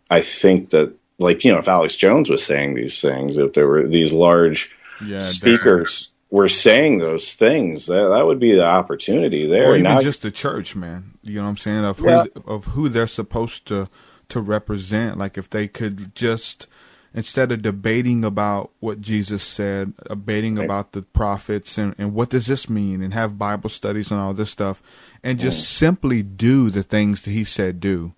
[0.09, 3.67] I think that, like, you know, if Alex Jones was saying these things, if there
[3.67, 4.71] were these large
[5.05, 9.71] Yeah, speakers were saying those things, that, that would be the opportunity there.
[9.71, 11.13] or even Now- just the church, man.
[11.23, 11.85] You know what I'm saying?
[11.85, 12.25] Of Yeah.
[12.33, 13.89] who of who they're supposed to
[14.29, 15.17] to represent.
[15.17, 16.67] Like if they could just
[17.13, 22.45] instead of debating about what Jesus said, debating about the prophets and, and what does
[22.45, 24.83] this mean, and have Bible studies and all this stuff,
[25.23, 25.41] and mm.
[25.41, 28.13] just simply do the things that He said do.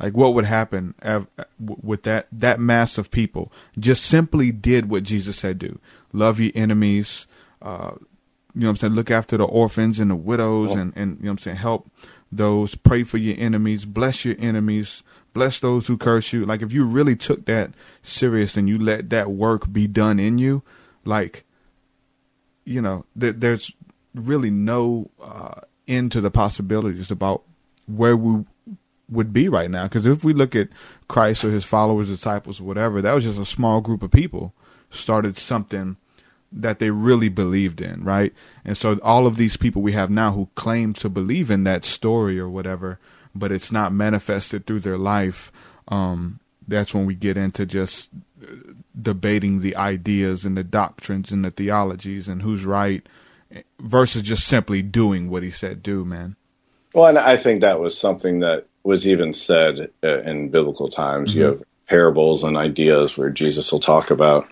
[0.00, 0.94] Like what would happen
[1.60, 3.52] with that that mass of people?
[3.78, 5.78] Just simply did what Jesus said do.
[6.12, 7.26] Love your enemies.
[7.60, 7.92] Uh,
[8.54, 8.92] you know what I'm saying?
[8.94, 11.56] Look after the orphans and the widows and, and you know what I'm saying?
[11.56, 11.90] Help
[12.30, 15.02] those, pray for your enemies, bless your enemies,
[15.32, 16.44] bless those who curse you.
[16.44, 17.72] Like if you really took that
[18.02, 20.62] serious and you let that work be done in you,
[21.04, 21.44] like,
[22.64, 23.72] you know, th- there's
[24.14, 27.42] really no uh, end to the possibilities about
[27.86, 28.44] where we
[29.08, 29.84] would be right now.
[29.84, 30.68] Because if we look at
[31.08, 34.54] Christ or his followers, disciples, whatever, that was just a small group of people
[34.90, 35.96] started something
[36.52, 38.32] that they really believed in, right?
[38.64, 41.84] And so all of these people we have now who claim to believe in that
[41.84, 42.98] story or whatever,
[43.34, 45.50] but it's not manifested through their life.
[45.88, 48.10] Um, that's when we get into just
[48.42, 48.46] uh,
[49.00, 53.06] debating the ideas and the doctrines and the theologies and who's right
[53.80, 56.36] versus just simply doing what he said do, man.
[56.94, 61.34] Well, and I think that was something that was even said uh, in biblical times.
[61.34, 61.50] You Mhm.
[61.50, 64.46] have parables and ideas where Jesus will talk about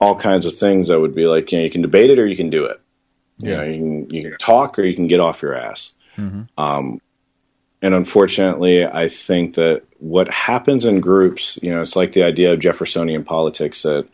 [0.00, 2.26] all kinds of things that would be like, you know, you can debate it or
[2.26, 2.80] you can do it.
[3.38, 3.56] You Yeah.
[3.58, 5.92] know, you can you can talk or you can get off your ass.
[6.16, 6.42] Mm-hmm.
[6.58, 7.00] Um,
[7.82, 12.52] and unfortunately, I think that what happens in groups, you know, it's like the idea
[12.52, 14.06] of Jeffersonian politics that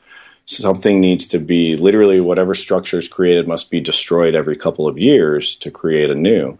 [0.47, 4.99] something needs to be literally whatever structure is created must be destroyed every couple of
[4.99, 6.59] years to create a new.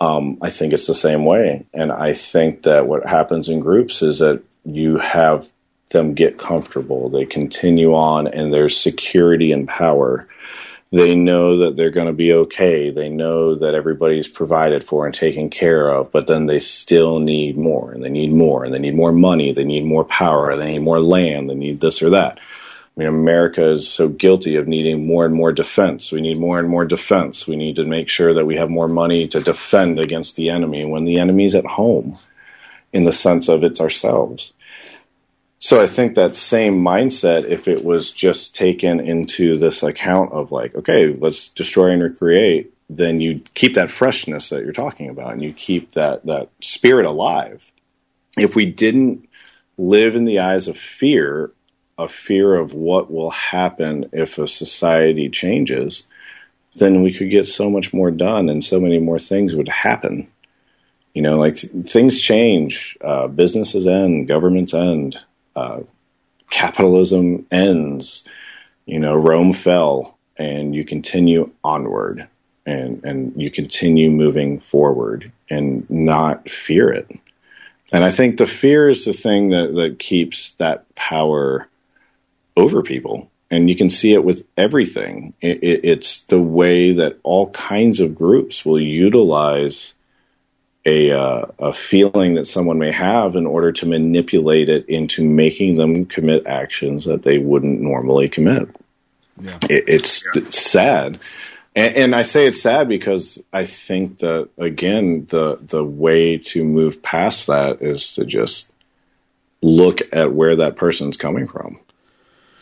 [0.00, 1.64] Um, I think it's the same way.
[1.72, 5.48] And I think that what happens in groups is that you have
[5.90, 10.28] them get comfortable, they continue on, and there's security and power
[10.94, 12.88] they know that they're going to be okay.
[12.88, 17.58] They know that everybody's provided for and taken care of, but then they still need
[17.58, 19.52] more and they need more and they need more money.
[19.52, 20.56] They need more power.
[20.56, 21.50] They need more land.
[21.50, 22.38] They need this or that.
[22.38, 26.12] I mean, America is so guilty of needing more and more defense.
[26.12, 27.44] We need more and more defense.
[27.48, 30.84] We need to make sure that we have more money to defend against the enemy
[30.84, 32.20] when the enemy's at home
[32.92, 34.52] in the sense of it's ourselves.
[35.64, 40.52] So I think that same mindset, if it was just taken into this account of
[40.52, 45.32] like, okay, let's destroy and recreate, then you keep that freshness that you're talking about,
[45.32, 47.72] and you keep that that spirit alive.
[48.36, 49.26] If we didn't
[49.78, 51.50] live in the eyes of fear,
[51.96, 56.06] a fear of what will happen if a society changes,
[56.74, 60.28] then we could get so much more done, and so many more things would happen.
[61.14, 65.18] You know, like th- things change, uh, businesses end, governments end
[65.56, 65.80] uh,
[66.50, 68.26] capitalism ends.
[68.86, 72.28] You know, Rome fell, and you continue onward,
[72.66, 77.10] and and you continue moving forward, and not fear it.
[77.92, 81.68] And I think the fear is the thing that that keeps that power
[82.56, 83.30] over people.
[83.50, 85.34] And you can see it with everything.
[85.40, 89.94] It, it, it's the way that all kinds of groups will utilize
[90.86, 95.76] a uh, a feeling that someone may have in order to manipulate it into making
[95.76, 98.68] them commit actions that they wouldn't normally commit.
[99.40, 99.58] Yeah.
[99.68, 101.18] It, it's, it's sad,
[101.74, 106.64] and, and I say it's sad because I think that again the the way to
[106.64, 108.70] move past that is to just
[109.62, 111.80] look at where that person's coming from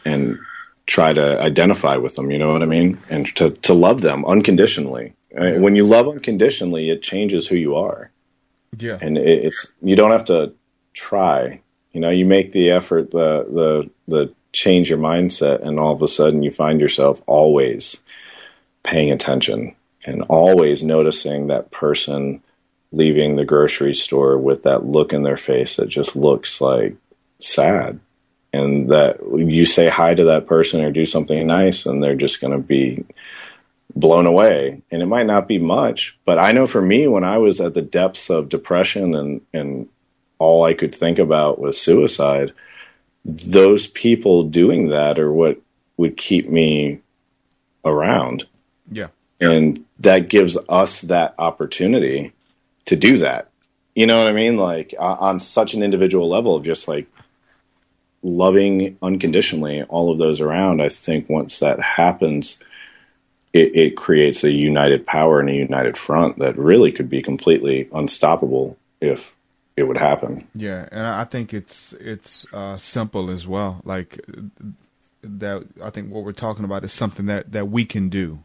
[0.05, 0.39] and
[0.87, 2.31] try to identify with them.
[2.31, 2.99] You know what I mean?
[3.11, 5.15] And to to love them unconditionally.
[5.37, 8.12] Uh, When you love unconditionally, it changes who you are
[8.79, 8.99] Yeah.
[9.01, 10.55] and it, it's you don't have to
[10.95, 11.61] try.
[11.93, 16.03] You know, you make the effort, the the the change your mindset, and all of
[16.03, 17.99] a sudden you find yourself always
[18.83, 19.75] paying attention
[20.05, 22.43] and always noticing that person
[22.91, 26.95] leaving the grocery store with that look in their face that just looks like
[27.41, 28.01] sad.
[28.55, 32.41] And that you say hi to that person or do something nice, and they're just
[32.41, 33.05] going to be
[33.95, 34.83] blown away.
[34.91, 37.75] And it might not be much, but I know for me, when I was at
[37.75, 39.89] the depths of depression and, and
[40.39, 42.53] all I could think about was suicide,
[43.25, 45.61] those people doing that are what
[45.97, 47.01] would keep me
[47.85, 48.45] around.
[48.91, 49.09] Yeah.
[49.41, 52.33] And that gives us that opportunity
[52.87, 53.51] to do that.
[53.95, 54.57] You know what I mean?
[54.57, 57.07] Like on such an individual level of just like,
[58.23, 62.59] loving unconditionally all of those around, I think once that happens,
[63.53, 67.89] it, it creates a united power and a united front that really could be completely
[67.93, 69.35] unstoppable if
[69.77, 70.49] it would happen.
[70.55, 73.81] Yeah, and I think it's it's uh, simple as well.
[73.85, 74.21] Like
[75.23, 78.41] that, I think what we're talking about is something that that we can do,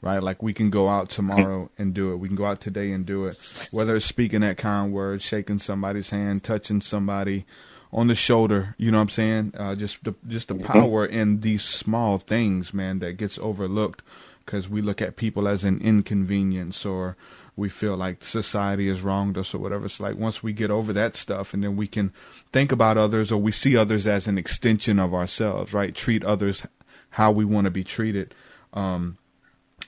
[0.00, 0.22] right?
[0.22, 2.16] Like we can go out tomorrow and do it.
[2.16, 3.68] We can go out today and do it.
[3.72, 7.44] Whether it's speaking that kind word, shaking somebody's hand, touching somebody
[7.92, 9.54] on the shoulder, you know what I'm saying?
[9.56, 14.02] Uh, just the just the power in these small things, man, that gets overlooked
[14.44, 17.16] because we look at people as an inconvenience or
[17.56, 19.86] we feel like society has wronged us or whatever.
[19.86, 22.12] It's like once we get over that stuff and then we can
[22.52, 25.94] think about others or we see others as an extension of ourselves, right?
[25.94, 26.66] Treat others
[27.10, 28.34] how we want to be treated.
[28.72, 29.18] Um,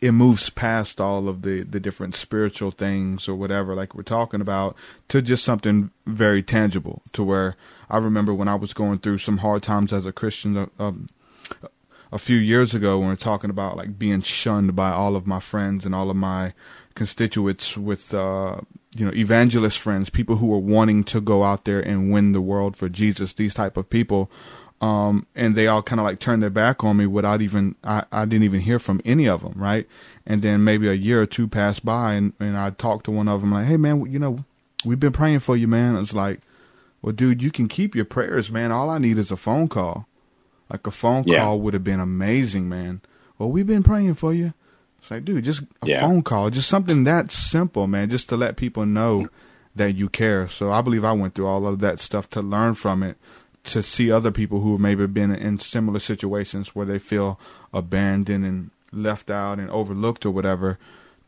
[0.00, 4.40] it moves past all of the, the different spiritual things or whatever, like we're talking
[4.40, 4.76] about,
[5.08, 7.02] to just something very tangible.
[7.12, 7.56] To where
[7.88, 11.06] I remember when I was going through some hard times as a Christian, uh, um,
[12.12, 15.26] a few years ago when we are talking about like being shunned by all of
[15.26, 16.52] my friends and all of my
[16.94, 18.60] constituents with uh,
[18.94, 22.40] you know evangelist friends, people who were wanting to go out there and win the
[22.40, 23.32] world for Jesus.
[23.32, 24.30] These type of people,
[24.82, 28.04] um, and they all kind of like turned their back on me without even I,
[28.12, 29.88] I didn't even hear from any of them, right?
[30.26, 33.28] And then maybe a year or two passed by, and and I talked to one
[33.28, 34.44] of them like, hey man, you know,
[34.84, 35.96] we've been praying for you, man.
[35.96, 36.40] It's like,
[37.00, 38.70] well, dude, you can keep your prayers, man.
[38.70, 40.06] All I need is a phone call.
[40.72, 41.40] Like a phone Yeah.
[41.40, 43.02] call would have been amazing, man.
[43.38, 44.54] Well, we've been praying for you.
[44.98, 46.00] It's like, dude, just a Yeah.
[46.00, 49.28] phone call, just something that simple, man, just to let people know
[49.76, 50.48] that you care.
[50.48, 53.16] So I believe I went through all of that stuff to learn from it,
[53.64, 57.38] to see other people who have maybe been in similar situations where they feel
[57.72, 60.78] abandoned and left out and overlooked or whatever,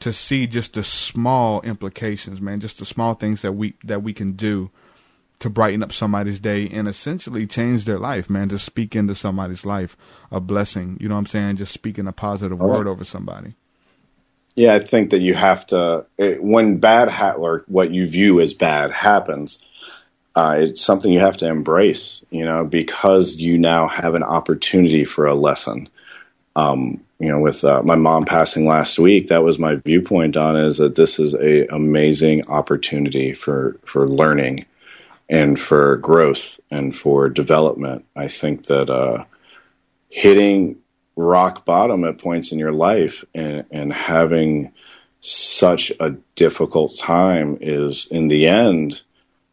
[0.00, 4.12] to see just the small implications, man, just the small things that we that we
[4.12, 4.70] can do
[5.44, 8.48] to brighten up somebody's day and essentially change their life, man.
[8.48, 9.94] To speak into somebody's life,
[10.32, 10.96] a blessing.
[10.98, 11.56] You know what I'm saying?
[11.56, 12.66] Just speaking a positive right.
[12.66, 13.52] word over somebody.
[14.54, 18.40] Yeah, I think that you have to it, when bad ha- or what you view
[18.40, 19.62] as bad happens.
[20.34, 25.04] Uh, it's something you have to embrace, you know, because you now have an opportunity
[25.04, 25.90] for a lesson.
[26.56, 30.56] Um, you know, with uh, my mom passing last week, that was my viewpoint on
[30.56, 34.64] is that this is a amazing opportunity for for learning
[35.28, 38.04] and for growth and for development.
[38.14, 39.24] I think that uh,
[40.08, 40.76] hitting
[41.16, 44.72] rock bottom at points in your life and, and having
[45.20, 49.02] such a difficult time is, in the end,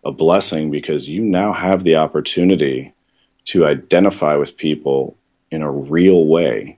[0.04, 2.94] a blessing because you now have the opportunity
[3.46, 5.16] to identify with people
[5.50, 6.78] in a real way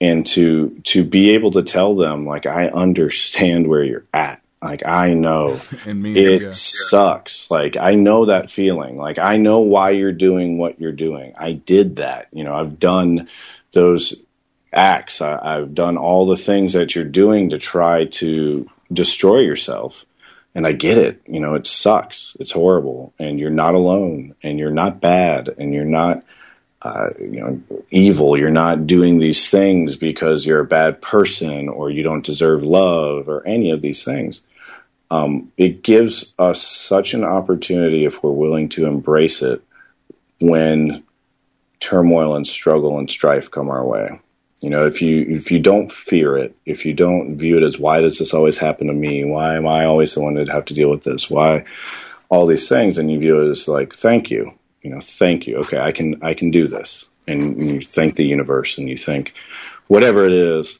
[0.00, 4.42] and to to be able to tell them like I understand where you're at.
[4.64, 6.50] Like I know And me, it yeah.
[6.50, 7.50] sucks.
[7.50, 8.96] Like I know that feeling.
[8.96, 11.34] Like I know why you're doing what you're doing.
[11.38, 12.28] I did that.
[12.32, 13.28] You know, I've done
[13.72, 14.14] those
[14.72, 15.20] acts.
[15.20, 20.06] I, I've done all the things that you're doing to try to destroy yourself.
[20.54, 21.20] And I get it.
[21.26, 22.36] You know, it sucks.
[22.40, 23.12] It's horrible.
[23.18, 24.34] And you're not alone.
[24.42, 25.48] And you're not bad.
[25.58, 26.22] And you're not,
[26.80, 28.38] uh, you know, evil.
[28.38, 33.28] You're not doing these things because you're a bad person or you don't deserve love
[33.28, 34.40] or any of these things
[35.10, 39.62] um, it gives us such an opportunity if we're willing to embrace it
[40.40, 41.02] when
[41.80, 44.20] turmoil and struggle and strife come our way.
[44.60, 47.78] You know, if you if you don't fear it, if you don't view it as
[47.78, 49.22] why does this always happen to me?
[49.24, 51.28] Why am I always the one that have to deal with this?
[51.28, 51.64] Why
[52.30, 52.96] all these things?
[52.96, 54.52] And you view it as like, thank you.
[54.80, 55.58] You know, thank you.
[55.58, 57.04] Okay, I can I can do this.
[57.26, 59.34] And you thank the universe and you think
[59.88, 60.78] whatever it is,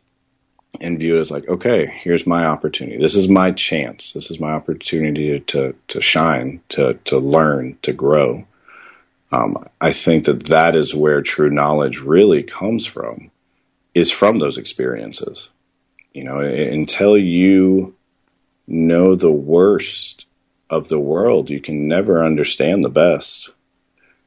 [0.81, 2.99] and view it as like, okay, here's my opportunity.
[2.99, 4.13] This is my chance.
[4.13, 8.47] This is my opportunity to to shine, to to learn, to grow.
[9.33, 13.31] Um, I think that that is where true knowledge really comes from,
[13.95, 15.51] is from those experiences.
[16.13, 17.95] You know, until you
[18.67, 20.27] know the worst
[20.71, 23.51] of the world, you can never understand the best.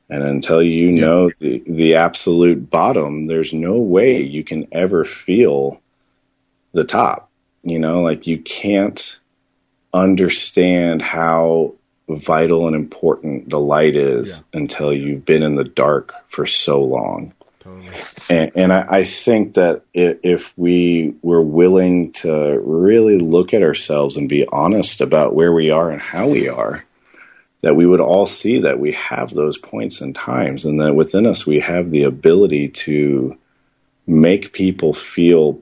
[0.09, 5.81] And until you know the, the absolute bottom, there's no way you can ever feel
[6.73, 7.29] the top.
[7.63, 9.19] You know, like you can't
[9.93, 11.73] understand how
[12.07, 17.33] vital and important the light is until you've been in the dark for so long.
[18.29, 24.15] And, and I, I think that if we were willing to really look at ourselves
[24.15, 26.85] and be honest about where we are and how we are,
[27.61, 31.25] that we would all see that we have those points and times, and that within
[31.25, 33.37] us we have the ability to
[34.05, 35.59] make people feel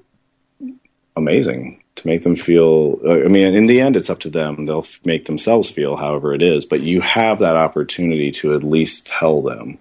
[1.15, 4.65] amazing to make them feel uh, i mean in the end it's up to them
[4.65, 8.63] they'll f- make themselves feel however it is but you have that opportunity to at
[8.63, 9.77] least tell them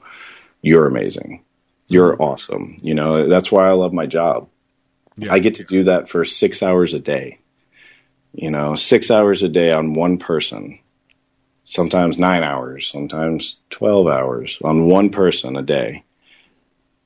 [0.65, 1.44] you're amazing.
[1.89, 2.78] You're awesome.
[2.81, 4.48] You know, that's why I love my job.
[5.28, 7.39] I get to do that for six hours a day.
[8.32, 10.78] You know, six hours a day on one person.
[11.66, 16.05] Sometimes nine hours, sometimes 12 hours on one person a day.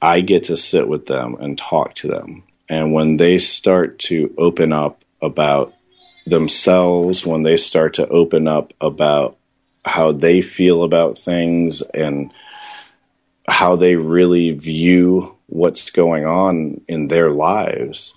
[0.01, 2.45] I get to sit with them and talk to them.
[2.69, 5.75] And when they start to open up about
[6.27, 9.37] themselves, when they start to open up about
[9.85, 12.33] how they feel about things and
[13.47, 18.13] how they really view what's going on in their lives,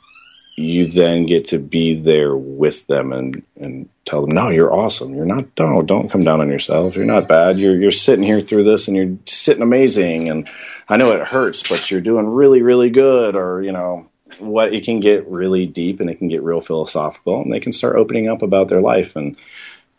[0.57, 5.15] you then get to be there with them and, and tell them, no, you're awesome.
[5.15, 6.95] You're not, no, don't come down on yourself.
[6.97, 7.57] You're not bad.
[7.57, 10.29] You're, you're sitting here through this and you're sitting amazing.
[10.29, 10.49] And
[10.89, 13.37] I know it hurts, but you're doing really, really good.
[13.37, 14.09] Or, you know,
[14.39, 17.73] what it can get really deep and it can get real philosophical and they can
[17.73, 19.15] start opening up about their life.
[19.15, 19.35] And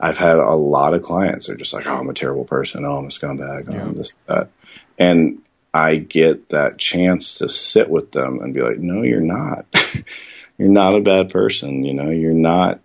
[0.00, 1.46] I've had a lot of clients.
[1.46, 2.84] They're just like, oh, I'm a terrible person.
[2.84, 3.72] Oh, I'm a scumbag.
[3.72, 4.50] Oh, I'm this, that.
[4.98, 5.42] And
[5.74, 9.66] I get that chance to sit with them and be like, no, you're not.
[10.58, 11.84] you're not a bad person.
[11.84, 12.80] You know, you're not,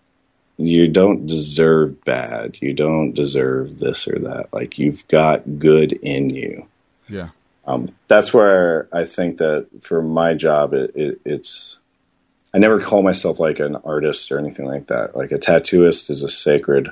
[0.58, 2.58] you don't deserve bad.
[2.62, 4.54] You don't deserve this or that.
[4.54, 6.68] Like you've got good in you.
[7.10, 7.30] Yeah.
[7.68, 11.78] Um, that's where I think that for my job, it, it, it's,
[12.54, 15.18] I never call myself like an artist or anything like that.
[15.18, 16.90] Like a tattooist is a sacred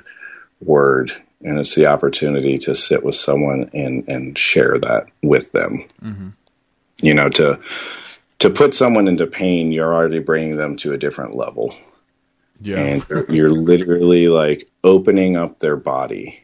[0.60, 1.12] word
[1.42, 5.88] and it's the opportunity to sit with someone and, and share that with them.
[6.02, 6.28] Mm-hmm.
[7.00, 7.58] You know, to,
[8.40, 11.74] to put someone into pain, you're already bringing them to a different level.
[12.60, 12.78] Yeah.
[12.78, 16.42] And you're, you're literally like opening up their body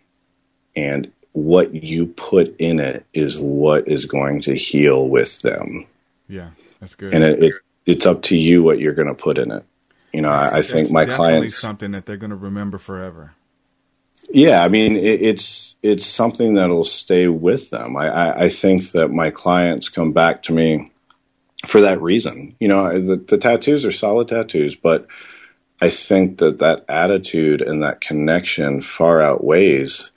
[0.74, 5.86] and what you put in it is what is going to heal with them.
[6.28, 6.50] Yeah,
[6.80, 7.14] that's good.
[7.14, 7.54] And it, it
[7.86, 9.64] it's up to you what you're going to put in it.
[10.12, 11.58] You know, I, I think my clients.
[11.58, 13.32] something that they're going to remember forever.
[14.28, 17.96] Yeah, I mean, it, it's it's something that'll stay with them.
[17.96, 20.90] I, I, I think that my clients come back to me
[21.66, 22.54] for that reason.
[22.60, 25.06] You know, the, the tattoos are solid tattoos, but
[25.80, 30.10] I think that that attitude and that connection far outweighs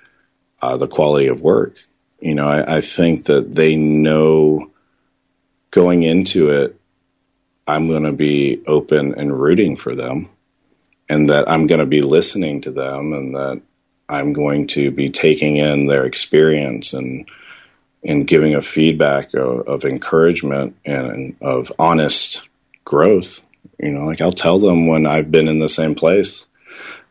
[0.65, 1.75] uh, the quality of work.
[2.19, 4.71] You know, I, I think that they know
[5.69, 6.79] going into it,
[7.67, 10.29] I'm going to be open and rooting for them,
[11.07, 13.61] and that I'm going to be listening to them, and that
[14.09, 17.29] I'm going to be taking in their experience and
[18.03, 22.47] and giving a feedback of, of encouragement and of honest
[22.85, 23.41] growth.
[23.79, 26.45] You know, like I'll tell them when I've been in the same place.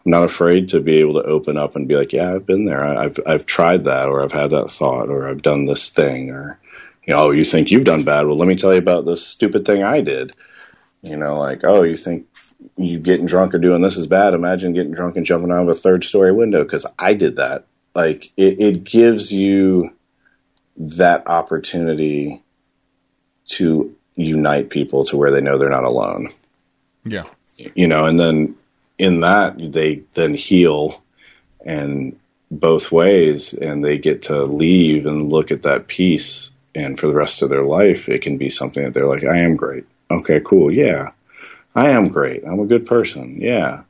[0.05, 2.85] Not afraid to be able to open up and be like, "Yeah, I've been there.
[2.85, 6.59] I've I've tried that, or I've had that thought, or I've done this thing, or
[7.07, 8.27] you know, oh, you think you've done bad?
[8.27, 10.33] Well, let me tell you about this stupid thing I did.
[11.03, 12.27] You know, like, oh, you think
[12.77, 14.35] you getting drunk or doing this is bad?
[14.35, 17.67] Imagine getting drunk and jumping out of a third story window because I did that.
[17.95, 19.95] Like, it, it gives you
[20.77, 22.43] that opportunity
[23.49, 26.31] to unite people to where they know they're not alone
[27.05, 27.25] Yeah.
[27.75, 28.57] you know, and then
[29.05, 31.03] in that they then heal
[31.65, 32.19] and
[32.51, 37.15] both ways and they get to leave and look at that piece and for the
[37.15, 39.85] rest of their life it can be something that they're like I am great.
[40.11, 40.71] Okay, cool.
[40.71, 41.11] Yeah.
[41.75, 42.45] I am great.
[42.47, 43.37] I'm a good person.
[43.41, 43.83] Yeah.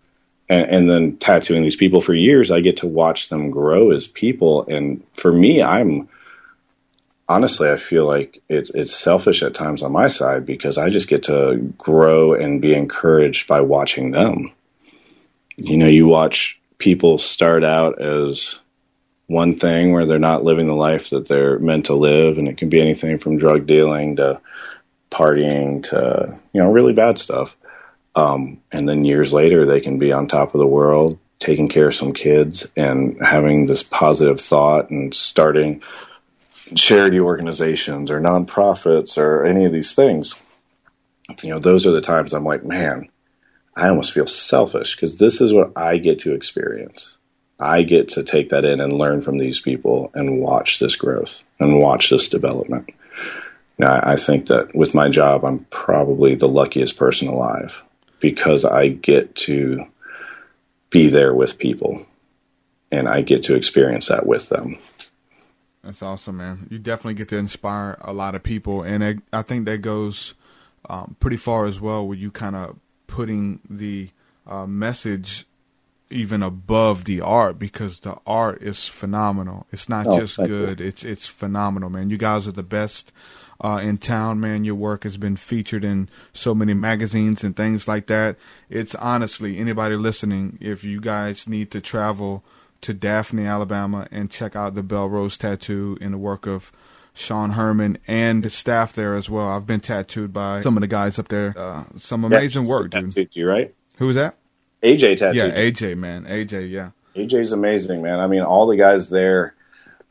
[0.48, 4.06] And, and then tattooing these people for years, I get to watch them grow as
[4.06, 4.64] people.
[4.66, 6.08] And for me, I'm
[7.28, 11.08] honestly, I feel like it's it's selfish at times on my side because I just
[11.08, 14.52] get to grow and be encouraged by watching them.
[15.56, 18.58] You know, you watch people start out as
[19.26, 22.58] one thing where they're not living the life that they're meant to live, and it
[22.58, 24.40] can be anything from drug dealing to
[25.10, 27.56] partying to you know really bad stuff.
[28.16, 31.88] Um, and then years later, they can be on top of the world, taking care
[31.88, 35.82] of some kids, and having this positive thought and starting
[36.74, 40.34] charity organizations or nonprofits or any of these things.
[41.42, 43.08] You know, those are the times I'm like, man,
[43.76, 47.16] I almost feel selfish because this is what I get to experience.
[47.58, 51.42] I get to take that in and learn from these people and watch this growth
[51.60, 52.90] and watch this development.
[53.78, 57.82] Now, I think that with my job, I'm probably the luckiest person alive
[58.20, 59.84] because I get to
[60.90, 62.06] be there with people
[62.92, 64.78] and I get to experience that with them.
[65.82, 66.66] That's awesome, man.
[66.70, 70.32] You definitely get to inspire a lot of people, and I think that goes
[70.88, 72.06] um, pretty far as well.
[72.06, 72.76] With you kind of
[73.14, 74.10] putting the
[74.46, 75.46] uh, message
[76.10, 79.66] even above the art because the art is phenomenal.
[79.72, 80.66] It's not Oh, just thank you.
[80.66, 82.10] good; it's it's phenomenal, man.
[82.10, 83.12] You guys are the best
[83.62, 84.64] uh, in town, man.
[84.64, 88.36] Your work has been featured in so many magazines and things like that.
[88.68, 92.42] It's honestly anybody listening, if you guys need to travel
[92.82, 96.70] to Daphne, Alabama, and check out the Belle Rose tattoo and the work of
[97.14, 99.46] Sean Herman and his staff there as well.
[99.48, 101.54] I've been tattooed by some of the guys up there.
[101.56, 103.10] Uh, some amazing Yeah, work, dude.
[103.12, 103.72] tattooed you, right?
[103.98, 104.36] Who was that?
[104.82, 105.36] AJ tattooed.
[105.36, 105.56] Yeah.
[105.58, 106.26] AJ, man.
[106.26, 106.90] AJ, yeah.
[107.16, 108.18] AJ's amazing, man.
[108.20, 109.54] I mean, all the guys there.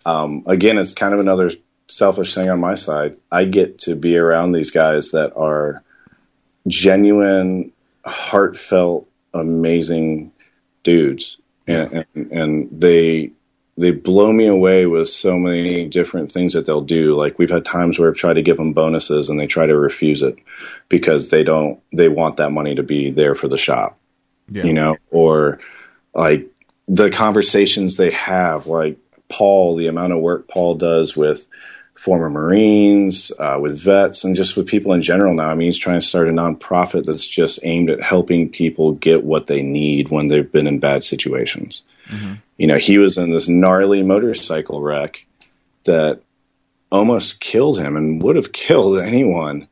[0.05, 1.51] Um, again, it's kind of another
[1.87, 3.17] selfish thing on my side.
[3.31, 5.83] I get to be around these guys that are
[6.67, 7.71] genuine,
[8.05, 10.31] heartfelt, amazing
[10.83, 13.31] dudes, and, and and they
[13.75, 17.15] they blow me away with so many different things that they'll do.
[17.15, 19.77] Like we've had times where I've tried to give them bonuses and they try to
[19.77, 20.37] refuse it
[20.89, 23.97] because they don't they want that money to be there for the shop
[24.49, 24.63] Yeah.
[24.65, 25.59] you know, or
[26.13, 26.47] like
[26.87, 28.97] the conversations they have, like
[29.29, 31.47] Paul, the amount of work Paul does with
[31.95, 35.47] former Marines, uh, with vets, and just with people in general now.
[35.47, 39.23] I mean, he's trying to start a nonprofit that's just aimed at helping people get
[39.23, 41.81] what they need when they've been in bad situations.
[42.09, 42.33] Mm-hmm.
[42.57, 45.25] You know, he was in this gnarly motorcycle wreck
[45.85, 46.21] that
[46.91, 49.67] almost killed him and would have killed anyone.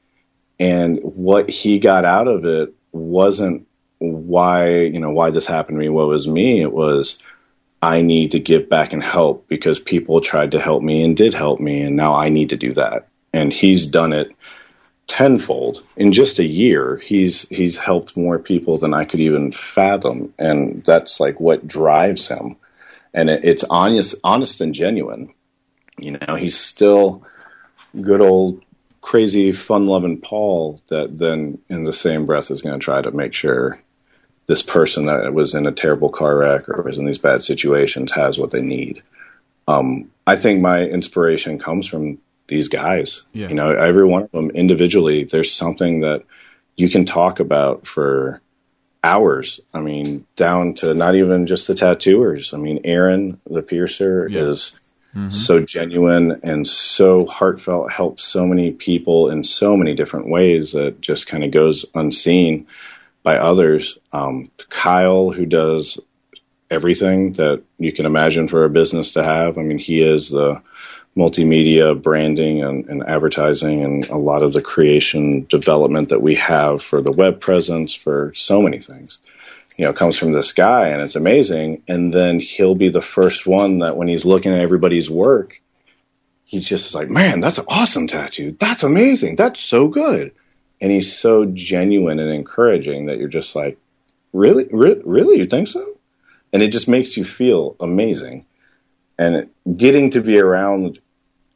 [0.59, 3.67] And what he got out of it wasn't
[3.99, 6.61] why, you know, why this happened to me, what was me.
[6.61, 7.19] It was,
[7.81, 11.33] I need to give back and help because people tried to help me and did
[11.33, 11.81] help me.
[11.81, 13.07] And now I need to do that.
[13.33, 14.31] And he's done it
[15.07, 16.98] tenfold in just a year.
[16.98, 20.34] He's, he's helped more people than I could even fathom.
[20.40, 22.56] And that's like what drives him.
[23.14, 25.34] And it, it's honest, honest and genuine.
[25.98, 27.23] You know, he's still
[28.02, 28.64] good old
[29.02, 33.11] crazy fun loving Paul that then in the same breath is going to try to
[33.11, 33.82] make sure
[34.48, 38.11] this person that was in a terrible car wreck or was in these bad situations
[38.11, 39.02] has what they need.
[39.68, 42.19] Um, I think my inspiration comes from
[42.52, 43.23] these guys.
[43.34, 43.48] Yeah.
[43.49, 46.23] You know, every one of them individually, there's something that
[46.78, 48.41] you can talk about for
[49.03, 49.60] hours.
[49.73, 52.53] I mean, down to not even just the tattooers.
[52.53, 54.49] I mean, Aaron, the piercer, Yeah.
[54.49, 54.73] is
[55.30, 61.02] so genuine and so heartfelt, helps so many people in so many different ways that
[61.02, 62.65] just kind of goes unseen
[63.23, 63.98] by others.
[64.14, 65.99] Um, Kyle, who does
[66.69, 69.57] everything that you can imagine for a business to have.
[69.57, 70.61] I mean, he is the
[71.17, 76.81] multimedia branding and, and advertising and a lot of the creation development that we have
[76.81, 79.19] for the web presence for so many things
[79.77, 81.81] you know, comes from this guy and it's amazing.
[81.88, 85.61] And then he'll be the first one that when he's looking at everybody's work,
[86.45, 88.55] he's just like, man, that's an awesome tattoo.
[88.59, 89.38] That's amazing.
[89.38, 90.33] That's so good.
[90.79, 93.77] And he's so genuine and encouraging that you're just like,
[94.33, 95.97] really, Re- really, you think so?
[96.53, 98.45] And it just makes you feel amazing.
[99.22, 100.99] And getting to be around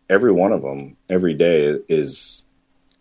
[0.08, 2.44] every one of them every day is,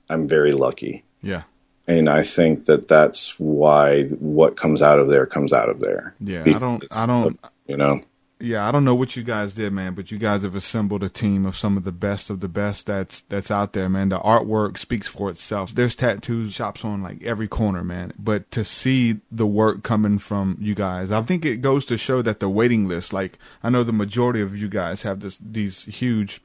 [0.09, 1.43] I'm very lucky Yeah.
[1.87, 6.15] and I think that that's why what comes out of there comes out of there.
[6.19, 6.45] Yeah.
[6.47, 8.01] I don't, I don't, you know,
[8.45, 11.09] yeah, I don't know what you guys did, man, but you guys have assembled a
[11.09, 14.11] team of some of the best of the best that's that's out there, man.
[14.11, 15.75] The artwork speaks for itself.
[15.75, 18.13] There's tattoo shops on like every corner, man.
[18.19, 22.21] But to see the work coming from you guys, I think it goes to show
[22.23, 25.85] that the waiting list, like I know the majority of you guys have this these
[25.85, 26.41] huge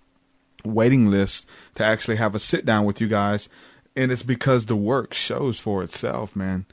[0.63, 1.45] waiting lists
[1.75, 3.49] to actually have a sit down with you guys,
[3.95, 6.65] and it's because the work shows for itself, man.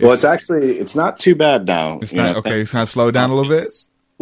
[0.00, 2.00] well, it's actually it's not too bad now.
[2.00, 2.38] It's not know.
[2.40, 2.62] okay.
[2.62, 3.64] It's kind of slowed down a little bit.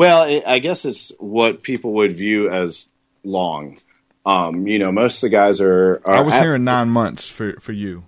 [0.00, 2.88] Well, it, I guess it's what people would view as
[3.22, 3.76] long.
[4.24, 6.00] Um, you know, most of the guys are.
[6.06, 8.04] are I was at- hearing nine months for for you.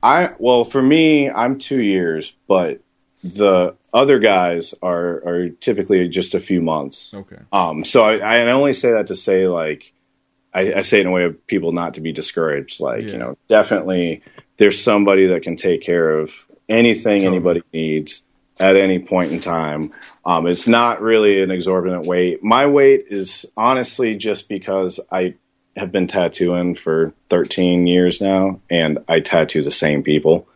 [0.00, 2.82] I well, for me, I'm two years, but
[3.24, 7.12] the other guys are are typically just a few months.
[7.12, 7.40] Okay.
[7.50, 9.92] Um, so I, I only say that to say like
[10.54, 12.78] I, I say in a way of people not to be discouraged.
[12.78, 14.22] Like you know, definitely
[14.58, 16.32] there's somebody that can take care of
[16.68, 18.22] anything anybody needs
[18.60, 19.92] at any point in time.
[20.24, 22.42] Um, it's not really an exorbitant wait.
[22.42, 25.34] My wait is honestly just because I
[25.76, 30.48] have been tattooing for 13 years now, and I tattoo the same people,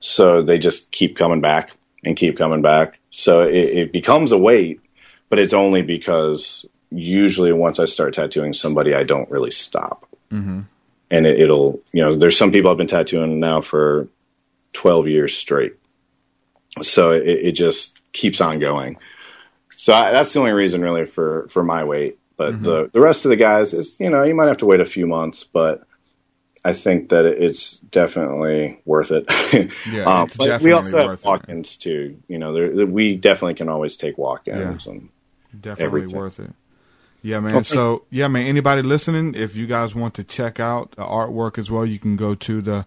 [0.00, 1.70] so they just keep coming back
[2.04, 2.98] and keep coming back.
[3.10, 4.80] So it, it becomes a wait,
[5.28, 10.08] but it's only because usually once I start tattooing somebody, I don't really stop.
[10.30, 10.60] Mm-hmm.
[11.10, 14.08] And it, it'll, you know, there's some people I've been tattooing now for
[14.72, 15.74] 12 years straight.
[16.82, 18.98] So it, it just keeps on going.
[19.76, 22.18] So I, that's the only reason really for, for my wait.
[22.36, 24.80] But the, the rest of the guys is, you know, you might have to wait
[24.80, 25.86] a few months, but
[26.64, 29.30] I think that it's definitely worth it.
[29.88, 32.20] Yeah, um, but we also have walk-ins too.
[32.26, 35.10] You know, there, we definitely can always take walk-ins and
[35.60, 36.16] Definitely everything.
[36.16, 36.52] worth it.
[37.22, 37.56] Yeah, man.
[37.56, 37.64] Okay.
[37.64, 38.46] So, yeah, man.
[38.46, 42.16] Anybody listening, if you guys want to check out the artwork as well, you can
[42.16, 42.86] go to the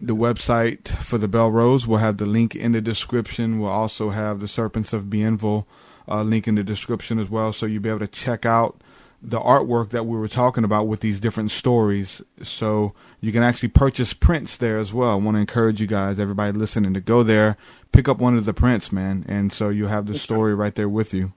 [0.00, 1.86] the website for the Belle Rose.
[1.86, 3.60] We'll have the link in the description.
[3.60, 5.66] We'll also have the Serpents of Bienville
[6.08, 8.80] uh, link in the description as well, so you'll be able to check out
[9.22, 12.20] the artwork that we were talking about with these different stories.
[12.42, 15.12] So you can actually purchase prints there as well.
[15.12, 17.56] I want to encourage you guys, everybody listening, to go there,
[17.92, 20.88] pick up one of the prints, man, and so you have the story right there
[20.88, 21.32] with you.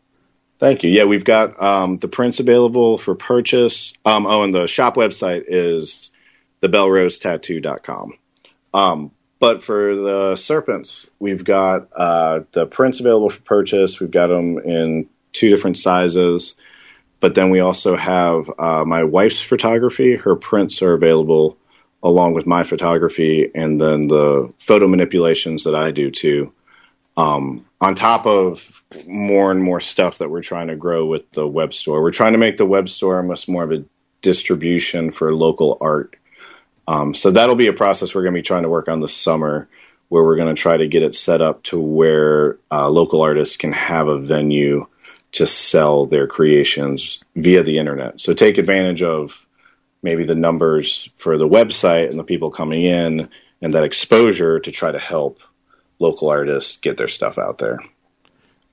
[0.60, 0.90] Thank you.
[0.90, 3.94] Yeah, we've got um, the prints available for purchase.
[4.06, 6.12] Um, oh, and the shop website is
[6.62, 8.14] thebellrosetattoo.com.
[8.74, 14.00] Um, but for the serpents, we've got uh, the prints available for purchase.
[14.00, 16.56] We've got them in two different sizes.
[17.20, 20.16] But then we also have uh, my wife's photography.
[20.16, 21.58] Her prints are available
[22.04, 26.54] along with my photography, and then the photo manipulations that I do too.
[27.16, 31.48] Um, on top of more and more stuff that we're trying to grow with the
[31.48, 33.84] web store, we're trying to make the web store almost more of a
[34.22, 36.16] distribution for local art.
[36.88, 39.14] Um, so that'll be a process we're going to be trying to work on this
[39.14, 39.68] summer,
[40.10, 43.58] where we're going to try to get it set up to where uh, local artists
[43.58, 44.88] can have a venue
[45.34, 48.22] to sell their creations via the internet.
[48.22, 49.46] So take advantage of
[50.02, 53.30] maybe the numbers for the website and the people coming in
[53.62, 55.42] and that exposure to try to help
[56.00, 57.80] local artists get their stuff out there.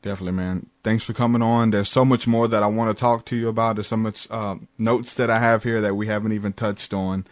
[0.03, 0.66] Definitely, man.
[0.82, 1.70] Thanks for coming on.
[1.70, 3.77] There's so much more that I want to talk to you about.
[3.77, 7.24] There's so much uh, notes that I have here that we haven't even touched on,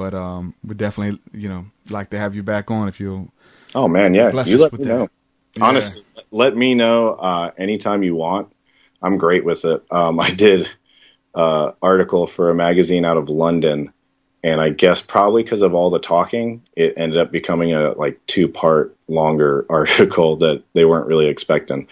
[0.00, 3.30] but um, we definitely, you know, like to have you back on if you.
[3.74, 5.08] Oh man, yeah, you let me know.
[5.56, 5.64] Yeah.
[5.64, 8.50] Honestly, let me know uh, anytime you want.
[9.02, 9.84] I'm great with it.
[9.90, 10.70] Um, I did
[11.34, 13.92] uh, article for a magazine out of London,
[14.42, 18.24] and I guess probably because of all the talking, it ended up becoming a like
[18.26, 21.88] two part longer article that they weren't really expecting,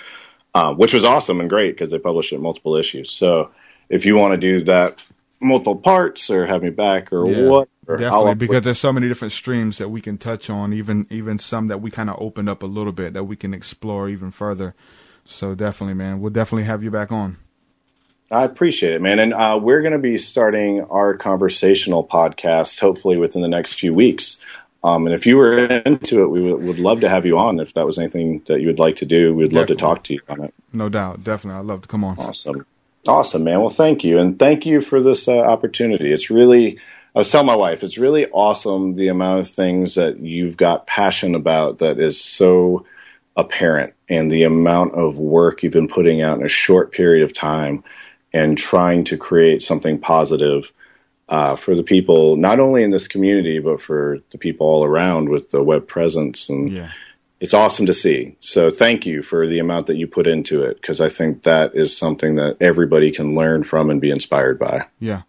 [0.55, 3.11] uh, which was awesome and great because they published it in multiple issues.
[3.11, 3.51] So
[3.91, 4.99] if you want to do that
[5.40, 7.69] multiple parts or have me back or yeah, what.
[7.86, 11.69] Definitely, because there's so many different streams that we can touch on, even even some
[11.69, 14.74] that we kind of opened up a little bit that we can explore even further.
[15.24, 17.39] So definitely, man, we'll definitely have you back on.
[18.31, 19.19] I appreciate it, man.
[19.19, 23.94] And uh, we're going to be starting our conversational podcast hopefully within the next few
[23.94, 24.39] weeks.
[24.85, 27.59] Um, and if you were into it, we would, would, love to have you on.
[27.59, 29.60] If that was anything that you would like to do, we'd definitely.
[29.60, 30.55] love to talk to you on it.
[30.73, 31.59] No doubt, definitely.
[31.59, 32.19] I'd love to come on.
[32.19, 32.65] Awesome,
[33.09, 33.61] awesome, man.
[33.61, 36.13] Well, thank you, and thank you for this uh, opportunity.
[36.13, 36.79] It's really,
[37.15, 40.87] I was telling my wife, it's really awesome the amount of things that you've got
[40.87, 42.87] passion about that is so
[43.37, 47.33] apparent, and the amount of work you've been putting out in a short period of
[47.33, 47.83] time
[48.33, 50.73] and trying to create something positive
[51.29, 55.29] uh, for the people, not only in this community, but for the people all around
[55.29, 56.49] with the web presence.
[56.49, 56.91] And yeah.
[57.40, 58.36] It's awesome to see.
[58.40, 61.74] So thank you for the amount that you put into it, because I think that
[61.74, 64.86] is something that everybody can learn from and be inspired by.
[64.98, 65.23] Yeah.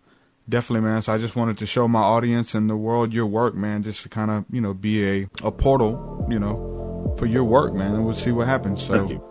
[0.48, 1.02] Definitely, man.
[1.04, 4.02] So I just wanted to show my audience and the world your work, man, just
[4.04, 7.94] to kind of, you know, be a, a portal, you know, for your work, man,
[7.94, 8.82] and we'll see what happens.
[8.82, 9.24] So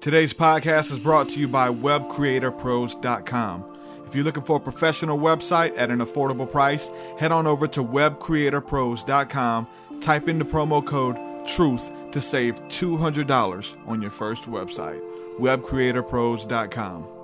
[0.00, 3.76] Today's podcast is brought to you by WebCreatorPros.com.
[4.06, 6.88] If you're looking for a professional website at an affordable price,
[7.18, 9.66] head on over to WebCreatorPros.com,
[10.00, 11.16] type in the promo code
[11.46, 15.00] TRUTH to save $200 on your first website.
[15.38, 17.15] WebCreatorPros.com.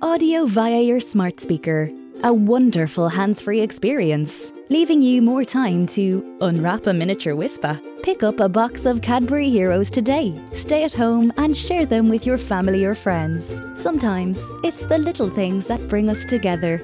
[0.08, 1.90] audio via your smart speaker.
[2.24, 7.78] A wonderful hands free experience, leaving you more time to unwrap a miniature Whisper.
[8.02, 10.34] Pick up a box of Cadbury Heroes today.
[10.52, 13.60] Stay at home and share them with your family or friends.
[13.74, 16.80] Sometimes it's the little things that bring us together.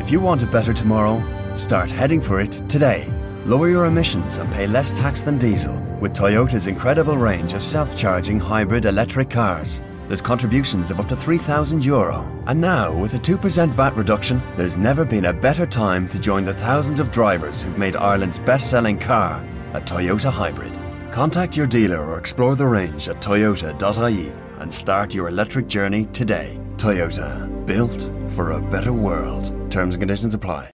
[0.00, 1.22] If you want a better tomorrow,
[1.54, 3.08] start heading for it today.
[3.46, 7.96] Lower your emissions and pay less tax than diesel with Toyota's incredible range of self
[7.96, 9.80] charging hybrid electric cars.
[10.06, 12.30] There's contributions of up to €3,000 Euro.
[12.46, 16.44] And now, with a 2% VAT reduction, there's never been a better time to join
[16.44, 20.74] the thousands of drivers who've made Ireland's best selling car a Toyota Hybrid.
[21.10, 26.60] Contact your dealer or explore the range at toyota.ie and start your electric journey today.
[26.76, 29.46] Toyota, built for a better world.
[29.70, 30.73] Terms and conditions apply.